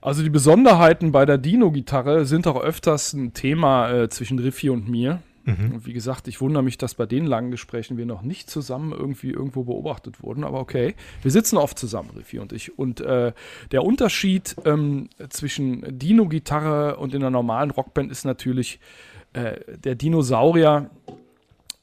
also 0.00 0.22
die 0.22 0.30
Besonderheiten 0.30 1.10
bei 1.10 1.26
der 1.26 1.38
Dino-Gitarre 1.38 2.24
sind 2.24 2.46
auch 2.46 2.60
öfters 2.60 3.12
ein 3.14 3.34
Thema 3.34 3.90
äh, 3.90 4.08
zwischen 4.08 4.38
Riffi 4.38 4.70
und 4.70 4.88
mir. 4.88 5.22
Mhm. 5.44 5.72
Und 5.72 5.86
wie 5.86 5.92
gesagt, 5.92 6.28
ich 6.28 6.40
wundere 6.40 6.62
mich, 6.62 6.78
dass 6.78 6.94
bei 6.94 7.06
den 7.06 7.26
langen 7.26 7.50
Gesprächen 7.50 7.96
wir 7.96 8.06
noch 8.06 8.22
nicht 8.22 8.48
zusammen 8.48 8.92
irgendwie 8.92 9.30
irgendwo 9.30 9.64
beobachtet 9.64 10.22
wurden. 10.22 10.44
Aber 10.44 10.60
okay, 10.60 10.94
wir 11.22 11.30
sitzen 11.30 11.56
oft 11.56 11.78
zusammen, 11.78 12.10
Riffi 12.16 12.38
und 12.38 12.52
ich. 12.52 12.78
Und 12.78 13.00
äh, 13.00 13.32
der 13.72 13.82
Unterschied 13.82 14.54
ähm, 14.64 15.08
zwischen 15.30 15.98
Dino-Gitarre 15.98 16.96
und 16.96 17.12
in 17.12 17.22
einer 17.22 17.30
normalen 17.30 17.70
Rockband 17.70 18.12
ist 18.12 18.24
natürlich, 18.24 18.78
äh, 19.32 19.58
der 19.76 19.94
Dinosaurier 19.94 20.90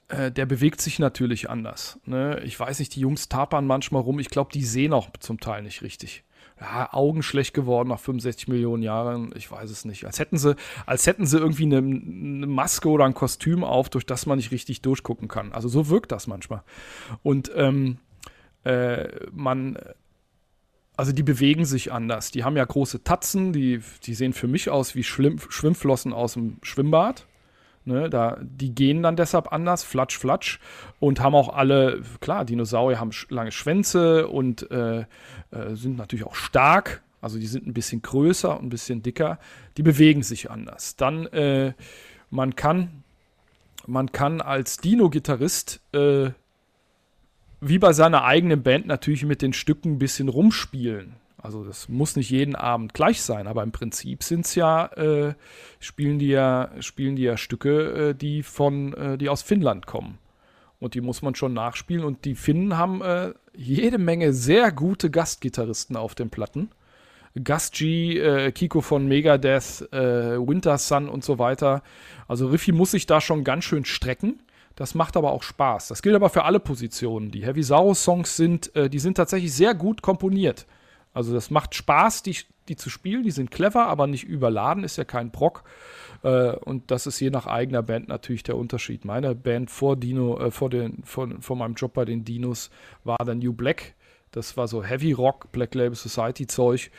äh, 0.07 0.31
der 0.31 0.45
bewegt 0.45 0.81
sich 0.81 0.99
natürlich 0.99 1.49
anders. 1.49 1.99
Ne? 2.05 2.39
Ich 2.43 2.59
weiß 2.59 2.79
nicht, 2.79 2.95
die 2.95 2.99
Jungs 2.99 3.29
tapern 3.29 3.65
manchmal 3.65 4.01
rum. 4.01 4.19
Ich 4.19 4.29
glaube, 4.29 4.51
die 4.53 4.63
sehen 4.63 4.93
auch 4.93 5.09
zum 5.19 5.39
Teil 5.39 5.63
nicht 5.63 5.81
richtig. 5.81 6.23
Ja, 6.59 6.93
Augen 6.93 7.21
schlecht 7.21 7.53
geworden 7.53 7.89
nach 7.89 7.99
65 7.99 8.47
Millionen 8.47 8.81
Jahren. 8.81 9.33
Ich 9.35 9.51
weiß 9.51 9.69
es 9.69 9.83
nicht. 9.83 10.05
Als 10.05 10.19
hätten 10.19 10.37
sie, 10.37 10.55
als 10.85 11.05
hätten 11.05 11.25
sie 11.25 11.37
irgendwie 11.37 11.65
eine, 11.65 11.77
eine 11.77 12.47
Maske 12.47 12.87
oder 12.87 13.05
ein 13.05 13.13
Kostüm 13.13 13.63
auf, 13.63 13.89
durch 13.89 14.05
das 14.05 14.25
man 14.25 14.37
nicht 14.37 14.51
richtig 14.51 14.81
durchgucken 14.81 15.27
kann. 15.27 15.51
Also 15.51 15.67
so 15.67 15.89
wirkt 15.89 16.11
das 16.11 16.27
manchmal. 16.27 16.63
Und 17.23 17.51
ähm, 17.55 17.97
äh, 18.63 19.07
man 19.33 19.77
also 20.97 21.11
die 21.11 21.23
bewegen 21.23 21.65
sich 21.65 21.91
anders. 21.91 22.31
Die 22.31 22.43
haben 22.43 22.55
ja 22.55 22.63
große 22.63 23.03
Tatzen, 23.03 23.51
die, 23.53 23.81
die 24.03 24.13
sehen 24.13 24.33
für 24.33 24.47
mich 24.47 24.69
aus 24.69 24.95
wie 24.95 25.03
Schwimm 25.03 25.39
Schwimmflossen 25.49 26.13
aus 26.13 26.33
dem 26.33 26.57
Schwimmbad. 26.61 27.27
Ne, 27.87 28.09
da, 28.09 28.39
die 28.41 28.73
gehen 28.73 29.03
dann 29.03 29.15
deshalb 29.15 29.53
anders, 29.53 29.83
flatsch, 29.83 30.17
flatsch, 30.17 30.59
und 30.99 31.19
haben 31.19 31.35
auch 31.35 31.49
alle, 31.49 32.01
klar, 32.19 32.43
Dinosaurier 32.43 32.99
haben 32.99 33.11
lange 33.29 33.51
Schwänze 33.51 34.27
und 34.27 34.69
äh, 34.71 35.01
äh, 35.01 35.05
sind 35.73 35.95
natürlich 35.95 36.25
auch 36.25 36.33
stark, 36.33 37.03
also 37.21 37.37
die 37.37 37.45
sind 37.45 37.67
ein 37.67 37.73
bisschen 37.73 38.01
größer 38.01 38.57
und 38.57 38.65
ein 38.65 38.69
bisschen 38.69 39.03
dicker, 39.03 39.37
die 39.77 39.83
bewegen 39.83 40.23
sich 40.23 40.49
anders. 40.49 40.95
Dann, 40.95 41.27
äh, 41.27 41.73
man 42.31 42.55
kann, 42.55 43.03
man 43.85 44.11
kann 44.11 44.41
als 44.41 44.77
Dino-Gitarrist 44.77 45.79
äh, 45.93 46.31
wie 47.61 47.79
bei 47.79 47.93
seiner 47.93 48.23
eigenen 48.23 48.63
Band 48.63 48.87
natürlich 48.87 49.25
mit 49.25 49.41
den 49.41 49.53
Stücken 49.53 49.93
ein 49.93 49.99
bisschen 49.99 50.29
rumspielen. 50.29 51.15
Also 51.45 51.63
das 51.63 51.87
muss 51.87 52.15
nicht 52.15 52.31
jeden 52.31 52.55
Abend 52.55 52.95
gleich 52.95 53.21
sein, 53.21 53.45
aber 53.45 53.61
im 53.61 53.71
Prinzip 53.71 54.23
sind 54.23 54.45
es 54.45 54.55
ja, 54.55 54.87
äh, 54.87 55.35
spielen 55.79 56.17
die 56.17 56.29
ja, 56.29 56.71
spielen 56.79 57.15
die 57.15 57.21
ja 57.21 57.37
Stücke, 57.37 58.09
äh, 58.09 58.15
die 58.15 58.41
von, 58.41 58.93
äh, 58.93 59.17
die 59.17 59.29
aus 59.29 59.43
Finnland 59.43 59.85
kommen. 59.85 60.17
Und 60.79 60.95
die 60.95 61.01
muss 61.01 61.21
man 61.21 61.35
schon 61.35 61.53
nachspielen. 61.53 62.03
Und 62.03 62.25
die 62.25 62.35
Finnen 62.35 62.77
haben 62.77 63.01
äh, 63.01 63.33
jede 63.55 63.99
Menge 63.99 64.33
sehr 64.33 64.71
gute 64.71 65.11
Gastgitarristen 65.11 65.95
auf 65.95 66.15
den 66.15 66.31
Platten. 66.31 66.71
Gast 67.43 67.75
G, 67.75 68.17
äh, 68.17 68.51
Kiko 68.51 68.81
von 68.81 69.07
Megadeth, 69.07 69.87
äh, 69.93 70.37
Winter 70.39 70.77
Sun 70.77 71.09
und 71.09 71.23
so 71.23 71.37
weiter. 71.37 71.83
Also 72.27 72.47
Riffy 72.47 72.71
muss 72.71 72.91
sich 72.91 73.05
da 73.05 73.21
schon 73.21 73.43
ganz 73.43 73.65
schön 73.65 73.85
strecken. 73.85 74.41
Das 74.75 74.95
macht 74.95 75.15
aber 75.15 75.31
auch 75.31 75.43
Spaß. 75.43 75.89
Das 75.89 76.01
gilt 76.01 76.15
aber 76.15 76.29
für 76.29 76.43
alle 76.43 76.59
Positionen. 76.59 77.31
Die 77.31 77.45
Heavy 77.45 77.63
Saurus 77.63 78.03
Songs 78.03 78.35
sind, 78.35 78.71
die 78.75 78.99
sind 78.99 79.15
tatsächlich 79.15 79.53
sehr 79.53 79.73
gut 79.73 80.01
komponiert. 80.01 80.65
Also 81.15 81.33
das 81.33 81.49
macht 81.49 81.73
Spaß, 81.73 82.21
die, 82.23 82.37
die 82.67 82.75
zu 82.75 82.89
spielen. 82.91 83.23
Die 83.23 83.31
sind 83.31 83.49
clever, 83.49 83.87
aber 83.87 84.05
nicht 84.05 84.25
überladen, 84.25 84.83
ist 84.83 84.97
ja 84.97 85.05
kein 85.05 85.31
Brock. 85.31 85.63
Äh, 86.23 86.51
und 86.57 86.91
das 86.91 87.07
ist 87.07 87.19
je 87.19 87.29
nach 87.29 87.47
eigener 87.47 87.81
Band 87.81 88.09
natürlich 88.09 88.43
der 88.43 88.57
Unterschied. 88.57 89.05
Meine 89.05 89.33
Band 89.33 89.71
vor 89.71 89.95
Dino, 89.95 90.37
äh, 90.39 90.51
vor, 90.51 90.69
den, 90.69 91.03
vor, 91.03 91.29
vor 91.39 91.55
meinem 91.55 91.75
Job 91.75 91.93
bei 91.93 92.05
den 92.05 92.25
Dinos 92.25 92.69
war 93.03 93.17
der 93.25 93.35
New 93.35 93.53
Black. 93.53 93.95
Das 94.31 94.57
war 94.57 94.67
so 94.67 94.83
Heavy 94.83 95.13
Rock, 95.13 95.51
Black 95.53 95.73
Label 95.73 95.95
Society 95.95 96.45
Zeug. 96.45 96.91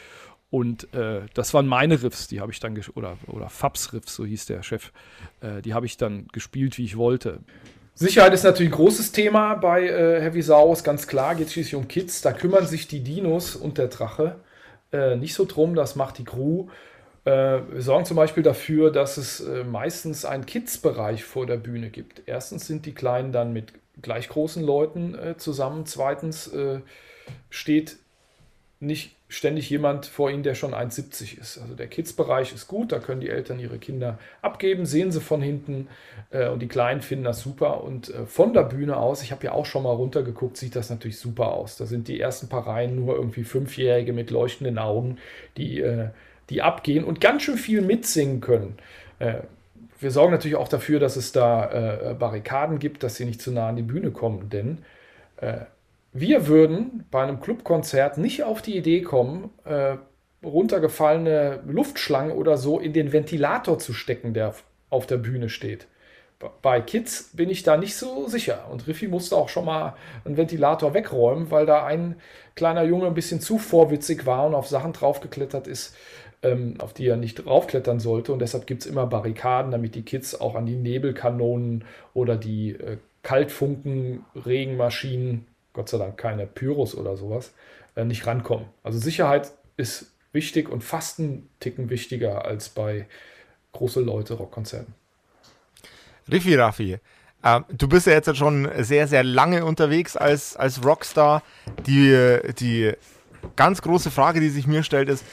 Und 0.49 0.93
äh, 0.95 1.27
das 1.35 1.53
waren 1.55 1.67
meine 1.67 2.03
Riffs, 2.03 2.29
die 2.29 2.41
habe 2.41 2.53
ich 2.53 2.61
dann 2.61 2.81
oder 2.95 3.19
oder 3.27 3.51
Fabs 3.51 3.93
Riffs, 3.93 4.15
so 4.15 4.25
hieß 4.25 4.47
der 4.47 4.63
Chef. 4.63 4.93
Äh, 5.41 5.61
die 5.61 5.75
habe 5.75 5.87
ich 5.87 5.97
dann 5.97 6.29
gespielt, 6.29 6.79
wie 6.79 6.85
ich 6.85 6.97
wollte. 6.97 7.41
Sicherheit 7.99 8.35
ist 8.35 8.45
natürlich 8.45 8.71
ein 8.71 8.77
großes 8.77 9.13
Thema 9.13 9.55
bei 9.55 9.89
äh, 9.89 10.21
Heavy 10.21 10.43
Saurus, 10.43 10.85
ganz 10.85 11.07
klar, 11.07 11.35
geht 11.35 11.51
schließlich 11.51 11.77
um 11.77 11.89
Kids. 11.89 12.21
Da 12.21 12.33
kümmern 12.33 12.67
sich 12.67 12.87
die 12.89 13.01
Dinos 13.01 13.57
und 13.57 13.79
der 13.79 13.89
Drache 13.89 14.37
äh, 14.93 15.17
nicht 15.17 15.33
so 15.33 15.47
drum, 15.47 15.75
das 15.75 15.97
macht 15.97 16.19
die 16.19 16.25
Crew. 16.25 16.67
Äh, 17.25 17.31
wir 17.31 17.81
sorgen 17.81 18.05
zum 18.05 18.19
Beispiel 18.19 18.43
dafür, 18.43 18.93
dass 18.93 19.17
es 19.17 19.41
äh, 19.41 19.65
meistens 19.65 20.27
einen 20.27 20.45
Kids-Bereich 20.45 21.25
vor 21.25 21.47
der 21.47 21.57
Bühne 21.57 21.89
gibt. 21.89 22.21
Erstens 22.27 22.67
sind 22.67 22.85
die 22.85 22.93
Kleinen 22.93 23.33
dann 23.33 23.55
mit 23.55 23.73
gleich 24.03 24.29
großen 24.29 24.63
Leuten 24.63 25.15
äh, 25.15 25.39
zusammen. 25.39 25.87
Zweitens 25.87 26.49
äh, 26.49 26.81
steht 27.49 27.97
nicht 28.79 29.17
ständig 29.29 29.71
jemand 29.71 30.07
vor 30.07 30.31
ihnen, 30.31 30.43
der 30.43 30.55
schon 30.55 30.75
1,70 30.75 31.41
ist. 31.41 31.59
Also 31.59 31.75
der 31.75 31.87
Kids-Bereich 31.87 32.53
ist 32.53 32.69
gut, 32.69 32.93
da 32.93 32.99
können 32.99 33.21
die 33.21 33.31
Eltern 33.31 33.59
ihre 33.59 33.79
Kinder 33.79 34.19
abgeben, 34.43 34.85
sehen 34.85 35.11
sie 35.11 35.21
von 35.21 35.41
hinten 35.41 35.89
äh, 36.31 36.49
und 36.49 36.61
die 36.61 36.69
Kleinen 36.69 37.01
finden 37.01 37.25
das 37.25 37.41
super. 37.41 37.83
Und 37.83 38.11
äh, 38.11 38.27
von 38.27 38.53
der 38.53 38.63
Bühne 38.63 38.99
aus, 38.99 39.23
ich 39.23 39.33
habe 39.33 39.47
ja 39.47 39.53
auch 39.53 39.67
schon 39.67 39.83
mal 39.83 39.95
runtergeguckt, 39.95 40.57
sieht 40.57 40.77
das 40.77 40.91
natürlich 40.91 41.19
super 41.19 41.53
aus. 41.53 41.77
Da 41.77 41.87
sind 41.87 42.07
die 42.09 42.21
ersten 42.21 42.49
paar 42.49 42.67
Reihen 42.67 42.95
nur 42.95 43.17
irgendwie 43.17 43.45
Fünfjährige 43.45 44.13
mit 44.13 44.31
leuchtenden 44.31 44.79
Augen, 44.79 45.19
die, 45.57 45.81
äh, 45.81 46.11
die 46.51 46.61
abgehen 46.61 47.05
und 47.05 47.21
ganz 47.21 47.43
schön 47.43 47.57
viel 47.57 47.81
mitsingen 47.81 48.41
können. 48.41 48.77
Äh, 49.19 49.39
wir 49.99 50.11
sorgen 50.11 50.33
natürlich 50.33 50.57
auch 50.57 50.69
dafür, 50.69 51.01
dass 51.01 51.17
es 51.17 51.33
da 51.33 52.11
äh, 52.11 52.15
Barrikaden 52.15 52.79
gibt, 52.79 53.03
dass 53.03 53.17
sie 53.17 53.25
nicht 53.25 53.41
zu 53.41 53.51
nah 53.51 53.71
an 53.71 53.77
die 53.77 53.83
Bühne 53.83 54.11
kommen, 54.11 54.51
denn 54.51 54.85
äh, 55.39 55.61
wir 56.21 56.47
würden 56.47 57.05
bei 57.11 57.23
einem 57.23 57.41
Clubkonzert 57.41 58.19
nicht 58.19 58.43
auf 58.45 58.63
die 58.63 58.77
Idee 58.77 59.03
kommen, 59.03 59.51
äh, 59.65 59.97
runtergefallene 60.45 61.63
Luftschlangen 61.67 62.33
oder 62.37 62.57
so 62.57 62.79
in 62.79 62.93
den 62.93 63.13
Ventilator 63.13 63.79
zu 63.79 63.93
stecken, 63.93 64.33
der 64.33 64.55
auf 64.91 65.07
der 65.07 65.17
Bühne 65.19 65.49
steht. 65.49 65.89
Bei 66.61 66.81
Kids 66.81 67.31
bin 67.33 67.49
ich 67.49 67.63
da 67.63 67.77
nicht 67.77 67.97
so 67.97 68.29
sicher. 68.29 68.67
Und 68.71 68.87
Riffy 68.87 69.09
musste 69.09 69.37
auch 69.37 69.49
schon 69.49 69.65
mal 69.65 69.97
einen 70.25 70.37
Ventilator 70.37 70.93
wegräumen, 70.93 71.51
weil 71.51 71.65
da 71.65 71.85
ein 71.87 72.17
kleiner 72.55 72.85
Junge 72.85 73.07
ein 73.07 73.15
bisschen 73.15 73.41
zu 73.41 73.59
vorwitzig 73.59 74.27
war 74.27 74.47
und 74.47 74.55
auf 74.55 74.69
Sachen 74.69 74.93
draufgeklettert 74.93 75.67
ist, 75.67 75.97
ähm, 76.43 76.75
auf 76.79 76.93
die 76.93 77.07
er 77.07 77.17
nicht 77.17 77.47
draufklettern 77.47 78.01
sollte. 78.01 78.33
Und 78.33 78.41
deshalb 78.41 78.67
gibt 78.67 78.83
es 78.83 78.87
immer 78.87 79.07
Barrikaden, 79.07 79.73
damit 79.73 79.95
die 79.95 80.03
Kids 80.03 80.39
auch 80.39 80.55
an 80.55 80.67
die 80.67 80.77
Nebelkanonen 80.77 81.85
oder 82.13 82.37
die 82.37 82.73
äh, 82.73 82.99
Kaltfunken, 83.23 84.25
Regenmaschinen 84.35 85.47
Gott 85.77 85.91
sei 85.91 85.99
Dank 85.99 86.17
keine 86.17 86.47
Pyros 86.47 86.95
oder 86.95 87.17
sowas, 87.17 87.53
äh, 87.95 88.05
nicht 88.05 88.27
rankommen. 88.27 88.67
Also 88.83 88.99
Sicherheit 88.99 89.53
ist 89.77 90.13
wichtig 90.33 90.71
und 90.71 90.83
fast 90.83 91.19
ein 91.19 91.49
Ticken 91.61 91.91
wichtiger 91.91 92.47
als 92.47 92.71
bei 92.71 93.07
große 93.73 94.01
Leute 94.01 94.35
Rockkonzerten. 94.35 94.95
Riffi 96.33 96.55
Raffi, 96.55 96.99
äh, 97.43 97.61
du 97.69 97.89
bist 97.89 98.07
ja 98.07 98.15
jetzt 98.15 98.35
schon 98.37 98.69
sehr, 98.79 99.07
sehr 99.07 99.23
lange 99.23 99.67
unterwegs 99.67 100.17
als, 100.17 100.57
als 100.57 100.83
Rockstar. 100.83 101.43
Die, 101.87 102.41
die 102.59 102.95
ganz 103.55 103.83
große 103.83 104.11
Frage, 104.11 104.41
die 104.41 104.49
sich 104.49 104.67
mir 104.67 104.83
stellt, 104.83 105.11
ist, 105.11 105.25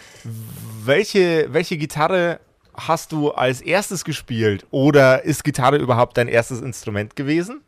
welche, 0.83 1.47
welche 1.53 1.77
Gitarre 1.77 2.41
hast 2.73 3.13
du 3.13 3.31
als 3.31 3.61
erstes 3.61 4.03
gespielt 4.03 4.65
oder 4.71 5.23
ist 5.23 5.45
Gitarre 5.45 5.77
überhaupt 5.77 6.17
dein 6.17 6.27
erstes 6.27 6.59
Instrument 6.59 7.15
gewesen? 7.15 7.61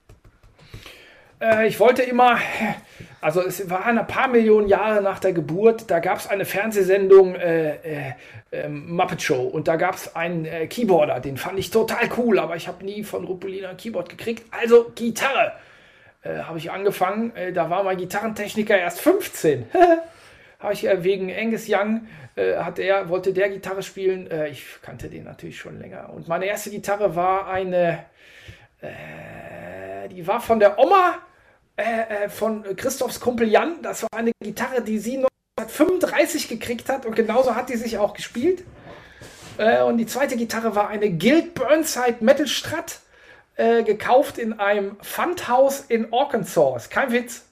Äh, 1.40 1.68
ich 1.68 1.80
wollte 1.80 2.04
immer, 2.04 2.38
also 3.22 3.42
es 3.42 3.70
war 3.70 3.86
ein 3.86 4.08
paar 4.08 4.28
Millionen 4.28 4.68
Jahre 4.68 5.02
nach 5.02 5.20
der 5.20 5.34
Geburt, 5.34 5.90
da 5.90 6.00
gab 6.00 6.20
es 6.20 6.28
eine 6.28 6.46
Fernsehsendung 6.46 7.36
äh, 7.36 7.76
äh, 7.76 8.14
ähm, 8.52 8.96
Muppet 8.96 9.22
Show 9.22 9.44
und 9.44 9.68
da 9.68 9.76
gab 9.76 9.96
es 9.96 10.16
einen 10.16 10.46
äh, 10.46 10.68
Keyboarder, 10.68 11.20
den 11.20 11.38
fand 11.38 11.60
ich 11.60 11.72
total 11.72 12.10
cool, 12.18 12.40
aber 12.40 12.56
ich 12.56 12.68
habe 12.68 12.84
nie 12.86 13.04
von 13.04 13.26
Rupolina 13.26 13.70
ein 13.70 13.78
Keyboard 13.78 14.10
gekriegt. 14.10 14.46
Also 14.52 14.92
Gitarre 14.96 15.54
äh, 16.24 16.40
habe 16.40 16.58
ich 16.58 16.72
angefangen, 16.72 17.36
äh, 17.36 17.52
da 17.52 17.70
war 17.70 17.84
mein 17.84 17.98
Gitarrentechniker 17.98 18.78
erst 18.78 19.02
15. 19.02 19.66
habe 20.60 20.74
ich 20.74 20.84
wegen 20.84 21.32
Angus 21.36 21.66
Young 21.68 22.08
hat 22.38 22.80
er, 22.80 23.08
wollte 23.08 23.32
der 23.32 23.48
Gitarre 23.48 23.82
spielen. 23.82 24.30
ich 24.52 24.66
kannte 24.82 25.10
den 25.10 25.24
natürlich 25.24 25.58
schon 25.58 25.80
länger. 25.80 26.10
Und 26.14 26.28
meine 26.28 26.46
erste 26.46 26.70
Gitarre 26.70 27.16
war 27.16 27.48
eine 27.48 28.00
äh, 28.86 30.10
die 30.10 30.26
war 30.28 30.42
von 30.42 30.60
der 30.60 30.78
Oma 30.80 31.16
äh, 31.78 31.84
äh, 32.26 32.30
von 32.30 32.64
Christophs 32.76 33.20
Kumpel 33.20 33.50
Jan. 33.50 33.82
Das 33.82 34.04
war 34.04 34.10
eine 34.16 34.32
Gitarre, 34.42 34.82
die 34.82 34.98
sie 34.98 35.18
1935 35.58 36.48
gekriegt 36.48 36.88
hat 36.88 37.06
und 37.06 37.16
genauso 37.16 37.56
hat 37.56 37.70
die 37.70 37.76
sich 37.76 37.98
auch 37.98 38.14
gespielt. 38.14 38.64
Äh, 39.58 39.84
und 39.84 39.98
die 39.98 40.06
zweite 40.06 40.38
Gitarre 40.38 40.76
war 40.76 40.88
eine 40.88 41.12
Guild 41.12 41.54
Burnside 41.54 42.18
Metal 42.22 42.48
Strat, 42.48 43.00
äh, 43.58 43.84
gekauft 43.84 44.38
in 44.38 44.54
einem 44.54 44.98
Pfandhaus 45.02 45.82
in 45.82 46.14
Arkansas. 46.14 46.90
Kein 46.90 47.12
Witz. 47.12 47.46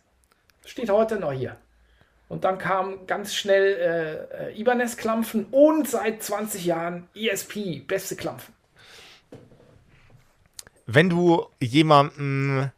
Steht 0.66 0.90
heute 0.90 1.18
noch 1.18 1.34
hier. 1.34 1.58
Und 2.30 2.46
dann 2.46 2.58
kam 2.58 3.06
ganz 3.08 3.36
schnell 3.36 4.30
äh, 4.54 4.60
Ibanez-Klampfen 4.60 5.48
und 5.52 5.90
seit 5.90 6.24
20 6.24 6.66
Jahren 6.66 7.10
ESP, 7.14 7.86
beste 7.86 8.16
Klampfen 8.16 8.54
wenn 10.86 11.10
du 11.10 11.46
jemandem 11.60 12.72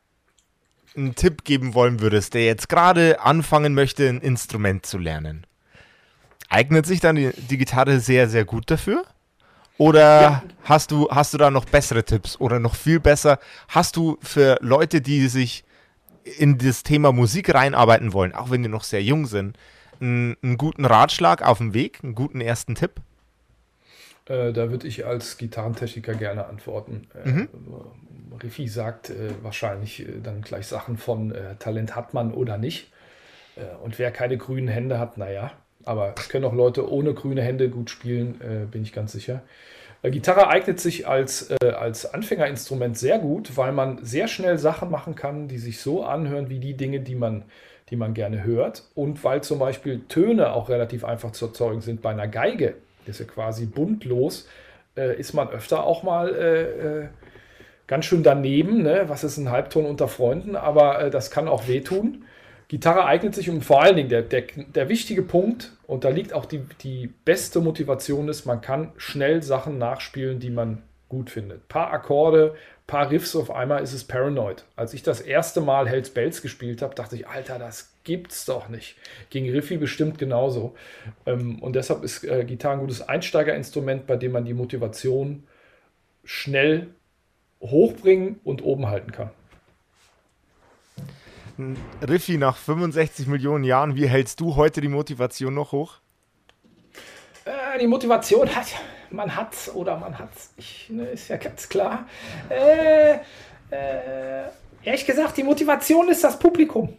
einen 0.96 1.16
Tipp 1.16 1.44
geben 1.44 1.74
wollen 1.74 2.00
würdest, 2.00 2.34
der 2.34 2.46
jetzt 2.46 2.70
gerade 2.70 3.20
anfangen 3.22 3.74
möchte, 3.74 4.08
ein 4.08 4.22
Instrument 4.22 4.86
zu 4.86 4.98
lernen, 4.98 5.46
eignet 6.50 6.86
sich 6.86 7.00
dann 7.00 7.16
die, 7.16 7.32
die 7.50 7.58
Gitarre 7.58 8.00
sehr, 8.00 8.30
sehr 8.30 8.46
gut 8.46 8.72
dafür? 8.72 9.04
Oder 9.78 10.22
ja. 10.22 10.44
hast, 10.64 10.92
du, 10.92 11.10
hast 11.10 11.34
du 11.34 11.38
da 11.38 11.52
noch 11.52 11.66
bessere 11.66 12.06
Tipps 12.06 12.40
oder 12.40 12.60
noch 12.60 12.76
viel 12.76 13.00
besser? 13.00 13.40
Hast 13.68 13.98
du 13.98 14.18
für 14.22 14.58
Leute, 14.62 15.02
die 15.02 15.28
sich 15.28 15.66
in 16.38 16.58
das 16.58 16.84
Thema 16.84 17.12
Musik 17.12 17.54
reinarbeiten 17.54 18.14
wollen, 18.14 18.34
auch 18.34 18.50
wenn 18.52 18.64
die 18.64 18.70
noch 18.70 18.84
sehr 18.84 19.04
jung 19.04 19.26
sind, 19.26 19.58
einen, 20.00 20.38
einen 20.42 20.58
guten 20.58 20.86
Ratschlag 20.86 21.42
auf 21.42 21.58
dem 21.58 21.74
Weg, 21.74 22.00
einen 22.04 22.16
guten 22.16 22.40
ersten 22.40 22.76
Tipp? 22.76 23.02
Äh, 24.28 24.54
da 24.54 24.72
würde 24.72 24.88
ich 24.88 25.06
als 25.06 25.38
Gitarrentechniker 25.38 26.16
gerne 26.16 26.46
antworten. 26.48 27.08
Äh, 27.24 27.30
mhm. 27.30 27.50
Riffi 28.44 28.68
sagt 28.68 29.10
äh, 29.10 29.32
wahrscheinlich 29.42 30.02
äh, 30.02 30.20
dann 30.22 30.42
gleich 30.42 30.68
Sachen 30.68 30.98
von 30.98 31.34
äh, 31.34 31.56
Talent 31.60 31.96
hat 31.96 32.14
man 32.14 32.34
oder 32.34 32.58
nicht. 32.58 32.92
Äh, 33.56 33.62
und 33.84 34.00
wer 34.00 34.12
keine 34.12 34.38
grünen 34.38 34.68
Hände 34.68 35.00
hat, 35.00 35.18
naja. 35.18 35.52
Aber 35.86 36.16
es 36.18 36.30
können 36.30 36.46
auch 36.46 36.54
Leute 36.54 36.90
ohne 36.92 37.14
grüne 37.14 37.44
Hände 37.44 37.70
gut 37.70 37.92
spielen, 37.92 38.40
bin 38.72 38.82
ich 38.82 38.92
ganz 38.92 39.12
sicher. 39.12 39.44
Gitarre 40.02 40.48
eignet 40.48 40.80
sich 40.80 41.08
als, 41.08 41.52
als 41.62 42.12
Anfängerinstrument 42.12 42.98
sehr 42.98 43.20
gut, 43.20 43.56
weil 43.56 43.72
man 43.72 44.04
sehr 44.04 44.28
schnell 44.28 44.58
Sachen 44.58 44.90
machen 44.90 45.14
kann, 45.14 45.48
die 45.48 45.60
sich 45.60 45.80
so 45.80 46.04
anhören 46.04 46.50
wie 46.50 46.58
die 46.58 46.74
Dinge, 46.76 47.02
die 47.02 47.14
man, 47.14 47.44
die 47.92 47.98
man 47.98 48.16
gerne 48.16 48.44
hört. 48.44 48.82
Und 48.96 49.24
weil 49.24 49.44
zum 49.44 49.60
Beispiel 49.60 50.02
Töne 50.08 50.54
auch 50.54 50.70
relativ 50.70 51.06
einfach 51.06 51.34
zu 51.34 51.46
erzeugen 51.46 51.82
sind 51.82 52.02
bei 52.02 52.10
einer 52.10 52.28
Geige 52.28 52.74
ist 53.08 53.20
ja 53.20 53.26
quasi 53.26 53.66
buntlos, 53.66 54.48
äh, 54.98 55.20
ist 55.20 55.34
man 55.34 55.50
öfter 55.50 55.84
auch 55.84 56.04
mal 56.04 56.34
äh, 56.36 56.62
äh, 56.64 57.08
ganz 57.88 58.06
schön 58.06 58.24
daneben. 58.24 58.84
Ne? 58.84 59.06
Was 59.08 59.24
ist 59.24 59.38
ein 59.38 59.52
Halbton 59.52 59.86
unter 59.86 60.08
Freunden? 60.08 60.56
Aber 60.56 61.02
äh, 61.02 61.10
das 61.10 61.32
kann 61.32 61.48
auch 61.48 61.68
wehtun. 61.68 62.26
Gitarre 62.68 63.06
eignet 63.06 63.36
sich 63.36 63.50
und 63.50 63.64
vor 63.64 63.84
allen 63.84 63.96
Dingen 63.96 64.10
der, 64.10 64.24
der, 64.24 64.44
der 64.58 64.90
wichtige 64.90 65.22
Punkt, 65.22 65.72
und 65.86 66.04
da 66.04 66.10
liegt 66.10 66.34
auch 66.34 66.46
die, 66.46 66.62
die 66.82 67.14
beste 67.24 67.60
Motivation 67.60 68.28
ist, 68.28 68.46
man 68.46 68.62
kann 68.62 68.92
schnell 68.98 69.44
Sachen 69.44 69.78
nachspielen, 69.78 70.40
die 70.40 70.50
man 70.50 70.82
gut 71.08 71.30
findet. 71.30 71.68
Paar 71.68 71.94
Akkorde, 71.94 72.56
paar 72.88 73.12
Riffs 73.12 73.36
auf 73.36 73.52
einmal 73.52 73.84
ist 73.84 73.94
es 73.94 74.04
Paranoid. 74.04 74.66
Als 74.76 74.96
ich 74.96 75.04
das 75.04 75.22
erste 75.22 75.62
Mal 75.62 75.88
Hells 75.88 76.10
Bells 76.10 76.42
gespielt 76.42 76.82
habe, 76.82 76.96
dachte 76.96 77.16
ich, 77.16 77.28
Alter, 77.28 77.60
das 77.60 77.95
gibt's 78.06 78.46
doch 78.46 78.70
nicht. 78.70 78.96
Gegen 79.30 79.50
Riffi 79.50 79.76
bestimmt 79.78 80.18
genauso. 80.18 80.76
Ähm, 81.26 81.60
und 81.60 81.76
deshalb 81.76 82.04
ist 82.04 82.24
äh, 82.24 82.46
Gitarre 82.46 82.76
ein 82.76 82.80
gutes 82.80 83.02
Einsteigerinstrument, 83.02 84.08
bei 84.08 84.16
dem 84.16 84.32
man 84.32 84.46
die 84.46 84.54
Motivation 84.54 85.44
schnell 86.24 86.88
hochbringen 87.62 88.40
und 88.46 88.64
oben 88.64 88.88
halten 88.88 89.12
kann. 89.12 89.30
Riffi, 92.08 92.38
nach 92.38 92.58
65 92.58 93.28
Millionen 93.28 93.64
Jahren, 93.64 93.96
wie 93.96 94.08
hältst 94.08 94.40
du 94.40 94.56
heute 94.56 94.82
die 94.82 94.90
Motivation 94.90 95.54
noch 95.54 95.72
hoch? 95.72 96.00
Äh, 97.46 97.80
die 97.80 97.88
Motivation 97.88 98.54
hat, 98.54 98.68
man 99.10 99.36
hat's 99.36 99.74
oder 99.74 99.98
man 99.98 100.18
hat's. 100.18 100.54
Ich, 100.58 100.90
ne, 100.90 101.06
ist 101.06 101.30
ja 101.30 101.38
ganz 101.38 101.70
klar. 101.70 102.08
Äh, 102.50 103.20
äh, 103.72 104.50
ehrlich 104.84 105.06
gesagt, 105.06 105.38
die 105.38 105.44
Motivation 105.44 106.10
ist 106.10 106.24
das 106.24 106.38
Publikum. 106.38 106.98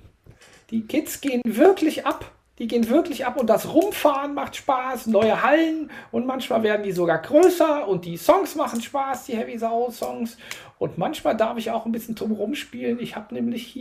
Die 0.70 0.86
Kids 0.86 1.20
gehen 1.20 1.42
wirklich 1.44 2.06
ab. 2.06 2.32
Die 2.58 2.68
gehen 2.68 2.88
wirklich 2.88 3.26
ab 3.26 3.36
und 3.36 3.48
das 3.48 3.70
Rumfahren 3.70 4.32
macht 4.32 4.56
Spaß, 4.56 5.08
neue 5.08 5.42
Hallen 5.42 5.90
und 6.10 6.26
manchmal 6.26 6.62
werden 6.62 6.84
die 6.84 6.92
sogar 6.92 7.18
größer 7.18 7.86
und 7.86 8.06
die 8.06 8.16
Songs 8.16 8.54
machen 8.54 8.80
Spaß, 8.80 9.26
die 9.26 9.36
Heavy 9.36 9.58
Sau 9.58 9.90
Songs. 9.90 10.38
Und 10.78 10.96
manchmal 10.96 11.36
darf 11.36 11.58
ich 11.58 11.70
auch 11.70 11.84
ein 11.84 11.92
bisschen 11.92 12.14
drum 12.14 12.32
rumspielen. 12.32 12.98
Ich 12.98 13.14
habe 13.14 13.34
nämlich 13.34 13.76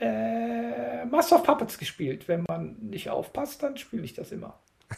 äh, 0.00 1.04
Master 1.04 1.36
of 1.36 1.42
Puppets 1.42 1.76
gespielt. 1.76 2.28
Wenn 2.28 2.44
man 2.48 2.76
nicht 2.80 3.10
aufpasst, 3.10 3.62
dann 3.62 3.76
spiele 3.76 4.04
ich 4.04 4.14
das 4.14 4.32
immer. 4.32 4.58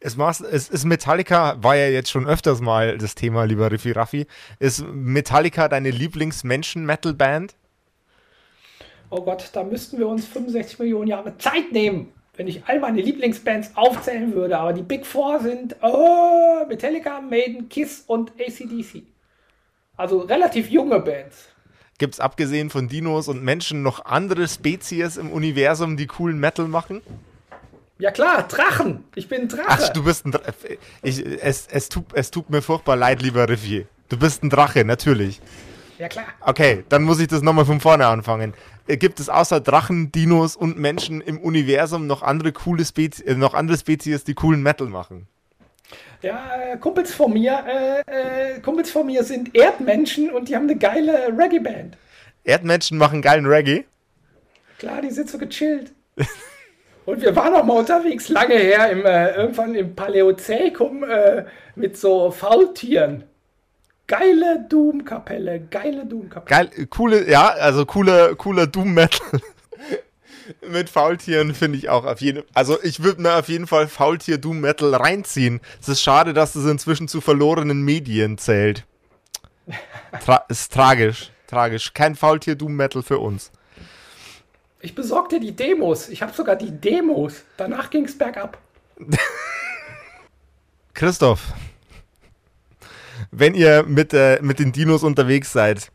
Ist 0.00 0.84
Metallica, 0.84 1.62
war 1.62 1.76
ja 1.76 1.88
jetzt 1.88 2.10
schon 2.10 2.26
öfters 2.26 2.60
mal 2.60 2.96
das 2.96 3.14
Thema, 3.14 3.44
lieber 3.44 3.70
Riffi 3.70 3.92
Raffi. 3.92 4.26
Ist 4.58 4.82
Metallica 4.86 5.68
deine 5.68 5.90
Lieblings-Menschen-Metal-Band? 5.90 7.54
Oh 9.10 9.22
Gott, 9.22 9.50
da 9.52 9.64
müssten 9.64 9.98
wir 9.98 10.06
uns 10.06 10.24
65 10.26 10.78
Millionen 10.78 11.08
Jahre 11.08 11.36
Zeit 11.36 11.72
nehmen, 11.72 12.12
wenn 12.36 12.46
ich 12.46 12.62
all 12.66 12.78
meine 12.78 13.02
Lieblingsbands 13.02 13.72
aufzählen 13.74 14.32
würde. 14.34 14.56
Aber 14.56 14.72
die 14.72 14.82
Big 14.82 15.04
Four 15.04 15.40
sind 15.40 15.74
oh, 15.82 16.64
Metallica, 16.68 17.20
Maiden, 17.20 17.68
Kiss 17.68 18.04
und 18.06 18.30
ACDC. 18.40 19.02
Also 19.96 20.20
relativ 20.20 20.70
junge 20.70 21.00
Bands. 21.00 21.48
Gibt 21.98 22.14
es 22.14 22.20
abgesehen 22.20 22.70
von 22.70 22.88
Dinos 22.88 23.28
und 23.28 23.42
Menschen 23.42 23.82
noch 23.82 24.04
andere 24.04 24.48
Spezies 24.48 25.16
im 25.16 25.30
Universum, 25.30 25.96
die 25.96 26.06
coolen 26.06 26.38
Metal 26.38 26.66
machen? 26.66 27.02
Ja 27.98 28.12
klar, 28.12 28.48
Drachen. 28.48 29.04
Ich 29.14 29.28
bin 29.28 29.42
ein 29.42 29.48
Drache. 29.48 29.66
Ach, 29.68 29.88
du 29.90 30.04
bist 30.04 30.24
ein 30.24 30.30
Drache. 30.30 30.78
Es, 31.02 31.66
es, 31.66 31.88
tut, 31.90 32.06
es 32.14 32.30
tut 32.30 32.48
mir 32.48 32.62
furchtbar 32.62 32.96
leid, 32.96 33.20
lieber 33.20 33.46
Rivier. 33.48 33.86
Du 34.08 34.16
bist 34.16 34.42
ein 34.42 34.48
Drache, 34.48 34.84
natürlich. 34.86 35.40
Ja 36.00 36.08
klar. 36.08 36.24
Okay, 36.40 36.82
dann 36.88 37.02
muss 37.02 37.20
ich 37.20 37.28
das 37.28 37.42
nochmal 37.42 37.66
von 37.66 37.78
vorne 37.78 38.06
anfangen. 38.06 38.54
Äh, 38.86 38.96
gibt 38.96 39.20
es 39.20 39.28
außer 39.28 39.60
Drachen, 39.60 40.10
Dinos 40.10 40.56
und 40.56 40.78
Menschen 40.78 41.20
im 41.20 41.38
Universum 41.38 42.06
noch 42.06 42.22
andere 42.22 42.52
coole 42.52 42.86
Spezies, 42.86 43.20
äh, 43.26 43.34
noch 43.34 43.52
andere 43.52 43.76
Spezies, 43.76 44.24
die 44.24 44.32
coolen 44.32 44.62
Metal 44.62 44.86
machen? 44.86 45.28
Ja, 46.22 46.52
äh, 46.56 46.78
Kumpels 46.78 47.12
von 47.12 47.34
mir, 47.34 47.62
äh, 47.66 48.54
äh, 48.56 48.60
Kumpels 48.60 48.90
von 48.90 49.04
mir 49.04 49.24
sind 49.24 49.54
Erdmenschen 49.54 50.30
und 50.30 50.48
die 50.48 50.56
haben 50.56 50.62
eine 50.62 50.76
geile 50.76 51.36
Reggae-Band. 51.36 51.98
Erdmenschen 52.44 52.96
machen 52.96 53.20
geilen 53.20 53.44
Reggae? 53.44 53.84
Klar, 54.78 55.02
die 55.02 55.10
sind 55.10 55.28
so 55.28 55.36
gechillt. 55.36 55.92
Und 57.06 57.22
wir 57.22 57.34
waren 57.34 57.54
auch 57.54 57.64
mal 57.64 57.78
unterwegs, 57.78 58.28
lange 58.28 58.54
her, 58.54 58.90
im, 58.90 59.04
äh, 59.04 59.34
irgendwann 59.34 59.74
im 59.74 59.96
Paläozekum 59.96 61.02
äh, 61.02 61.44
mit 61.74 61.96
so 61.96 62.30
Faultieren. 62.30 63.24
Geile 64.10 64.66
Doom-Kapelle, 64.68 65.60
geile 65.60 66.04
Doom-Kapelle. 66.04 66.68
Geil, 66.68 66.86
coole, 66.86 67.30
ja, 67.30 67.50
also 67.50 67.86
coole, 67.86 68.34
cooler 68.34 68.66
Doom-Metal. 68.66 69.40
mit 70.68 70.90
Faultieren 70.90 71.54
finde 71.54 71.78
ich 71.78 71.88
auch 71.88 72.04
auf 72.04 72.20
jeden 72.20 72.38
Fall. 72.38 72.48
Also 72.54 72.82
ich 72.82 73.04
würde 73.04 73.22
mir 73.22 73.36
auf 73.36 73.48
jeden 73.48 73.68
Fall 73.68 73.86
Faultier 73.86 74.38
Doom 74.38 74.60
Metal 74.60 74.92
reinziehen. 74.92 75.60
Es 75.80 75.88
ist 75.88 76.02
schade, 76.02 76.32
dass 76.32 76.56
es 76.56 76.66
inzwischen 76.66 77.06
zu 77.06 77.20
verlorenen 77.20 77.82
Medien 77.82 78.36
zählt. 78.36 78.84
Tra 80.24 80.36
ist 80.48 80.72
tragisch. 80.72 81.30
Tragisch. 81.46 81.94
Kein 81.94 82.16
Faultier 82.16 82.56
Doom 82.56 82.74
Metal 82.74 83.04
für 83.04 83.20
uns. 83.20 83.52
Ich 84.80 84.96
besorgte 84.96 85.38
die 85.38 85.54
Demos. 85.54 86.08
Ich 86.08 86.20
habe 86.20 86.32
sogar 86.32 86.56
die 86.56 86.72
Demos. 86.72 87.42
Danach 87.56 87.90
ging 87.90 88.06
es 88.06 88.18
bergab. 88.18 88.58
Christoph, 90.94 91.52
wenn 93.30 93.54
ihr 93.54 93.84
mit, 93.84 94.12
äh, 94.12 94.40
mit 94.42 94.58
den 94.58 94.72
Dinos 94.72 95.02
unterwegs 95.02 95.52
seid, 95.52 95.90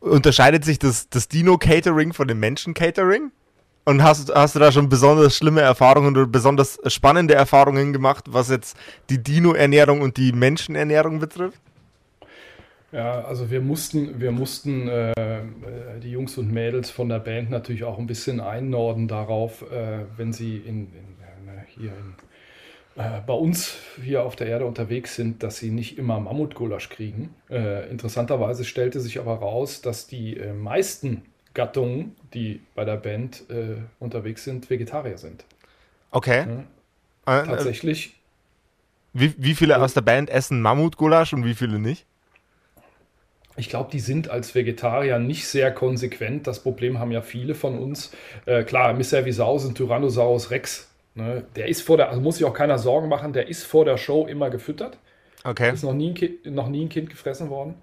unterscheidet 0.00 0.64
sich 0.64 0.78
das, 0.78 1.08
das 1.08 1.28
Dino-Catering 1.28 2.12
von 2.12 2.28
dem 2.28 2.40
Menschen-Catering? 2.40 3.32
Und 3.86 4.02
hast, 4.02 4.34
hast 4.34 4.54
du 4.54 4.60
da 4.60 4.72
schon 4.72 4.88
besonders 4.88 5.36
schlimme 5.36 5.60
Erfahrungen 5.60 6.16
oder 6.16 6.26
besonders 6.26 6.78
spannende 6.86 7.34
Erfahrungen 7.34 7.92
gemacht, 7.92 8.24
was 8.28 8.48
jetzt 8.48 8.78
die 9.10 9.22
Dino-Ernährung 9.22 10.00
und 10.00 10.16
die 10.16 10.32
Menschenernährung 10.32 11.20
betrifft? 11.20 11.60
Ja, 12.92 13.22
also 13.22 13.50
wir 13.50 13.60
mussten, 13.60 14.20
wir 14.20 14.30
mussten 14.30 14.88
äh, 14.88 15.10
äh, 15.10 15.14
die 16.02 16.12
Jungs 16.12 16.38
und 16.38 16.52
Mädels 16.52 16.90
von 16.90 17.08
der 17.08 17.18
Band 17.18 17.50
natürlich 17.50 17.82
auch 17.82 17.98
ein 17.98 18.06
bisschen 18.06 18.40
einnorden 18.40 19.08
darauf, 19.08 19.62
äh, 19.70 20.04
wenn 20.16 20.32
sie 20.32 20.58
in, 20.58 20.92
in, 20.92 21.48
äh, 21.48 21.64
hier 21.66 21.90
in, 21.90 22.14
bei 22.96 23.32
uns 23.32 23.76
hier 24.02 24.22
auf 24.22 24.36
der 24.36 24.46
Erde 24.46 24.66
unterwegs 24.66 25.16
sind, 25.16 25.42
dass 25.42 25.56
sie 25.56 25.70
nicht 25.70 25.98
immer 25.98 26.20
Mammutgulasch 26.20 26.88
kriegen. 26.88 27.34
Äh, 27.50 27.90
interessanterweise 27.90 28.64
stellte 28.64 29.00
sich 29.00 29.18
aber 29.18 29.34
raus, 29.34 29.80
dass 29.80 30.06
die 30.06 30.36
meisten 30.36 31.22
Gattungen, 31.54 32.14
die 32.34 32.60
bei 32.74 32.84
der 32.84 32.96
Band 32.96 33.44
unterwegs 33.98 34.44
sind, 34.44 34.70
Vegetarier 34.70 35.18
sind. 35.18 35.44
Okay. 36.10 36.46
Ja, 37.26 37.42
tatsächlich. 37.42 38.14
Wie, 39.12 39.34
wie 39.38 39.54
viele 39.54 39.80
aus 39.80 39.94
der 39.94 40.00
Band 40.00 40.28
essen 40.28 40.60
Mammutgulasch 40.60 41.32
und 41.32 41.44
wie 41.44 41.54
viele 41.54 41.78
nicht? 41.78 42.04
Ich 43.56 43.68
glaube, 43.68 43.90
die 43.92 44.00
sind 44.00 44.28
als 44.28 44.54
Vegetarier 44.54 45.20
nicht 45.20 45.46
sehr 45.46 45.72
konsequent. 45.72 46.46
Das 46.48 46.60
Problem 46.60 46.98
haben 46.98 47.12
ja 47.12 47.22
viele 47.22 47.54
von 47.54 47.78
uns. 47.78 48.10
Äh, 48.46 48.64
klar, 48.64 48.92
Mr. 48.92 49.24
Visau 49.24 49.56
ein 49.58 49.76
Tyrannosaurus 49.76 50.50
Rex. 50.50 50.90
Ne? 51.14 51.44
Der 51.54 51.68
ist 51.68 51.82
vor 51.82 51.96
der, 51.96 52.08
also 52.08 52.20
muss 52.20 52.36
sich 52.36 52.46
auch 52.46 52.54
keiner 52.54 52.78
Sorgen 52.78 53.08
machen, 53.08 53.32
der 53.32 53.48
ist 53.48 53.64
vor 53.64 53.84
der 53.84 53.96
Show 53.96 54.26
immer 54.26 54.50
gefüttert. 54.50 54.98
Okay. 55.44 55.72
Ist 55.72 55.84
noch 55.84 55.92
nie 55.92 56.10
ein 56.10 56.14
Kind, 56.14 56.46
noch 56.46 56.68
nie 56.68 56.84
ein 56.84 56.88
kind 56.88 57.10
gefressen 57.10 57.50
worden. 57.50 57.76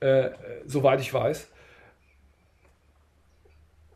Äh, 0.00 0.30
soweit 0.66 1.00
ich 1.00 1.12
weiß. 1.12 1.50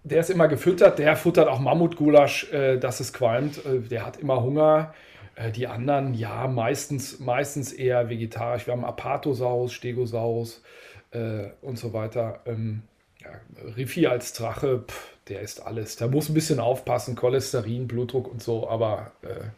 Der 0.04 0.20
ist 0.20 0.30
immer 0.30 0.48
gefüttert, 0.48 0.98
der 0.98 1.16
futtert 1.16 1.48
auch 1.48 1.58
Mammutgulasch, 1.58 2.52
äh, 2.52 2.78
dass 2.78 3.00
es 3.00 3.12
qualmt. 3.12 3.64
Äh, 3.64 3.80
der 3.80 4.06
hat 4.06 4.18
immer 4.18 4.42
Hunger. 4.42 4.94
Äh, 5.34 5.50
die 5.52 5.66
anderen, 5.66 6.14
ja, 6.14 6.46
meistens, 6.46 7.18
meistens 7.18 7.72
eher 7.72 8.08
vegetarisch. 8.08 8.66
Wir 8.66 8.72
haben 8.72 8.84
Apatosaurus, 8.84 9.72
Stegosaurus 9.72 10.62
äh, 11.10 11.48
und 11.62 11.78
so 11.78 11.92
weiter. 11.92 12.40
Ähm, 12.46 12.82
ja, 13.20 13.30
Riffi 13.76 14.06
als 14.06 14.32
Drache, 14.32 14.84
pff, 14.86 15.17
der 15.28 15.40
ist 15.40 15.60
alles. 15.64 15.96
Der 15.96 16.08
muss 16.08 16.28
ein 16.28 16.34
bisschen 16.34 16.60
aufpassen, 16.60 17.16
Cholesterin, 17.16 17.88
Blutdruck 17.88 18.30
und 18.30 18.42
so, 18.42 18.68
aber 18.68 19.12
äh, 19.22 19.48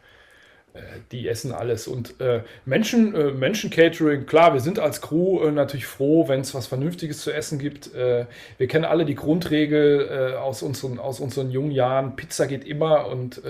äh, 0.72 0.82
die 1.10 1.28
essen 1.28 1.52
alles. 1.52 1.88
Und 1.88 2.20
äh, 2.20 2.42
Menschen, 2.64 3.14
äh, 3.14 3.32
Menschen-Catering, 3.32 4.26
klar, 4.26 4.52
wir 4.52 4.60
sind 4.60 4.78
als 4.78 5.00
Crew 5.00 5.42
äh, 5.42 5.50
natürlich 5.50 5.86
froh, 5.86 6.28
wenn 6.28 6.40
es 6.40 6.54
was 6.54 6.68
Vernünftiges 6.68 7.22
zu 7.22 7.32
essen 7.32 7.58
gibt. 7.58 7.92
Äh, 7.94 8.26
wir 8.58 8.68
kennen 8.68 8.84
alle 8.84 9.04
die 9.04 9.16
Grundregel 9.16 10.36
aus, 10.36 10.62
unseren, 10.62 10.98
aus 10.98 11.20
unseren 11.20 11.50
jungen 11.50 11.72
Jahren, 11.72 12.16
Pizza 12.16 12.46
geht 12.46 12.64
immer 12.64 13.06
und 13.06 13.42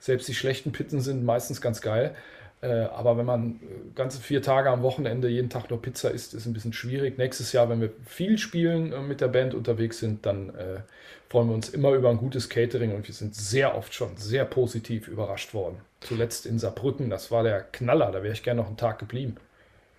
selbst 0.00 0.28
die 0.28 0.34
schlechten 0.34 0.72
Pizzen 0.72 1.00
sind 1.00 1.24
meistens 1.24 1.60
ganz 1.60 1.80
geil. 1.80 2.14
Äh, 2.62 2.68
aber 2.68 3.16
wenn 3.16 3.24
man 3.24 3.52
äh, 3.62 3.94
ganze 3.94 4.20
vier 4.20 4.42
Tage 4.42 4.70
am 4.70 4.82
Wochenende 4.82 5.28
jeden 5.28 5.48
Tag 5.48 5.70
nur 5.70 5.80
Pizza 5.80 6.10
isst, 6.10 6.34
ist 6.34 6.44
ein 6.46 6.52
bisschen 6.52 6.74
schwierig. 6.74 7.16
Nächstes 7.16 7.52
Jahr, 7.52 7.70
wenn 7.70 7.80
wir 7.80 7.90
viel 8.04 8.36
spielen 8.36 8.92
äh, 8.92 9.00
mit 9.00 9.20
der 9.22 9.28
Band 9.28 9.54
unterwegs 9.54 9.98
sind, 9.98 10.26
dann 10.26 10.50
äh, 10.50 10.80
freuen 11.30 11.48
wir 11.48 11.54
uns 11.54 11.70
immer 11.70 11.92
über 11.92 12.10
ein 12.10 12.18
gutes 12.18 12.50
Catering 12.50 12.94
und 12.94 13.06
wir 13.06 13.14
sind 13.14 13.34
sehr 13.34 13.76
oft 13.76 13.94
schon 13.94 14.16
sehr 14.16 14.44
positiv 14.44 15.08
überrascht 15.08 15.54
worden. 15.54 15.78
Zuletzt 16.00 16.44
in 16.44 16.58
Saarbrücken, 16.58 17.08
das 17.08 17.30
war 17.30 17.44
der 17.44 17.62
Knaller, 17.62 18.10
da 18.10 18.22
wäre 18.22 18.34
ich 18.34 18.42
gerne 18.42 18.60
noch 18.60 18.68
einen 18.68 18.76
Tag 18.76 18.98
geblieben. 18.98 19.36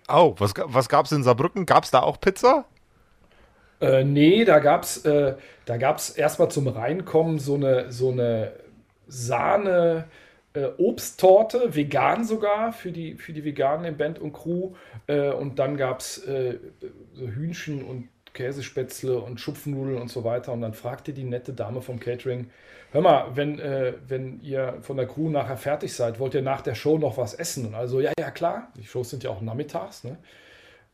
Oh, 0.08 0.34
was, 0.38 0.52
was 0.56 0.88
gab 0.88 1.06
es 1.06 1.12
in 1.12 1.24
Saarbrücken? 1.24 1.66
Gab 1.66 1.84
es 1.84 1.90
da 1.90 2.02
auch 2.02 2.20
Pizza? 2.20 2.64
Äh, 3.80 4.04
nee, 4.04 4.44
da 4.44 4.60
gab 4.60 4.84
es 4.84 5.04
äh, 5.04 5.34
erstmal 5.66 6.50
zum 6.50 6.68
Reinkommen 6.68 7.40
so 7.40 7.54
eine, 7.54 7.90
so 7.90 8.10
eine 8.10 8.52
Sahne 9.08 10.04
äh, 10.54 10.66
Obsttorte, 10.78 11.74
vegan 11.74 12.24
sogar, 12.24 12.72
für 12.72 12.92
die, 12.92 13.16
für 13.16 13.32
die 13.32 13.44
Veganen 13.44 13.86
in 13.86 13.96
Band 13.96 14.18
und 14.18 14.32
Crew. 14.32 14.72
Äh, 15.06 15.30
und 15.30 15.58
dann 15.58 15.76
gab 15.76 16.00
es 16.00 16.18
äh, 16.26 16.58
so 17.14 17.26
Hühnchen 17.26 17.82
und 17.84 18.08
Käsespätzle 18.34 19.18
und 19.18 19.40
Schupfnudeln 19.40 20.00
und 20.00 20.08
so 20.08 20.24
weiter. 20.24 20.52
Und 20.52 20.60
dann 20.60 20.74
fragte 20.74 21.12
die 21.12 21.24
nette 21.24 21.52
Dame 21.52 21.82
vom 21.82 22.00
Catering, 22.00 22.50
hör 22.92 23.00
mal, 23.00 23.26
wenn, 23.34 23.58
äh, 23.58 23.94
wenn 24.06 24.40
ihr 24.42 24.78
von 24.80 24.96
der 24.96 25.06
Crew 25.06 25.28
nachher 25.28 25.56
fertig 25.56 25.94
seid, 25.94 26.18
wollt 26.18 26.34
ihr 26.34 26.42
nach 26.42 26.60
der 26.60 26.74
Show 26.74 26.98
noch 26.98 27.18
was 27.18 27.34
essen? 27.34 27.66
Und 27.66 27.74
also, 27.74 28.00
ja, 28.00 28.12
ja, 28.18 28.30
klar. 28.30 28.68
Die 28.76 28.84
Shows 28.84 29.10
sind 29.10 29.24
ja 29.24 29.30
auch 29.30 29.40
nachmittags, 29.40 30.04
ne? 30.04 30.16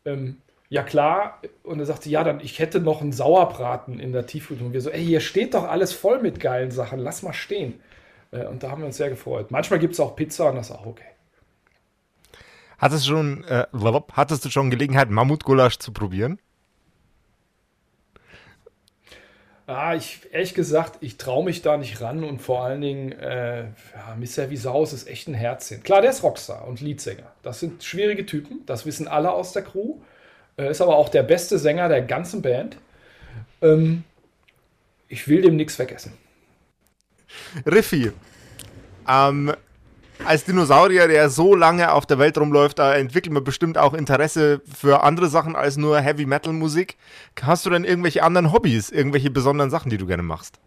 Ähm, 0.04 0.38
ja 0.68 0.82
klar. 0.82 1.40
Und 1.62 1.80
er 1.80 1.86
sagte, 1.86 2.10
ja, 2.10 2.24
dann 2.24 2.40
ich 2.40 2.58
hätte 2.58 2.80
noch 2.80 3.00
einen 3.00 3.12
Sauerbraten 3.12 4.00
in 4.00 4.12
der 4.12 4.26
Tiefkühlung. 4.26 4.66
Und 4.68 4.72
wir 4.72 4.80
so, 4.80 4.90
ey, 4.90 5.04
hier 5.04 5.20
steht 5.20 5.54
doch 5.54 5.64
alles 5.64 5.92
voll 5.92 6.20
mit 6.20 6.40
geilen 6.40 6.70
Sachen, 6.70 6.98
lass 6.98 7.22
mal 7.22 7.32
stehen. 7.32 7.80
Äh, 8.30 8.46
und 8.46 8.62
da 8.62 8.70
haben 8.70 8.82
wir 8.82 8.86
uns 8.86 8.96
sehr 8.96 9.10
gefreut. 9.10 9.50
Manchmal 9.50 9.78
gibt 9.78 9.94
es 9.94 10.00
auch 10.00 10.16
Pizza 10.16 10.50
und 10.50 10.56
das 10.56 10.70
ist 10.70 10.76
auch 10.76 10.86
okay. 10.86 11.04
Hattest 12.78 13.06
du 13.06 13.10
schon, 13.10 13.44
äh, 13.44 13.66
hattest 14.12 14.44
du 14.44 14.50
schon 14.50 14.70
Gelegenheit, 14.70 15.10
Mammutgulasch 15.10 15.78
zu 15.78 15.92
probieren? 15.92 16.38
Ah, 19.66 19.94
ich, 19.94 20.20
ehrlich 20.32 20.54
gesagt, 20.54 20.96
ich 21.02 21.18
traue 21.18 21.44
mich 21.44 21.60
da 21.60 21.76
nicht 21.76 22.00
ran 22.00 22.24
und 22.24 22.40
vor 22.40 22.64
allen 22.64 22.80
Dingen, 22.80 23.12
äh, 23.12 23.64
ja, 23.64 24.16
Mr. 24.16 24.48
Visaus 24.48 24.94
ist 24.94 25.06
echt 25.06 25.28
ein 25.28 25.34
Herzchen. 25.34 25.82
Klar, 25.82 26.00
der 26.00 26.10
ist 26.10 26.22
Rockstar 26.22 26.66
und 26.66 26.80
Leadsänger. 26.80 27.30
Das 27.42 27.60
sind 27.60 27.84
schwierige 27.84 28.24
Typen, 28.24 28.64
das 28.64 28.86
wissen 28.86 29.08
alle 29.08 29.30
aus 29.30 29.52
der 29.52 29.62
Crew. 29.62 29.96
Äh, 30.56 30.70
ist 30.70 30.80
aber 30.80 30.96
auch 30.96 31.10
der 31.10 31.22
beste 31.22 31.58
Sänger 31.58 31.90
der 31.90 32.00
ganzen 32.00 32.40
Band. 32.40 32.78
Ähm, 33.60 34.04
ich 35.08 35.28
will 35.28 35.42
dem 35.42 35.56
nichts 35.56 35.76
vergessen. 35.76 36.14
Riffi, 37.66 38.12
ähm, 39.08 39.52
als 40.24 40.44
Dinosaurier, 40.44 41.06
der 41.06 41.30
so 41.30 41.54
lange 41.54 41.92
auf 41.92 42.04
der 42.04 42.18
Welt 42.18 42.36
rumläuft, 42.38 42.78
da 42.78 42.94
entwickelt 42.94 43.32
man 43.32 43.44
bestimmt 43.44 43.78
auch 43.78 43.94
Interesse 43.94 44.60
für 44.76 45.02
andere 45.02 45.28
Sachen 45.28 45.54
als 45.54 45.76
nur 45.76 46.00
Heavy 46.00 46.26
Metal 46.26 46.52
Musik. 46.52 46.96
Hast 47.40 47.66
du 47.66 47.70
denn 47.70 47.84
irgendwelche 47.84 48.22
anderen 48.22 48.52
Hobbys, 48.52 48.90
irgendwelche 48.90 49.30
besonderen 49.30 49.70
Sachen, 49.70 49.90
die 49.90 49.98
du 49.98 50.06
gerne 50.06 50.24
machst? 50.24 50.58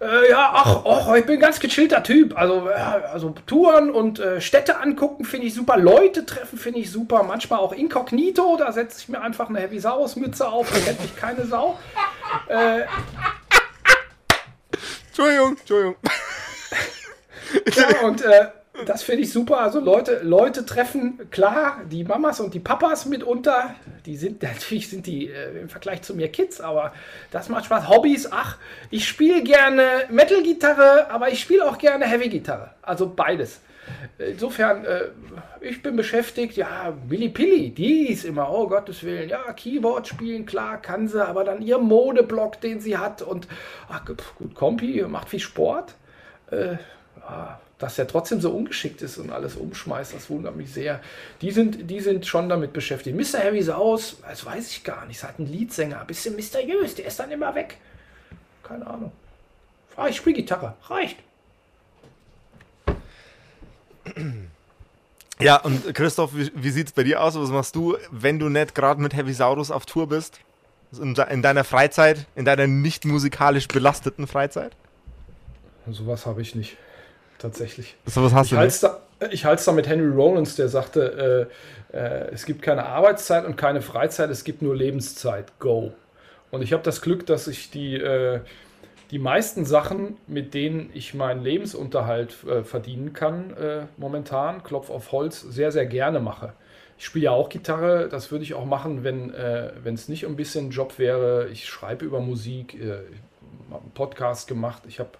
Äh, 0.00 0.30
ja, 0.30 0.50
ach, 0.54 0.84
ach, 0.84 1.14
ich 1.14 1.26
bin 1.26 1.36
ein 1.36 1.40
ganz 1.40 1.58
gechillter 1.58 2.02
Typ. 2.04 2.38
Also, 2.38 2.68
ja, 2.68 3.00
also 3.12 3.34
Touren 3.46 3.90
und 3.90 4.20
äh, 4.20 4.40
Städte 4.40 4.80
angucken 4.80 5.24
finde 5.24 5.48
ich 5.48 5.54
super. 5.54 5.76
Leute 5.76 6.24
treffen 6.24 6.56
finde 6.56 6.80
ich 6.80 6.92
super. 6.92 7.24
Manchmal 7.24 7.58
auch 7.58 7.72
inkognito. 7.72 8.56
Da 8.56 8.70
setze 8.70 9.00
ich 9.00 9.08
mir 9.08 9.20
einfach 9.20 9.48
eine 9.48 9.58
Heavy 9.58 9.80
Saurus 9.80 10.14
Mütze 10.14 10.46
auf. 10.48 10.70
Da 10.70 10.78
kennt 10.78 11.00
mich 11.00 11.16
keine 11.16 11.46
Sau. 11.46 11.78
Entschuldigung, 15.18 15.56
Entschuldigung. 15.58 15.96
ja, 17.74 18.06
und 18.06 18.22
äh, 18.22 18.46
das 18.86 19.02
finde 19.02 19.22
ich 19.22 19.32
super. 19.32 19.58
Also 19.58 19.80
Leute, 19.80 20.20
Leute 20.22 20.64
treffen, 20.64 21.28
klar, 21.32 21.80
die 21.90 22.04
Mamas 22.04 22.38
und 22.38 22.54
die 22.54 22.60
Papas 22.60 23.04
mitunter, 23.06 23.74
die 24.06 24.16
sind 24.16 24.42
natürlich 24.44 24.88
sind 24.88 25.08
die 25.08 25.28
äh, 25.28 25.60
im 25.60 25.68
Vergleich 25.68 26.02
zu 26.02 26.14
mir 26.14 26.28
Kids, 26.28 26.60
aber 26.60 26.92
das 27.32 27.48
macht 27.48 27.64
Spaß. 27.64 27.88
Hobbys, 27.88 28.30
ach, 28.30 28.58
ich 28.90 29.08
spiele 29.08 29.42
gerne 29.42 29.82
Metal-Gitarre, 30.08 31.10
aber 31.10 31.30
ich 31.30 31.40
spiele 31.40 31.68
auch 31.68 31.78
gerne 31.78 32.06
Heavy-Gitarre. 32.06 32.70
Also 32.82 33.08
beides. 33.08 33.60
Insofern, 34.18 34.84
äh, 34.84 35.08
ich 35.60 35.82
bin 35.82 35.96
beschäftigt, 35.96 36.56
ja, 36.56 36.92
Willy 37.08 37.28
Pilly, 37.28 37.70
die 37.70 38.08
ist 38.08 38.24
immer, 38.24 38.50
oh 38.50 38.68
Gottes 38.68 39.02
Willen, 39.02 39.28
ja, 39.28 39.52
Keyboard 39.52 40.08
spielen, 40.08 40.46
klar, 40.46 40.80
kann 40.80 41.08
sie, 41.08 41.24
aber 41.26 41.44
dann 41.44 41.62
ihr 41.62 41.78
Modeblock, 41.78 42.60
den 42.60 42.80
sie 42.80 42.98
hat 42.98 43.22
und, 43.22 43.48
ach, 43.88 44.04
gut, 44.04 44.54
Kompi, 44.54 45.02
macht 45.08 45.28
viel 45.28 45.40
Sport. 45.40 45.94
Äh, 46.50 46.76
dass 47.78 47.98
er 47.98 48.08
trotzdem 48.08 48.40
so 48.40 48.50
ungeschickt 48.50 49.02
ist 49.02 49.18
und 49.18 49.30
alles 49.30 49.54
umschmeißt, 49.54 50.14
das 50.14 50.28
wundert 50.28 50.56
mich 50.56 50.72
sehr. 50.72 51.00
Die 51.40 51.50
sind, 51.50 51.88
die 51.90 52.00
sind 52.00 52.26
schon 52.26 52.48
damit 52.48 52.72
beschäftigt. 52.72 53.16
Mr. 53.16 53.38
Heavy 53.38 53.62
Saus, 53.62 54.16
das 54.28 54.44
weiß 54.44 54.70
ich 54.72 54.84
gar 54.84 55.06
nicht, 55.06 55.18
ist 55.18 55.24
halt 55.24 55.38
ein 55.38 55.46
Leadsänger, 55.46 56.00
ein 56.00 56.06
bisschen 56.06 56.34
mysteriös, 56.34 56.96
der 56.96 57.06
ist 57.06 57.20
dann 57.20 57.30
immer 57.30 57.54
weg. 57.54 57.78
Keine 58.64 58.86
Ahnung. 58.86 59.12
Ah, 59.96 60.08
ich 60.08 60.16
spiele 60.16 60.36
Gitarre, 60.36 60.74
reicht. 60.88 61.18
Ja, 65.40 65.56
und 65.56 65.94
Christoph, 65.94 66.34
wie, 66.34 66.50
wie 66.54 66.70
sieht 66.70 66.88
es 66.88 66.92
bei 66.92 67.04
dir 67.04 67.22
aus? 67.22 67.38
Was 67.38 67.50
machst 67.50 67.76
du, 67.76 67.96
wenn 68.10 68.38
du 68.38 68.48
nicht 68.48 68.74
gerade 68.74 69.00
mit 69.00 69.14
Heavy 69.14 69.32
Saurus 69.32 69.70
auf 69.70 69.86
Tour 69.86 70.08
bist? 70.08 70.40
In, 71.00 71.14
in 71.14 71.42
deiner 71.42 71.64
Freizeit, 71.64 72.26
in 72.34 72.44
deiner 72.44 72.66
nicht 72.66 73.04
musikalisch 73.04 73.68
belasteten 73.68 74.26
Freizeit? 74.26 74.72
Sowas 75.90 76.26
habe 76.26 76.42
ich 76.42 76.54
nicht, 76.54 76.76
tatsächlich. 77.38 77.94
Sowas 78.04 78.34
hast 78.34 78.46
ich 78.46 78.58
du 78.58 78.64
nicht? 78.64 78.82
Da, 78.82 78.98
ich 79.30 79.44
halte 79.44 79.60
es 79.60 79.64
da 79.64 79.72
mit 79.72 79.86
Henry 79.86 80.12
Rollins, 80.12 80.56
der 80.56 80.68
sagte, 80.68 81.48
äh, 81.92 81.96
äh, 81.96 82.30
es 82.32 82.44
gibt 82.44 82.62
keine 82.62 82.86
Arbeitszeit 82.86 83.44
und 83.44 83.56
keine 83.56 83.80
Freizeit, 83.80 84.30
es 84.30 84.42
gibt 84.42 84.60
nur 84.60 84.74
Lebenszeit. 84.74 85.58
Go. 85.60 85.92
Und 86.50 86.62
ich 86.62 86.72
habe 86.72 86.82
das 86.82 87.00
Glück, 87.00 87.26
dass 87.26 87.46
ich 87.46 87.70
die... 87.70 87.94
Äh, 87.94 88.40
die 89.10 89.18
meisten 89.18 89.64
Sachen, 89.64 90.16
mit 90.26 90.54
denen 90.54 90.90
ich 90.92 91.14
meinen 91.14 91.42
Lebensunterhalt 91.42 92.36
äh, 92.44 92.62
verdienen 92.62 93.12
kann, 93.12 93.54
äh, 93.54 93.86
momentan, 93.96 94.62
Klopf 94.62 94.90
auf 94.90 95.12
Holz, 95.12 95.40
sehr, 95.40 95.72
sehr 95.72 95.86
gerne 95.86 96.20
mache. 96.20 96.52
Ich 96.98 97.06
spiele 97.06 97.26
ja 97.26 97.30
auch 97.30 97.48
Gitarre, 97.48 98.08
das 98.08 98.30
würde 98.30 98.44
ich 98.44 98.54
auch 98.54 98.66
machen, 98.66 99.04
wenn 99.04 99.32
äh, 99.32 99.70
es 99.84 100.08
nicht 100.08 100.26
ein 100.26 100.36
bisschen 100.36 100.70
Job 100.70 100.98
wäre. 100.98 101.48
Ich 101.52 101.66
schreibe 101.66 102.04
über 102.04 102.20
Musik, 102.20 102.74
äh, 102.74 102.98
habe 103.70 103.82
einen 103.82 103.92
Podcast 103.94 104.48
gemacht, 104.48 104.82
ich 104.88 104.98
habe 104.98 105.10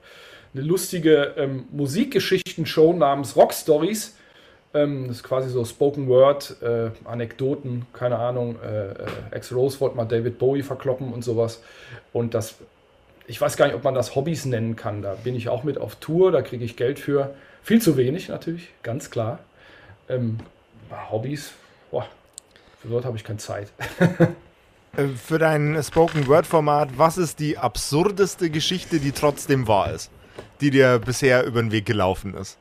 eine 0.55 0.63
lustige 0.63 1.35
ähm, 1.37 1.67
Musikgeschichten-Show 1.71 2.93
namens 2.95 3.37
Rock 3.37 3.53
Stories. 3.55 4.17
Ähm, 4.75 5.07
das 5.07 5.19
ist 5.19 5.23
quasi 5.23 5.49
so 5.51 5.65
Spoken 5.65 6.09
Word, 6.09 6.57
äh, 6.63 6.91
Anekdoten, 7.05 7.87
keine 7.93 8.19
Ahnung. 8.19 8.57
Äh, 8.63 8.89
äh, 8.89 8.95
Ex 9.31 9.53
Rose 9.53 9.81
wollte 9.81 9.97
mal 9.97 10.05
David 10.05 10.39
Bowie 10.39 10.63
verkloppen 10.63 11.13
und 11.13 11.23
sowas. 11.23 11.63
Und 12.13 12.35
das 12.35 12.57
ich 13.29 13.41
weiß 13.41 13.57
gar 13.57 13.67
nicht, 13.67 13.77
ob 13.77 13.85
man 13.85 13.95
das 13.95 14.17
Hobbys 14.17 14.47
nennen 14.47 14.75
kann. 14.75 15.03
Da 15.03 15.15
bin 15.15 15.37
ich 15.37 15.49
auch 15.49 15.63
mit 15.63 15.79
auf 15.79 15.97
Tour, 15.97 16.33
da 16.33 16.43
kriege 16.43 16.65
ich 16.65 16.77
Geld 16.77 16.99
für. 16.99 17.35
Viel 17.63 17.81
zu 17.81 17.97
wenig 17.97 18.29
natürlich, 18.29 18.71
ganz 18.83 19.11
klar. 19.11 19.39
Ähm, 20.09 20.39
Hobbys, 21.11 21.53
boah, 21.91 22.07
für 22.81 22.89
dort 22.89 23.05
habe 23.05 23.17
ich 23.17 23.25
keine 23.25 23.39
Zeit. 23.39 23.69
Äh, 24.97 25.09
für 25.09 25.39
dein 25.39 25.81
Spoken 25.83 26.27
Word 26.27 26.47
Format, 26.47 26.97
was 26.97 27.19
ist 27.19 27.41
die 27.41 27.59
absurdeste 27.59 28.49
Geschichte, 28.49 29.01
die 29.01 29.13
trotzdem 29.13 29.69
wahr 29.69 29.93
ist, 29.93 30.11
die 30.63 30.71
dir 30.71 30.99
bisher 30.99 31.45
über 31.45 31.61
den 31.61 31.71
Weg 31.71 31.85
gelaufen 31.85 32.33
ist? 32.35 32.57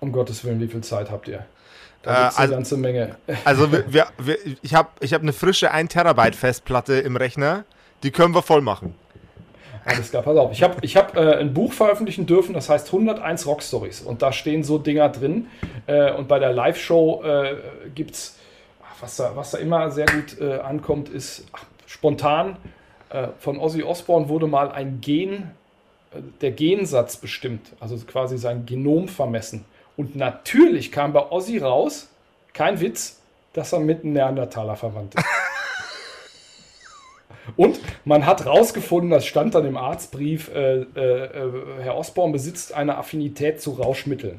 Um 0.00 0.12
Gottes 0.12 0.44
Willen, 0.44 0.60
wie 0.60 0.68
viel 0.68 0.82
Zeit 0.82 1.10
habt 1.10 1.28
ihr? 1.28 1.46
Da 2.02 2.12
äh, 2.12 2.24
also, 2.26 2.42
eine 2.42 2.52
ganze 2.52 2.76
Menge. 2.76 3.16
Also 3.46 3.72
wir, 3.72 3.84
wir, 3.92 4.06
wir, 4.18 4.38
ich 4.60 4.74
habe 4.74 4.90
ich 5.00 5.14
hab 5.14 5.22
eine 5.22 5.32
frische 5.32 5.70
1 5.70 5.94
Terabyte 5.94 6.36
Festplatte 6.36 6.98
im 6.98 7.16
Rechner, 7.16 7.64
die 8.02 8.10
können 8.10 8.34
wir 8.34 8.42
voll 8.42 8.60
machen. 8.60 8.94
Alles 9.86 10.10
klar, 10.10 10.24
pass 10.24 10.36
auf. 10.36 10.50
Ich 10.50 10.64
habe 10.64 10.78
ich 10.82 10.96
hab, 10.96 11.16
äh, 11.16 11.36
ein 11.36 11.54
Buch 11.54 11.72
veröffentlichen 11.72 12.26
dürfen, 12.26 12.54
das 12.54 12.68
heißt 12.68 12.88
101 12.88 13.46
Rock 13.46 13.62
Stories. 13.62 14.00
Und 14.00 14.20
da 14.20 14.32
stehen 14.32 14.64
so 14.64 14.78
Dinger 14.78 15.08
drin. 15.08 15.46
Äh, 15.86 16.12
und 16.12 16.26
bei 16.26 16.40
der 16.40 16.52
Live-Show 16.52 17.22
äh, 17.22 17.56
gibt 17.94 18.10
es, 18.10 18.36
was 19.00 19.16
da, 19.16 19.36
was 19.36 19.52
da 19.52 19.58
immer 19.58 19.92
sehr 19.92 20.06
gut 20.06 20.40
äh, 20.40 20.58
ankommt, 20.58 21.08
ist 21.08 21.46
ach, 21.52 21.64
spontan. 21.86 22.56
Äh, 23.10 23.28
von 23.38 23.60
Ozzy 23.60 23.84
Osbourne 23.84 24.28
wurde 24.28 24.48
mal 24.48 24.72
ein 24.72 25.00
Gen, 25.00 25.52
äh, 26.12 26.18
der 26.40 26.50
Gensatz 26.50 27.16
bestimmt, 27.16 27.68
also 27.78 27.96
quasi 27.98 28.38
sein 28.38 28.66
Genom 28.66 29.06
vermessen. 29.06 29.64
Und 29.96 30.16
natürlich 30.16 30.90
kam 30.90 31.12
bei 31.12 31.30
Ozzy 31.30 31.58
raus, 31.58 32.08
kein 32.52 32.80
Witz, 32.80 33.20
dass 33.52 33.72
er 33.72 33.78
mit 33.78 34.02
einem 34.02 34.14
Neandertaler 34.14 34.74
verwandt 34.74 35.14
ist. 35.14 35.24
Und 37.56 37.78
man 38.06 38.24
hat 38.24 38.46
rausgefunden, 38.46 39.10
das 39.10 39.26
stand 39.26 39.56
dann 39.56 39.66
im 39.66 39.76
Arztbrief, 39.76 40.48
äh, 40.54 40.82
äh, 40.82 41.52
Herr 41.80 41.96
Osborn 41.96 42.30
besitzt 42.30 42.72
eine 42.72 42.96
Affinität 42.96 43.60
zu 43.60 43.72
Rauschmitteln. 43.72 44.38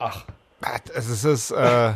Ach. 0.00 0.24
Das 0.92 1.24
ist, 1.24 1.52
äh, 1.52 1.92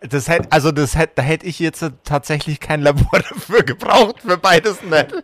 das 0.00 0.28
hätte, 0.28 0.50
also 0.50 0.72
das 0.72 0.98
hätte, 0.98 1.12
da 1.16 1.22
hätte 1.22 1.46
ich 1.46 1.60
jetzt 1.60 1.88
tatsächlich 2.02 2.58
kein 2.58 2.82
Labor 2.82 3.20
dafür 3.30 3.62
gebraucht, 3.62 4.22
für 4.22 4.36
beides 4.36 4.82
nicht. 4.82 5.14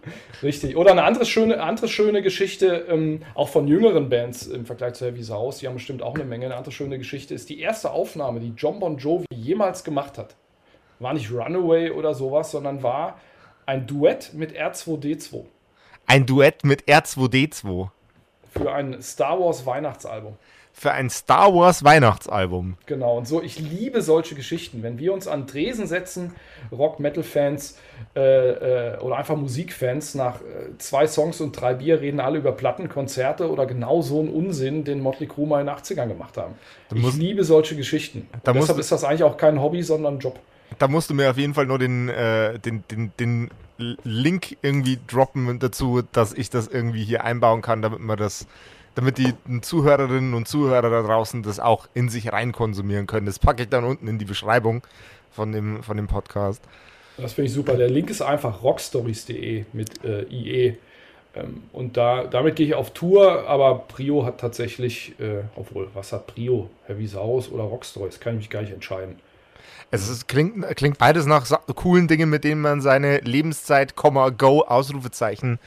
Richtig. 0.45 0.77
Oder 0.77 0.93
eine 0.93 1.03
andere 1.03 1.27
schöne, 1.27 1.61
andere 1.61 1.89
schöne 1.89 2.23
Geschichte, 2.23 2.87
ähm, 2.89 3.23
auch 3.35 3.49
von 3.49 3.67
jüngeren 3.67 4.11
Bands 4.11 4.47
im 4.47 4.65
Vergleich 4.65 4.95
zu 4.95 5.07
Heavy 5.07 5.25
Saus, 5.25 5.59
die 5.59 5.67
haben 5.67 5.75
bestimmt 5.75 6.05
auch 6.05 6.15
eine 6.15 6.25
Menge. 6.25 6.47
Eine 6.47 6.57
andere 6.57 6.71
schöne 6.71 6.99
Geschichte 6.99 7.35
ist 7.35 7.49
die 7.49 7.59
erste 7.59 7.91
Aufnahme, 7.91 8.39
die 8.39 8.53
John 8.57 8.79
Bon 8.79 8.97
Jovi 8.97 9.27
jemals 9.35 9.83
gemacht 9.83 10.19
hat. 10.19 10.37
War 11.01 11.15
nicht 11.15 11.33
Runaway 11.33 11.91
oder 11.91 12.15
sowas, 12.15 12.53
sondern 12.53 12.85
war 12.85 13.19
ein 13.71 13.87
Duett 13.87 14.33
mit 14.35 14.59
R2D2. 14.59 15.45
Ein 16.07 16.27
Duett 16.27 16.65
mit 16.65 16.89
R2D2. 16.89 17.91
Für 18.53 18.73
ein 18.73 19.01
Star 19.01 19.39
Wars 19.39 19.65
Weihnachtsalbum. 19.65 20.35
Für 20.73 20.91
ein 20.91 21.09
Star 21.09 21.55
Wars 21.55 21.85
Weihnachtsalbum. 21.85 22.77
Genau, 22.87 23.17
und 23.17 23.29
so, 23.29 23.41
ich 23.41 23.61
liebe 23.61 24.03
solche 24.03 24.35
Geschichten. 24.35 24.83
Wenn 24.83 24.99
wir 24.99 25.13
uns 25.13 25.29
an 25.29 25.47
Dresen 25.47 25.87
setzen, 25.87 26.35
Rock-Metal-Fans 26.73 27.79
äh, 28.17 28.21
äh, 28.21 28.99
oder 28.99 29.19
einfach 29.19 29.37
Musikfans, 29.37 30.17
nach 30.17 30.41
äh, 30.41 30.77
zwei 30.79 31.07
Songs 31.07 31.41
und 31.41 31.53
drei 31.53 31.75
Bier 31.75 32.01
reden 32.01 32.19
alle 32.19 32.39
über 32.39 32.51
Plattenkonzerte 32.51 33.49
oder 33.49 33.67
genau 33.67 34.03
so 34.03 34.19
einen 34.19 34.31
Unsinn, 34.31 34.83
den 34.83 35.01
Motley 35.01 35.29
Crue 35.29 35.47
mal 35.47 35.61
in 35.61 35.69
den 35.69 35.77
80ern 35.77 36.09
gemacht 36.09 36.37
haben. 36.37 36.55
ich 36.93 37.15
liebe 37.15 37.45
solche 37.45 37.77
Geschichten. 37.77 38.29
deshalb 38.45 38.81
ist 38.81 38.91
das 38.91 39.05
eigentlich 39.05 39.23
auch 39.23 39.37
kein 39.37 39.63
Hobby, 39.63 39.85
sondern 39.85 40.15
ein 40.15 40.19
Job 40.19 40.41
da 40.79 40.89
musst 40.89 41.11
du 41.11 41.15
mir 41.15 41.31
auf 41.31 41.39
jeden 41.39 41.55
Fall 41.55 41.67
nur 41.67 41.79
den, 41.79 42.09
äh, 42.09 42.59
den, 42.59 42.85
den, 42.91 43.13
den 43.19 43.51
Link 44.05 44.57
irgendwie 44.63 44.99
droppen 45.07 45.59
dazu, 45.59 46.03
dass 46.13 46.33
ich 46.33 46.51
das 46.51 46.69
irgendwie 46.69 47.05
hier 47.05 47.25
einbauen 47.25 47.63
kann, 47.63 47.83
damit 47.83 48.01
man 48.01 48.19
das, 48.19 48.47
damit 48.95 49.19
die 49.19 49.33
Zuhörerinnen 49.61 50.35
und 50.35 50.47
Zuhörer 50.47 50.91
da 50.91 51.03
draußen 51.03 51.43
das 51.43 51.61
auch 51.61 51.89
in 51.95 52.09
sich 52.09 52.33
rein 52.33 52.53
konsumieren 52.53 53.07
können. 53.07 53.27
Das 53.27 53.39
packe 53.39 53.63
ich 53.63 53.69
dann 53.69 53.85
unten 53.85 54.09
in 54.09 54.19
die 54.19 54.25
Beschreibung 54.25 54.83
von 55.31 55.53
dem, 55.53 55.83
von 55.83 55.97
dem 55.97 56.07
Podcast. 56.07 56.63
Das 57.17 57.33
finde 57.35 57.49
ich 57.49 57.55
super. 57.55 57.77
Der 57.77 57.89
Link 57.89 58.11
ist 58.11 58.23
einfach 58.23 58.63
rockstories.de 58.63 59.65
mit 59.73 60.05
äh, 60.05 60.25
IE. 60.25 60.77
Ähm, 61.35 61.63
und 61.73 61.97
da, 61.97 62.25
damit 62.25 62.57
gehe 62.57 62.67
ich 62.67 62.75
auf 62.75 62.93
Tour, 62.93 63.49
aber 63.49 63.81
Prio 63.81 64.25
hat 64.25 64.41
tatsächlich, 64.41 65.15
äh, 65.21 65.43
obwohl, 65.55 65.89
was 65.95 66.13
hat 66.13 66.27
Prio? 66.27 66.71
Heavy 66.87 67.07
Saus 67.07 67.51
oder 67.51 67.65
Rockstories? 67.65 68.21
Kann 68.21 68.35
ich 68.35 68.39
mich 68.41 68.51
gar 68.51 68.63
nicht 68.63 68.73
entscheiden. 68.73 69.17
Es 69.91 70.09
ist, 70.09 70.29
klingt, 70.29 70.65
klingt 70.77 70.99
beides 70.99 71.27
nach 71.27 71.47
coolen 71.75 72.09
Dingen, 72.09 72.31
mit 72.31 72.45
denen 72.45 72.61
man 72.61 72.81
seine 72.81 73.19
Lebenszeit, 73.19 73.97
Go, 73.97 74.63
Ausrufezeichen 74.63 75.59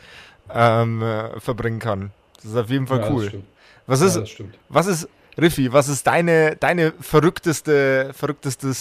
ähm, 0.54 1.02
äh, 1.02 1.40
verbringen 1.40 1.80
kann. 1.80 2.12
Das 2.38 2.46
ist 2.46 2.58
auf 2.58 2.70
jeden 2.70 2.88
Fall 2.88 3.02
ja, 3.02 3.12
cool. 3.12 3.44
Was 3.86 4.02
ist, 4.02 4.16
ja, 4.16 4.46
was 4.70 4.88
ist, 4.88 5.08
Riffi, 5.40 5.74
was 5.74 5.90
ist 5.90 6.06
deine, 6.06 6.56
deine 6.56 6.94
verrückteste, 7.00 8.12
verrückteste 8.14 8.72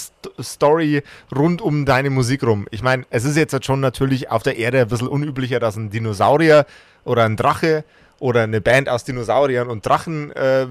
Story 0.41 1.03
rund 1.35 1.63
um 1.63 1.87
deine 1.87 2.11
Musik 2.11 2.43
rum? 2.43 2.67
Ich 2.71 2.83
meine, 2.83 3.05
es 3.11 3.25
ist 3.25 3.37
jetzt 3.37 3.65
schon 3.65 3.81
natürlich 3.81 4.31
auf 4.31 4.43
der 4.43 4.57
Erde 4.57 4.81
ein 4.81 4.89
bisschen 4.89 5.09
unüblicher, 5.09 5.61
dass 5.61 5.77
ein 5.77 5.91
Dinosaurier 5.91 6.67
oder 7.05 7.25
ein 7.25 7.37
Drache 7.37 7.85
oder 8.19 8.43
eine 8.43 8.61
Band 8.61 8.89
aus 8.89 9.05
Dinosauriern 9.05 9.69
und 9.69 9.87
Drachen 9.87 10.31
äh, 10.33 10.67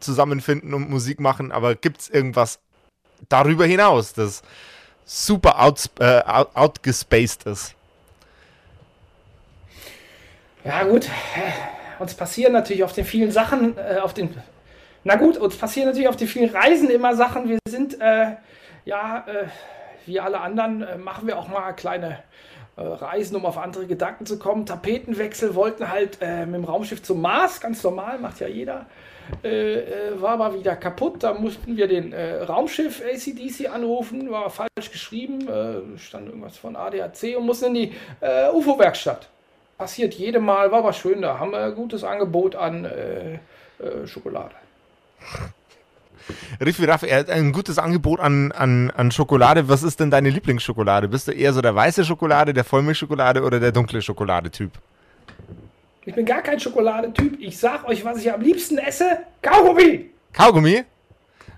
zusammenfinden 0.00 0.72
und 0.72 0.88
Musik 0.88 1.20
machen, 1.20 1.52
aber 1.52 1.74
gibt 1.74 2.00
es 2.00 2.08
irgendwas 2.08 2.60
darüber 3.28 3.66
hinaus, 3.66 4.12
das 4.12 4.42
super 5.04 5.62
out, 5.62 5.90
äh, 6.00 6.20
out, 6.22 6.50
outgespaced 6.54 7.46
ist? 7.46 7.74
Ja, 10.64 10.84
gut. 10.84 11.08
Uns 11.98 12.14
passieren 12.14 12.52
natürlich 12.52 12.84
auf 12.84 12.92
den 12.92 13.04
vielen 13.04 13.30
Sachen, 13.30 13.76
äh, 13.76 13.98
auf 13.98 14.14
den. 14.14 14.34
Na 15.04 15.16
gut, 15.16 15.36
uns 15.36 15.56
passieren 15.56 15.88
natürlich 15.88 16.08
auf 16.08 16.16
den 16.16 16.28
vielen 16.28 16.54
Reisen 16.54 16.90
immer 16.90 17.14
Sachen. 17.14 17.48
Wir 17.48 17.58
sind, 17.68 18.00
äh, 18.00 18.36
ja, 18.84 19.24
äh, 19.26 19.46
wie 20.06 20.18
alle 20.20 20.40
anderen, 20.40 20.82
äh, 20.82 20.96
machen 20.96 21.26
wir 21.26 21.38
auch 21.38 21.48
mal 21.48 21.72
kleine 21.72 22.22
äh, 22.76 22.82
Reisen, 22.82 23.36
um 23.36 23.44
auf 23.46 23.58
andere 23.58 23.86
Gedanken 23.86 24.26
zu 24.26 24.38
kommen. 24.38 24.66
Tapetenwechsel 24.66 25.54
wollten 25.54 25.90
halt 25.90 26.18
äh, 26.20 26.46
mit 26.46 26.56
dem 26.56 26.64
Raumschiff 26.64 27.02
zum 27.02 27.20
Mars, 27.20 27.60
ganz 27.60 27.82
normal, 27.82 28.18
macht 28.18 28.40
ja 28.40 28.48
jeder. 28.48 28.86
War 29.42 30.32
aber 30.32 30.54
wieder 30.54 30.76
kaputt. 30.76 31.22
Da 31.22 31.34
mussten 31.34 31.76
wir 31.76 31.86
den 31.86 32.14
Raumschiff 32.14 33.02
ACDC 33.02 33.70
anrufen, 33.70 34.30
war 34.30 34.50
falsch 34.50 34.90
geschrieben, 34.90 35.48
stand 35.98 36.28
irgendwas 36.28 36.56
von 36.56 36.76
ADAC 36.76 37.36
und 37.36 37.46
mussten 37.46 37.66
in 37.66 37.74
die 37.74 37.92
UFO-Werkstatt 38.52 39.28
passiert 39.78 40.14
jedem 40.14 40.44
Mal, 40.44 40.70
war 40.70 40.80
aber 40.80 40.92
schön, 40.92 41.22
da 41.22 41.38
haben 41.38 41.52
wir 41.52 41.64
ein 41.64 41.74
gutes 41.74 42.04
Angebot 42.04 42.54
an 42.56 42.84
äh, 42.84 43.34
äh, 43.34 44.06
Schokolade. 44.06 44.54
Riffi 46.58 46.86
hat 46.86 47.28
ein 47.28 47.52
gutes 47.52 47.78
Angebot 47.78 48.18
an, 48.18 48.50
an, 48.52 48.90
an 48.90 49.10
Schokolade. 49.10 49.68
Was 49.68 49.82
ist 49.82 50.00
denn 50.00 50.10
deine 50.10 50.30
Lieblingsschokolade? 50.30 51.08
Bist 51.08 51.28
du 51.28 51.32
eher 51.32 51.52
so 51.52 51.60
der 51.60 51.74
weiße 51.74 52.02
Schokolade, 52.04 52.54
der 52.54 52.64
Vollmilchschokolade 52.64 53.42
oder 53.42 53.60
der 53.60 53.72
dunkle 53.72 54.00
Schokoladetyp? 54.00 54.70
Ich 56.06 56.14
bin 56.14 56.26
gar 56.26 56.42
kein 56.42 56.60
Schokoladetyp. 56.60 57.40
Ich 57.40 57.58
sag 57.58 57.86
euch, 57.88 58.04
was 58.04 58.18
ich 58.18 58.32
am 58.32 58.40
liebsten 58.40 58.78
esse: 58.78 59.18
Kaugummi! 59.42 60.10
Kaugummi? 60.32 60.84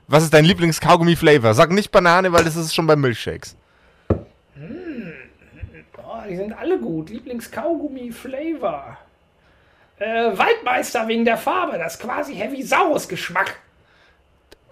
Was 0.08 0.22
ist 0.22 0.32
dein 0.32 0.44
Lieblings-Kaugummi-Flavor? 0.44 1.54
Sag 1.54 1.72
nicht 1.72 1.90
Banane, 1.90 2.32
weil 2.32 2.44
das 2.44 2.54
ist 2.54 2.74
schon 2.74 2.86
bei 2.86 2.94
Milchshakes 2.94 3.56
die 6.28 6.36
sind 6.36 6.52
alle 6.52 6.78
gut. 6.78 7.10
Lieblings-Kaugummi-Flavor. 7.10 8.98
Äh, 9.98 10.36
Waldmeister 10.36 11.08
wegen 11.08 11.24
der 11.24 11.38
Farbe. 11.38 11.78
Das 11.78 11.94
ist 11.94 12.02
quasi 12.02 12.34
Heavy 12.34 12.62
Saurus 12.62 13.08
Geschmack. 13.08 13.58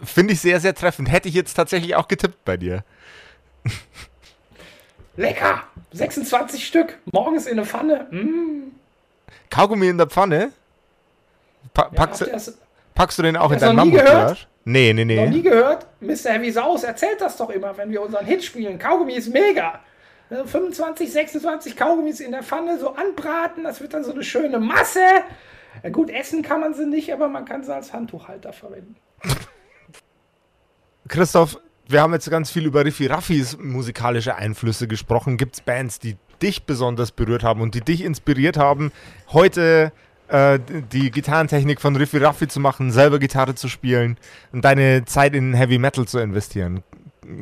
Finde 0.02 0.34
ich 0.34 0.40
sehr, 0.40 0.60
sehr 0.60 0.74
treffend. 0.74 1.10
Hätte 1.10 1.28
ich 1.28 1.34
jetzt 1.34 1.54
tatsächlich 1.54 1.94
auch 1.96 2.08
getippt 2.08 2.44
bei 2.44 2.56
dir. 2.56 2.84
Lecker! 5.16 5.62
26 5.92 6.66
Stück. 6.66 6.98
Morgens 7.12 7.46
in 7.46 7.56
der 7.56 7.64
Pfanne. 7.64 8.08
Mm. 8.10 8.72
Kaugummi 9.51 9.89
in 9.89 9.99
der 9.99 10.07
Pfanne? 10.07 10.53
Pa 11.72 11.82
ja, 11.82 11.89
packst, 11.89 12.20
du, 12.20 12.26
packst, 12.95 13.18
du, 13.18 13.22
den 13.22 13.37
auch 13.37 13.51
in 13.51 13.59
dein 13.59 13.76
Mammut? 13.76 14.47
Nee, 14.64 14.93
nee, 14.93 15.05
nee. 15.05 15.24
Noch 15.24 15.32
nie 15.32 15.43
gehört? 15.43 15.87
Mr. 16.01 16.30
Heavy 16.30 16.51
Saurus 16.51 16.85
erzählt 16.85 17.20
das 17.20 17.37
doch 17.37 17.51
immer, 17.51 17.76
wenn 17.76 17.91
wir 17.91 18.01
unseren 18.01 18.24
Hit 18.24 18.45
spielen. 18.45 18.78
Kaugummi 18.78 19.14
ist 19.14 19.32
mega. 19.32 19.80
25, 20.30 21.12
26 21.12 21.76
Kaugummis 21.76 22.20
in 22.20 22.32
der 22.32 22.43
Pfanne 22.43 22.78
so 22.78 22.95
anbraten. 22.95 23.64
Das 23.64 23.80
wird 23.80 23.93
dann 23.95 24.05
so 24.05 24.12
eine 24.12 24.24
schöne 24.24 24.59
Masse. 24.59 25.01
Gut, 25.93 26.11
essen 26.11 26.43
kann 26.43 26.61
man 26.61 26.74
sie 26.74 26.87
nicht, 26.87 27.12
aber 27.12 27.28
man 27.28 27.45
kann 27.45 27.62
sie 27.62 27.74
als 27.74 27.93
Handtuchhalter 27.93 28.53
verwenden. 28.53 28.97
Christoph, 31.09 31.59
wir 31.87 32.01
haben 32.01 32.14
jetzt 32.14 32.30
ganz 32.30 32.51
viel 32.51 32.64
über 32.64 32.85
Riffi 32.85 33.07
Raffis 33.07 33.59
musikalische 33.59 34.37
Einflüsse 34.37 34.89
gesprochen. 34.89 35.37
Gibt 35.37 35.57
es 35.57 35.61
Bands, 35.61 35.99
die 35.99 36.16
dich 36.43 36.64
besonders 36.64 37.12
berührt 37.12 37.43
haben 37.43 37.61
und 37.61 37.74
die 37.74 37.80
dich 37.80 38.03
inspiriert 38.03 38.57
haben, 38.57 38.93
heute 39.32 39.93
äh, 40.28 40.59
die 40.93 41.11
Gitarrentechnik 41.11 41.80
von 41.80 41.97
Riffi 41.97 42.18
Raffi 42.18 42.49
zu 42.49 42.61
machen, 42.61 42.91
selber 42.91 43.18
Gitarre 43.18 43.55
zu 43.55 43.68
spielen 43.68 44.16
und 44.53 44.64
deine 44.64 45.05
Zeit 45.05 45.35
in 45.35 45.55
Heavy 45.55 45.78
Metal 45.78 46.07
zu 46.07 46.18
investieren? 46.18 46.82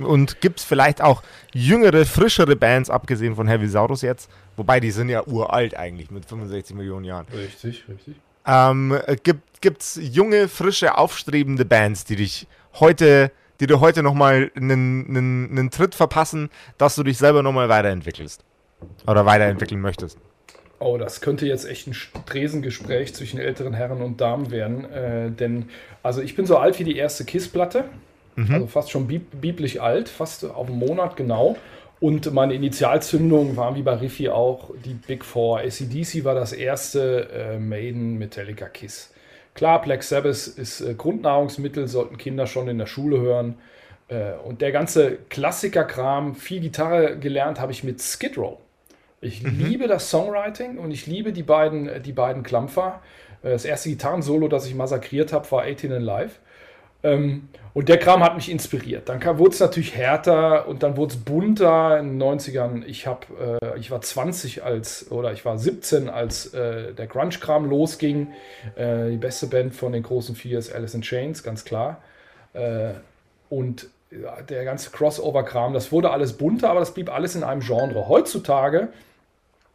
Und 0.05 0.41
gibt 0.41 0.61
es 0.61 0.65
vielleicht 0.65 1.03
auch 1.03 1.23
jüngere, 1.53 2.05
frischere 2.05 2.57
Bands, 2.57 2.91
abgesehen 2.91 3.35
von 3.35 3.49
Heavy 3.49 3.69
Saurus 3.69 4.03
jetzt? 4.03 4.31
Wobei 4.57 4.81
die 4.81 4.91
sind 4.91 5.09
ja 5.09 5.27
uralt 5.27 5.77
eigentlich 5.77 6.11
mit 6.11 6.25
65 6.25 6.77
Millionen 6.77 7.05
Jahren. 7.05 7.27
Richtig, 7.33 7.85
richtig. 7.89 8.17
Ähm, 8.47 8.99
gibt 9.23 9.83
es 9.83 9.99
junge, 10.01 10.49
frische, 10.49 10.99
aufstrebende 10.99 11.65
Bands, 11.65 12.05
die 12.05 12.17
dich 12.17 12.47
heute, 12.75 13.31
die 13.61 13.67
dir 13.67 13.81
heute 13.81 14.03
nochmal 14.03 14.51
einen, 14.57 15.07
einen, 15.09 15.51
einen 15.51 15.71
Tritt 15.71 15.95
verpassen, 15.95 16.51
dass 16.79 16.97
du 16.97 17.05
dich 17.05 17.19
selber 17.19 17.43
nochmal 17.43 17.69
weiterentwickelst? 17.69 18.45
Oder 19.07 19.27
weiterentwickeln 19.27 19.81
möchtest? 19.81 20.19
Oh, 20.79 20.99
das 20.99 21.21
könnte 21.21 21.47
jetzt 21.47 21.69
echt 21.69 21.87
ein 21.87 21.95
Tresengespräch 22.27 23.15
zwischen 23.15 23.39
älteren 23.39 23.73
Herren 23.73 24.03
und 24.03 24.21
Damen 24.21 24.51
werden. 24.51 24.85
Äh, 24.91 25.31
denn, 25.31 25.69
also 26.03 26.21
ich 26.23 26.35
bin 26.35 26.45
so 26.45 26.57
alt 26.57 26.79
wie 26.79 26.85
die 26.85 26.97
erste 26.97 27.25
KISS-Platte. 27.25 27.85
Mhm. 28.35 28.55
Also 28.55 28.67
fast 28.67 28.91
schon 28.91 29.07
biblisch 29.07 29.79
alt, 29.79 30.09
fast 30.09 30.45
auf 30.45 30.69
einen 30.69 30.79
Monat 30.79 31.17
genau. 31.17 31.57
Und 32.01 32.33
meine 32.33 32.55
Initialzündung 32.55 33.57
waren 33.57 33.77
wie 33.77 33.83
bei 33.83 33.95
Riffi 33.95 34.29
auch 34.29 34.71
die 34.85 34.95
Big 34.95 35.25
Four. 35.25 35.61
ACDC 35.61 36.25
war 36.25 36.35
das 36.35 36.53
erste, 36.53 37.29
äh, 37.31 37.59
Maiden, 37.61 38.19
Metallica, 38.19 38.67
Kiss. 38.67 39.13
Klar, 39.55 39.83
Black 39.83 40.03
Sabbath 40.03 40.49
ist 40.49 40.81
äh, 40.81 40.95
Grundnahrungsmittel, 40.95 41.87
sollten 41.87 42.19
Kinder 42.19 42.49
schon 42.49 42.67
in 42.67 42.79
der 42.79 42.87
Schule 42.87 43.21
hören. 43.21 43.55
Äh, 44.09 44.33
und 44.45 44.63
der 44.63 44.73
ganze 44.73 45.19
Klassikerkram, 45.29 46.35
viel 46.35 46.61
Gitarre 46.61 47.19
gelernt 47.19 47.61
habe 47.61 47.71
ich 47.71 47.85
mit 47.85 48.01
Skid 48.01 48.37
Row. 48.37 48.59
Ich 49.23 49.43
mhm. 49.43 49.65
liebe 49.65 49.87
das 49.87 50.11
Songwriting 50.11 50.79
und 50.79 50.91
ich 50.91 51.07
liebe 51.07 51.33
die 51.33 51.45
beiden, 51.45 52.03
die 52.03 52.13
beiden 52.13 52.43
Klampfer. 52.43 53.01
Äh, 53.43 53.51
das 53.51 53.65
erste 53.65 53.89
Gitarrensolo, 53.89 54.49
das 54.49 54.67
ich 54.67 54.75
massakriert 54.75 55.33
habe, 55.33 55.51
war 55.53 55.63
18 55.63 55.93
in 55.93 56.03
Live. 56.03 56.41
Ähm, 57.05 57.49
und 57.73 57.89
der 57.89 57.99
Kram 57.99 58.23
hat 58.23 58.35
mich 58.35 58.51
inspiriert. 58.51 59.09
Dann 59.09 59.23
wurde 59.39 59.53
es 59.53 59.61
natürlich 59.61 59.97
härter 59.97 60.67
und 60.67 60.83
dann 60.83 60.97
wurde 60.97 61.15
es 61.15 61.21
bunter 61.21 61.99
in 62.01 62.19
den 62.19 62.23
90ern. 62.23 62.85
Ich, 62.85 63.07
hab, 63.07 63.27
äh, 63.41 63.79
ich 63.79 63.93
war 63.93 64.01
20 64.01 64.65
als, 64.65 65.11
oder 65.11 65.33
ich 65.33 65.45
war 65.45 65.57
17, 65.57 66.11
als 66.11 66.53
äh, 66.53 66.93
der 66.93 67.07
Grunge-Kram 67.07 67.69
losging. 67.71 68.29
Die 68.77 69.17
beste 69.17 69.47
Band 69.47 69.75
von 69.75 69.93
den 69.93 70.03
großen 70.03 70.35
vier 70.35 70.59
ist 70.59 70.73
Alice 70.73 70.95
in 70.95 71.03
Chains, 71.03 71.43
ganz 71.43 71.65
klar. 71.65 72.03
Und 73.49 73.89
der 74.49 74.65
ganze 74.65 74.91
Crossover-Kram, 74.91 75.73
das 75.73 75.91
wurde 75.91 76.11
alles 76.11 76.35
bunter, 76.35 76.71
aber 76.71 76.81
das 76.81 76.95
blieb 76.95 77.13
alles 77.13 77.35
in 77.35 77.43
einem 77.43 77.61
Genre. 77.61 78.09
Heutzutage, 78.09 78.89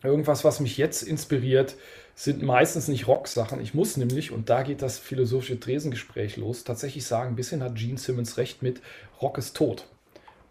irgendwas, 0.04 0.44
was 0.44 0.60
mich 0.60 0.78
jetzt 0.78 1.04
inspiriert, 1.04 1.76
sind 2.16 2.42
meistens 2.42 2.88
nicht 2.88 3.08
Rock-Sachen. 3.08 3.62
Ich 3.62 3.74
muss 3.74 3.98
nämlich, 3.98 4.32
und 4.32 4.50
da 4.50 4.64
geht 4.64 4.82
das 4.82 4.98
philosophische 4.98 5.60
Tresengespräch 5.60 6.38
los, 6.38 6.64
tatsächlich 6.64 7.06
sagen, 7.06 7.30
ein 7.30 7.36
bisschen 7.36 7.62
hat 7.64 7.76
Gene 7.76 7.98
Simmons 7.98 8.38
recht 8.38 8.64
mit, 8.64 8.82
Rock 9.22 9.38
ist 9.38 9.56
tot. 9.56 9.86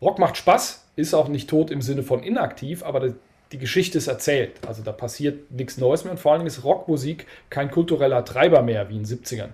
Rock 0.00 0.18
macht 0.18 0.36
Spaß, 0.36 0.84
ist 0.96 1.14
auch 1.14 1.28
nicht 1.28 1.50
tot 1.50 1.70
im 1.70 1.82
Sinne 1.82 2.02
von 2.02 2.22
inaktiv, 2.22 2.84
aber 2.84 3.14
die 3.52 3.58
Geschichte 3.58 3.98
ist 3.98 4.06
erzählt. 4.06 4.52
Also 4.66 4.82
da 4.82 4.92
passiert 4.92 5.50
nichts 5.50 5.78
Neues 5.78 6.04
mehr 6.04 6.12
und 6.12 6.18
vor 6.18 6.32
allen 6.32 6.40
Dingen 6.40 6.48
ist 6.48 6.64
Rockmusik 6.64 7.26
kein 7.50 7.70
kultureller 7.70 8.24
Treiber 8.24 8.62
mehr 8.62 8.88
wie 8.88 8.96
in 8.96 9.04
den 9.04 9.18
70ern 9.18 9.48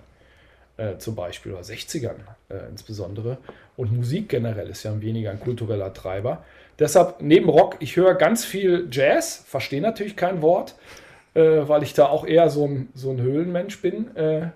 äh, 0.77 0.97
zum 0.97 1.15
Beispiel 1.15 1.53
oder 1.53 1.61
60ern 1.61 2.15
äh, 2.49 2.69
insbesondere. 2.69 3.37
Und 3.77 3.91
Musik 3.91 4.29
generell 4.29 4.69
ist 4.69 4.83
ja 4.83 4.99
weniger 5.01 5.31
ein 5.31 5.39
kultureller 5.39 5.93
Treiber. 5.93 6.43
Deshalb 6.79 7.21
neben 7.21 7.49
Rock, 7.49 7.77
ich 7.79 7.95
höre 7.95 8.15
ganz 8.15 8.45
viel 8.45 8.87
Jazz, 8.91 9.43
verstehe 9.47 9.81
natürlich 9.81 10.15
kein 10.15 10.41
Wort, 10.41 10.75
äh, 11.33 11.41
weil 11.67 11.83
ich 11.83 11.93
da 11.93 12.07
auch 12.07 12.25
eher 12.25 12.49
so 12.49 12.65
ein, 12.65 12.89
so 12.93 13.11
ein 13.11 13.21
Höhlenmensch 13.21 13.81
bin. 13.81 14.15
Äh, 14.15 14.49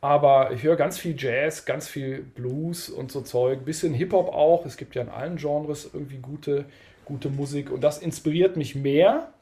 aber 0.00 0.52
ich 0.52 0.62
höre 0.62 0.76
ganz 0.76 0.96
viel 0.96 1.16
Jazz, 1.18 1.64
ganz 1.64 1.88
viel 1.88 2.22
Blues 2.22 2.88
und 2.88 3.10
so 3.10 3.20
Zeug, 3.22 3.64
bisschen 3.64 3.94
Hip-Hop 3.94 4.28
auch. 4.28 4.64
Es 4.64 4.76
gibt 4.76 4.94
ja 4.94 5.02
in 5.02 5.08
allen 5.08 5.36
Genres 5.36 5.90
irgendwie 5.92 6.18
gute, 6.18 6.66
gute 7.04 7.30
Musik 7.30 7.72
und 7.72 7.80
das 7.82 7.98
inspiriert 7.98 8.56
mich 8.56 8.76
mehr 8.76 9.32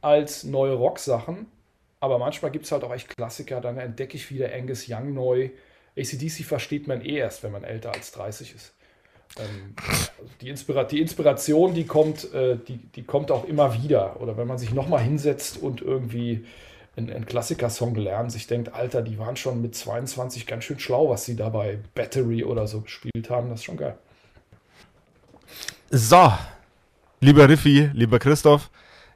als 0.00 0.44
neue 0.44 0.74
Rock-Sachen. 0.74 1.46
Aber 2.00 2.18
manchmal 2.18 2.50
gibt 2.50 2.64
es 2.64 2.72
halt 2.72 2.84
auch 2.84 2.92
echt 2.92 3.14
Klassiker, 3.14 3.60
dann 3.60 3.76
entdecke 3.76 4.16
ich 4.16 4.30
wieder 4.30 4.52
Angus 4.52 4.86
Young 4.88 5.12
neu. 5.12 5.50
ACDC 5.96 6.44
versteht 6.44 6.88
man 6.88 7.02
eh 7.02 7.18
erst, 7.18 7.42
wenn 7.42 7.52
man 7.52 7.64
älter 7.64 7.92
als 7.92 8.12
30 8.12 8.54
ist. 8.54 8.74
Ähm, 9.38 9.74
die, 10.40 10.48
Inspira 10.48 10.84
die, 10.84 11.00
Inspiration, 11.00 11.74
die 11.74 11.86
kommt, 11.86 12.32
äh, 12.34 12.56
die, 12.56 12.78
die 12.78 13.02
kommt 13.02 13.30
auch 13.30 13.44
immer 13.44 13.82
wieder. 13.82 14.20
Oder 14.20 14.36
wenn 14.36 14.46
man 14.46 14.58
sich 14.58 14.72
nochmal 14.72 15.02
hinsetzt 15.02 15.56
und 15.56 15.80
irgendwie 15.80 16.44
einen, 16.96 17.10
einen 17.10 17.26
Klassiker-Song 17.26 17.94
lernt, 17.94 18.32
sich 18.32 18.46
denkt, 18.46 18.74
Alter, 18.74 19.02
die 19.02 19.18
waren 19.18 19.36
schon 19.36 19.62
mit 19.62 19.74
22 19.74 20.46
ganz 20.46 20.64
schön 20.64 20.78
schlau, 20.78 21.08
was 21.08 21.24
sie 21.24 21.36
da 21.36 21.48
bei 21.48 21.78
Battery 21.94 22.44
oder 22.44 22.66
so 22.66 22.82
gespielt 22.82 23.30
haben. 23.30 23.48
Das 23.48 23.60
ist 23.60 23.64
schon 23.64 23.78
geil. 23.78 23.96
So, 25.90 26.32
lieber 27.20 27.48
Riffi, 27.48 27.90
lieber 27.92 28.18
Christoph, 28.18 28.70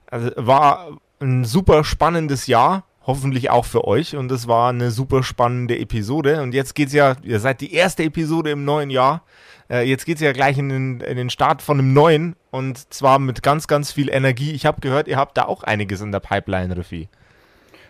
also 0.06 0.30
war 0.36 0.98
ein 1.20 1.44
super 1.44 1.84
spannendes 1.84 2.46
Jahr 2.46 2.85
hoffentlich 3.06 3.50
auch 3.50 3.64
für 3.64 3.86
euch. 3.86 4.16
Und 4.16 4.30
es 4.32 4.48
war 4.48 4.70
eine 4.70 4.90
super 4.90 5.22
spannende 5.22 5.78
Episode. 5.78 6.42
Und 6.42 6.54
jetzt 6.54 6.74
geht's 6.74 6.92
ja, 6.92 7.16
ihr 7.22 7.40
seid 7.40 7.60
die 7.60 7.72
erste 7.72 8.02
Episode 8.02 8.50
im 8.50 8.64
neuen 8.64 8.90
Jahr. 8.90 9.22
Äh, 9.70 9.88
jetzt 9.88 10.06
geht's 10.06 10.20
ja 10.20 10.32
gleich 10.32 10.58
in 10.58 10.68
den, 10.68 11.00
in 11.00 11.16
den 11.16 11.30
Start 11.30 11.62
von 11.62 11.78
einem 11.78 11.92
neuen. 11.92 12.36
Und 12.50 12.92
zwar 12.92 13.18
mit 13.18 13.42
ganz, 13.42 13.68
ganz 13.68 13.92
viel 13.92 14.08
Energie. 14.10 14.52
Ich 14.52 14.66
habe 14.66 14.80
gehört, 14.80 15.08
ihr 15.08 15.16
habt 15.16 15.36
da 15.36 15.44
auch 15.44 15.62
einiges 15.62 16.00
in 16.00 16.12
der 16.12 16.20
Pipeline, 16.20 16.76
Riffi. 16.76 17.08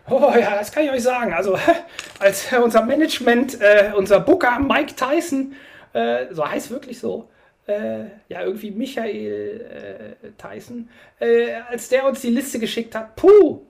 Oh 0.08 0.32
ja, 0.38 0.56
das 0.56 0.70
kann 0.70 0.84
ich 0.84 0.90
euch 0.90 1.02
sagen. 1.02 1.32
Also 1.32 1.58
als 2.20 2.46
unser 2.52 2.82
Management, 2.82 3.60
äh, 3.60 3.92
unser 3.96 4.20
Booker 4.20 4.58
Mike 4.60 4.94
Tyson, 4.94 5.54
äh, 5.92 6.26
so 6.30 6.48
heißt 6.48 6.70
wirklich 6.70 7.00
so, 7.00 7.28
äh, 7.66 8.04
ja 8.28 8.42
irgendwie 8.42 8.70
Michael 8.70 10.16
äh, 10.22 10.28
Tyson, 10.38 10.88
äh, 11.18 11.54
als 11.68 11.88
der 11.88 12.06
uns 12.06 12.20
die 12.20 12.30
Liste 12.30 12.58
geschickt 12.58 12.94
hat, 12.94 13.16
puh, 13.16 13.62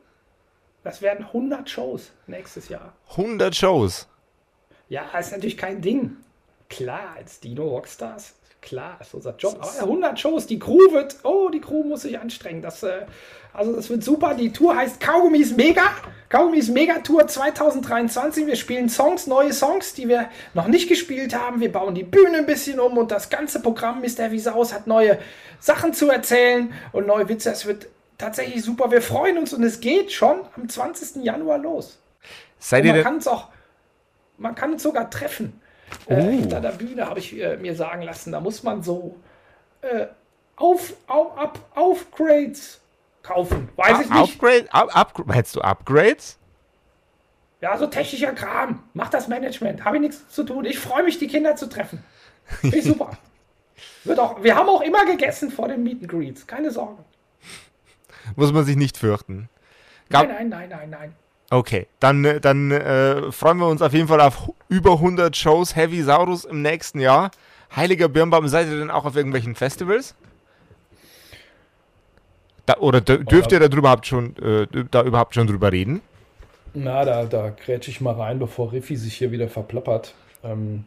das 0.86 1.02
werden 1.02 1.26
100 1.26 1.68
Shows 1.68 2.12
nächstes 2.28 2.68
Jahr. 2.68 2.92
100 3.10 3.56
Shows? 3.56 4.06
Ja, 4.88 5.02
ist 5.18 5.32
natürlich 5.32 5.56
kein 5.56 5.82
Ding. 5.82 6.16
Klar, 6.68 7.14
als 7.16 7.40
Dino 7.40 7.66
Rockstars 7.66 8.34
klar, 8.62 8.98
ist 9.00 9.14
unser 9.14 9.34
Job. 9.36 9.58
Aber 9.60 9.82
100 9.82 10.18
Shows, 10.18 10.46
die 10.46 10.58
Crew 10.58 10.92
wird, 10.92 11.16
oh, 11.24 11.48
die 11.48 11.60
Crew 11.60 11.82
muss 11.82 12.02
sich 12.02 12.18
anstrengen. 12.18 12.62
Das, 12.62 12.84
äh, 12.84 13.06
also 13.52 13.72
das 13.72 13.90
wird 13.90 14.04
super. 14.04 14.34
Die 14.34 14.52
Tour 14.52 14.76
heißt 14.76 15.00
Kaugummis 15.00 15.56
Mega. 15.56 15.82
Kaugummis 16.28 16.68
Mega 16.68 16.98
Tour 17.00 17.26
2023. 17.26 18.46
Wir 18.46 18.56
spielen 18.56 18.88
Songs, 18.88 19.26
neue 19.26 19.52
Songs, 19.52 19.94
die 19.94 20.08
wir 20.08 20.28
noch 20.54 20.68
nicht 20.68 20.88
gespielt 20.88 21.34
haben. 21.34 21.60
Wir 21.60 21.72
bauen 21.72 21.94
die 21.94 22.04
Bühne 22.04 22.38
ein 22.38 22.46
bisschen 22.46 22.78
um 22.78 22.96
und 22.98 23.10
das 23.10 23.28
ganze 23.28 23.60
Programm 23.60 24.02
Mr. 24.02 24.30
Wiesaus 24.30 24.72
hat 24.72 24.86
neue 24.86 25.18
Sachen 25.58 25.94
zu 25.94 26.10
erzählen 26.10 26.72
und 26.92 27.06
neue 27.06 27.28
Witze. 27.28 27.50
Es 27.50 27.66
wird 27.66 27.88
tatsächlich 28.18 28.62
super. 28.62 28.90
Wir 28.90 29.02
freuen 29.02 29.38
uns 29.38 29.52
und 29.52 29.62
es 29.62 29.80
geht 29.80 30.12
schon 30.12 30.40
am 30.56 30.68
20. 30.68 31.24
Januar 31.24 31.58
los. 31.58 31.98
Seid 32.58 32.84
ihr 32.84 32.94
man 32.94 33.02
kann 33.02 33.16
es 33.18 33.28
auch, 33.28 33.48
man 34.38 34.54
kann 34.54 34.72
es 34.74 34.82
sogar 34.82 35.10
treffen. 35.10 35.60
Äh, 36.06 36.14
oh. 36.14 36.30
hinter 36.30 36.60
der 36.60 36.72
Bühne 36.72 37.06
habe 37.06 37.20
ich 37.20 37.38
äh, 37.38 37.56
mir 37.56 37.74
sagen 37.74 38.02
lassen, 38.02 38.32
da 38.32 38.40
muss 38.40 38.62
man 38.62 38.82
so 38.82 39.16
äh, 39.82 40.06
auf, 40.56 40.94
auf, 41.06 41.38
up, 41.38 41.58
Upgrades 41.74 42.80
kaufen. 43.22 43.68
Weiß 43.76 44.00
ich 44.00 44.10
nicht. 44.10 44.34
Upgrade, 44.34 44.72
up, 44.72 44.96
up, 44.96 45.34
hättest 45.34 45.56
du 45.56 45.60
Upgrades? 45.60 46.38
Ja, 47.60 47.76
so 47.78 47.86
technischer 47.86 48.32
Kram. 48.32 48.82
Macht 48.94 49.14
das 49.14 49.28
Management. 49.28 49.84
Habe 49.84 49.96
ich 49.96 50.02
nichts 50.02 50.28
zu 50.28 50.44
tun. 50.44 50.64
Ich 50.64 50.78
freue 50.78 51.02
mich, 51.02 51.18
die 51.18 51.26
Kinder 51.26 51.56
zu 51.56 51.68
treffen. 51.68 52.04
Finde 52.44 52.76
ich 52.76 52.84
super. 52.84 53.10
Wird 54.04 54.18
auch, 54.18 54.42
wir 54.42 54.54
haben 54.54 54.68
auch 54.68 54.82
immer 54.82 55.04
gegessen 55.04 55.50
vor 55.50 55.68
den 55.68 55.82
Meet 55.82 56.02
and 56.02 56.08
Greets. 56.08 56.46
Keine 56.46 56.70
Sorgen. 56.70 57.04
Muss 58.34 58.52
man 58.52 58.64
sich 58.64 58.76
nicht 58.76 58.96
fürchten. 58.96 59.48
Gab 60.10 60.28
nein, 60.28 60.48
nein, 60.48 60.68
nein, 60.68 60.78
nein, 60.78 60.90
nein. 60.90 61.14
Okay, 61.50 61.86
dann, 62.00 62.24
äh, 62.24 62.40
dann 62.40 62.72
äh, 62.72 63.30
freuen 63.30 63.58
wir 63.58 63.68
uns 63.68 63.80
auf 63.80 63.92
jeden 63.92 64.08
Fall 64.08 64.20
auf 64.20 64.50
über 64.68 64.92
100 64.92 65.36
Shows 65.36 65.76
Heavy 65.76 66.02
Saurus 66.02 66.44
im 66.44 66.62
nächsten 66.62 66.98
Jahr. 66.98 67.30
Heiliger 67.74 68.08
Birnbaum, 68.08 68.48
seid 68.48 68.68
ihr 68.68 68.78
denn 68.78 68.90
auch 68.90 69.04
auf 69.04 69.16
irgendwelchen 69.16 69.54
Festivals? 69.54 70.14
Da, 72.64 72.78
oder 72.78 73.00
dürft 73.00 73.52
ihr 73.52 73.60
da 73.60 73.66
überhaupt 73.66 74.06
schon, 74.06 74.36
äh, 74.38 74.66
da 74.90 75.02
überhaupt 75.04 75.34
schon 75.34 75.46
drüber 75.46 75.70
reden? 75.70 76.02
Na, 76.74 77.04
da, 77.04 77.24
da 77.24 77.50
grätsch 77.50 77.88
ich 77.88 78.00
mal 78.00 78.14
rein, 78.14 78.40
bevor 78.40 78.72
Riffi 78.72 78.96
sich 78.96 79.14
hier 79.14 79.30
wieder 79.30 79.48
verplappert. 79.48 80.14
Ähm, 80.42 80.84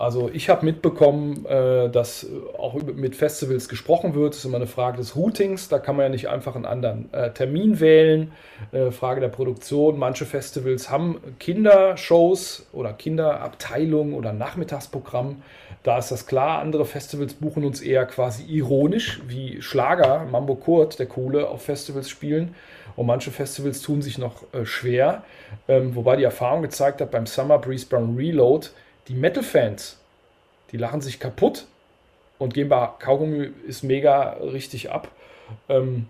also 0.00 0.30
ich 0.32 0.48
habe 0.48 0.64
mitbekommen, 0.64 1.44
äh, 1.46 1.90
dass 1.90 2.24
auch 2.56 2.74
mit 2.74 3.16
Festivals 3.16 3.68
gesprochen 3.68 4.14
wird. 4.14 4.32
Das 4.32 4.38
ist 4.38 4.44
immer 4.44 4.58
eine 4.58 4.68
Frage 4.68 4.98
des 4.98 5.16
Routings. 5.16 5.68
Da 5.68 5.80
kann 5.80 5.96
man 5.96 6.04
ja 6.04 6.08
nicht 6.08 6.28
einfach 6.28 6.54
einen 6.54 6.66
anderen 6.66 7.12
äh, 7.12 7.32
Termin 7.32 7.80
wählen. 7.80 8.30
Äh, 8.70 8.92
Frage 8.92 9.20
der 9.20 9.28
Produktion. 9.28 9.98
Manche 9.98 10.24
Festivals 10.24 10.88
haben 10.88 11.20
Kindershows 11.40 12.68
oder 12.72 12.92
Kinderabteilungen 12.92 14.14
oder 14.14 14.32
Nachmittagsprogramm. 14.32 15.42
Da 15.82 15.98
ist 15.98 16.12
das 16.12 16.28
klar. 16.28 16.60
Andere 16.60 16.84
Festivals 16.84 17.34
buchen 17.34 17.64
uns 17.64 17.80
eher 17.80 18.06
quasi 18.06 18.44
ironisch, 18.44 19.20
wie 19.26 19.60
Schlager, 19.62 20.26
Mambo 20.30 20.54
Kurt, 20.54 21.00
der 21.00 21.06
Coole, 21.06 21.48
auf 21.48 21.62
Festivals 21.62 22.08
spielen. 22.08 22.54
Und 22.94 23.06
manche 23.06 23.32
Festivals 23.32 23.80
tun 23.80 24.02
sich 24.02 24.18
noch 24.18 24.44
schwer. 24.64 25.22
Ähm, 25.66 25.94
wobei 25.94 26.16
die 26.16 26.24
Erfahrung 26.24 26.62
gezeigt 26.62 27.00
hat 27.00 27.10
beim 27.10 27.26
Summer 27.26 27.58
Breeze 27.58 27.86
beim 27.88 28.16
Reload, 28.16 28.68
die 29.08 29.14
Metal-Fans, 29.14 29.98
die 30.72 30.76
lachen 30.76 31.00
sich 31.00 31.18
kaputt 31.18 31.66
und 32.38 32.54
gehen 32.54 32.68
bei 32.68 32.88
Kaugummi 32.98 33.50
ist 33.66 33.82
mega 33.82 34.34
richtig 34.34 34.90
ab. 34.90 35.08
Ähm, 35.68 36.06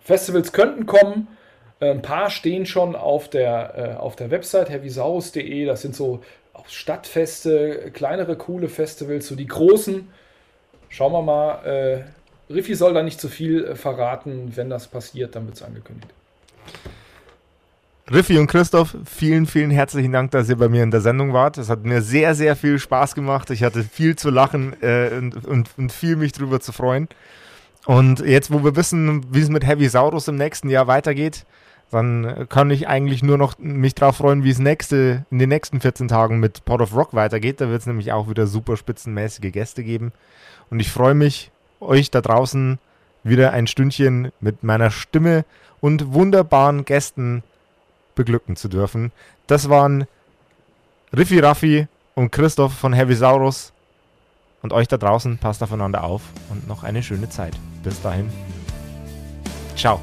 Festivals 0.00 0.52
könnten 0.52 0.86
kommen. 0.86 1.28
Äh, 1.80 1.90
ein 1.90 2.02
paar 2.02 2.30
stehen 2.30 2.66
schon 2.66 2.94
auf 2.94 3.28
der, 3.28 3.96
äh, 3.96 4.00
auf 4.00 4.14
der 4.14 4.30
Website 4.30 4.70
heavysaurus.de. 4.70 5.64
Das 5.64 5.82
sind 5.82 5.96
so 5.96 6.22
auch 6.52 6.68
Stadtfeste, 6.68 7.90
kleinere, 7.92 8.36
coole 8.36 8.68
Festivals, 8.68 9.26
so 9.26 9.34
die 9.34 9.46
großen. 9.46 10.08
Schauen 10.88 11.12
wir 11.12 11.22
mal. 11.22 11.64
Äh, 11.66 12.52
Riffi 12.52 12.76
soll 12.76 12.94
da 12.94 13.02
nicht 13.02 13.20
zu 13.20 13.28
viel 13.28 13.64
äh, 13.64 13.74
verraten. 13.74 14.56
Wenn 14.56 14.70
das 14.70 14.86
passiert, 14.86 15.34
dann 15.34 15.46
wird 15.46 15.56
es 15.56 15.62
angekündigt. 15.62 16.12
Riffi 18.08 18.38
und 18.38 18.46
Christoph, 18.46 18.96
vielen, 19.04 19.46
vielen 19.46 19.72
herzlichen 19.72 20.12
Dank, 20.12 20.30
dass 20.30 20.48
ihr 20.48 20.56
bei 20.56 20.68
mir 20.68 20.84
in 20.84 20.92
der 20.92 21.00
Sendung 21.00 21.32
wart. 21.32 21.58
Es 21.58 21.68
hat 21.68 21.84
mir 21.84 22.02
sehr, 22.02 22.36
sehr 22.36 22.54
viel 22.54 22.78
Spaß 22.78 23.16
gemacht. 23.16 23.50
Ich 23.50 23.64
hatte 23.64 23.82
viel 23.82 24.14
zu 24.14 24.30
lachen 24.30 24.80
äh, 24.80 25.10
und, 25.18 25.44
und, 25.44 25.70
und, 25.76 25.90
viel 25.90 26.14
mich 26.14 26.30
drüber 26.30 26.60
zu 26.60 26.70
freuen. 26.70 27.08
Und 27.84 28.20
jetzt, 28.20 28.52
wo 28.52 28.62
wir 28.62 28.76
wissen, 28.76 29.34
wie 29.34 29.40
es 29.40 29.48
mit 29.48 29.66
Heavy 29.66 29.88
Saurus 29.88 30.28
im 30.28 30.36
nächsten 30.36 30.68
Jahr 30.68 30.86
weitergeht, 30.86 31.46
dann 31.90 32.46
kann 32.48 32.70
ich 32.70 32.86
eigentlich 32.86 33.24
nur 33.24 33.38
noch 33.38 33.58
mich 33.58 33.96
darauf 33.96 34.18
freuen, 34.18 34.44
wie 34.44 34.50
es 34.50 34.60
nächste, 34.60 35.26
in 35.32 35.40
den 35.40 35.48
nächsten 35.48 35.80
14 35.80 36.06
Tagen 36.06 36.38
mit 36.38 36.64
Pot 36.64 36.80
of 36.80 36.94
Rock 36.94 37.12
weitergeht. 37.12 37.60
Da 37.60 37.68
wird 37.68 37.80
es 37.80 37.86
nämlich 37.86 38.12
auch 38.12 38.28
wieder 38.28 38.46
super 38.46 38.76
spitzenmäßige 38.76 39.50
Gäste 39.50 39.82
geben. 39.82 40.12
Und 40.70 40.78
ich 40.78 40.92
freue 40.92 41.14
mich, 41.14 41.50
euch 41.80 42.12
da 42.12 42.20
draußen 42.20 42.78
wieder 43.24 43.52
ein 43.52 43.66
Stündchen 43.66 44.30
mit 44.38 44.62
meiner 44.62 44.92
Stimme 44.92 45.44
und 45.80 46.14
wunderbaren 46.14 46.84
Gästen 46.84 47.42
beglücken 48.16 48.56
zu 48.56 48.68
dürfen. 48.68 49.12
Das 49.46 49.68
waren 49.68 50.06
Riffi 51.16 51.38
Raffi 51.38 51.86
und 52.16 52.32
Christoph 52.32 52.72
von 52.72 52.92
Heavy 52.92 53.14
Saurus. 53.14 53.72
Und 54.62 54.72
euch 54.72 54.88
da 54.88 54.96
draußen 54.96 55.38
passt 55.38 55.62
aufeinander 55.62 56.02
auf 56.02 56.22
und 56.50 56.66
noch 56.66 56.82
eine 56.82 57.02
schöne 57.02 57.28
Zeit. 57.28 57.54
Bis 57.84 58.02
dahin. 58.02 58.28
Ciao. 59.76 60.00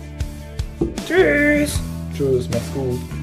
Tschüss. 1.05 1.81
Tschüss, 2.15 2.47
mach's 2.49 2.71
gut. 2.73 3.22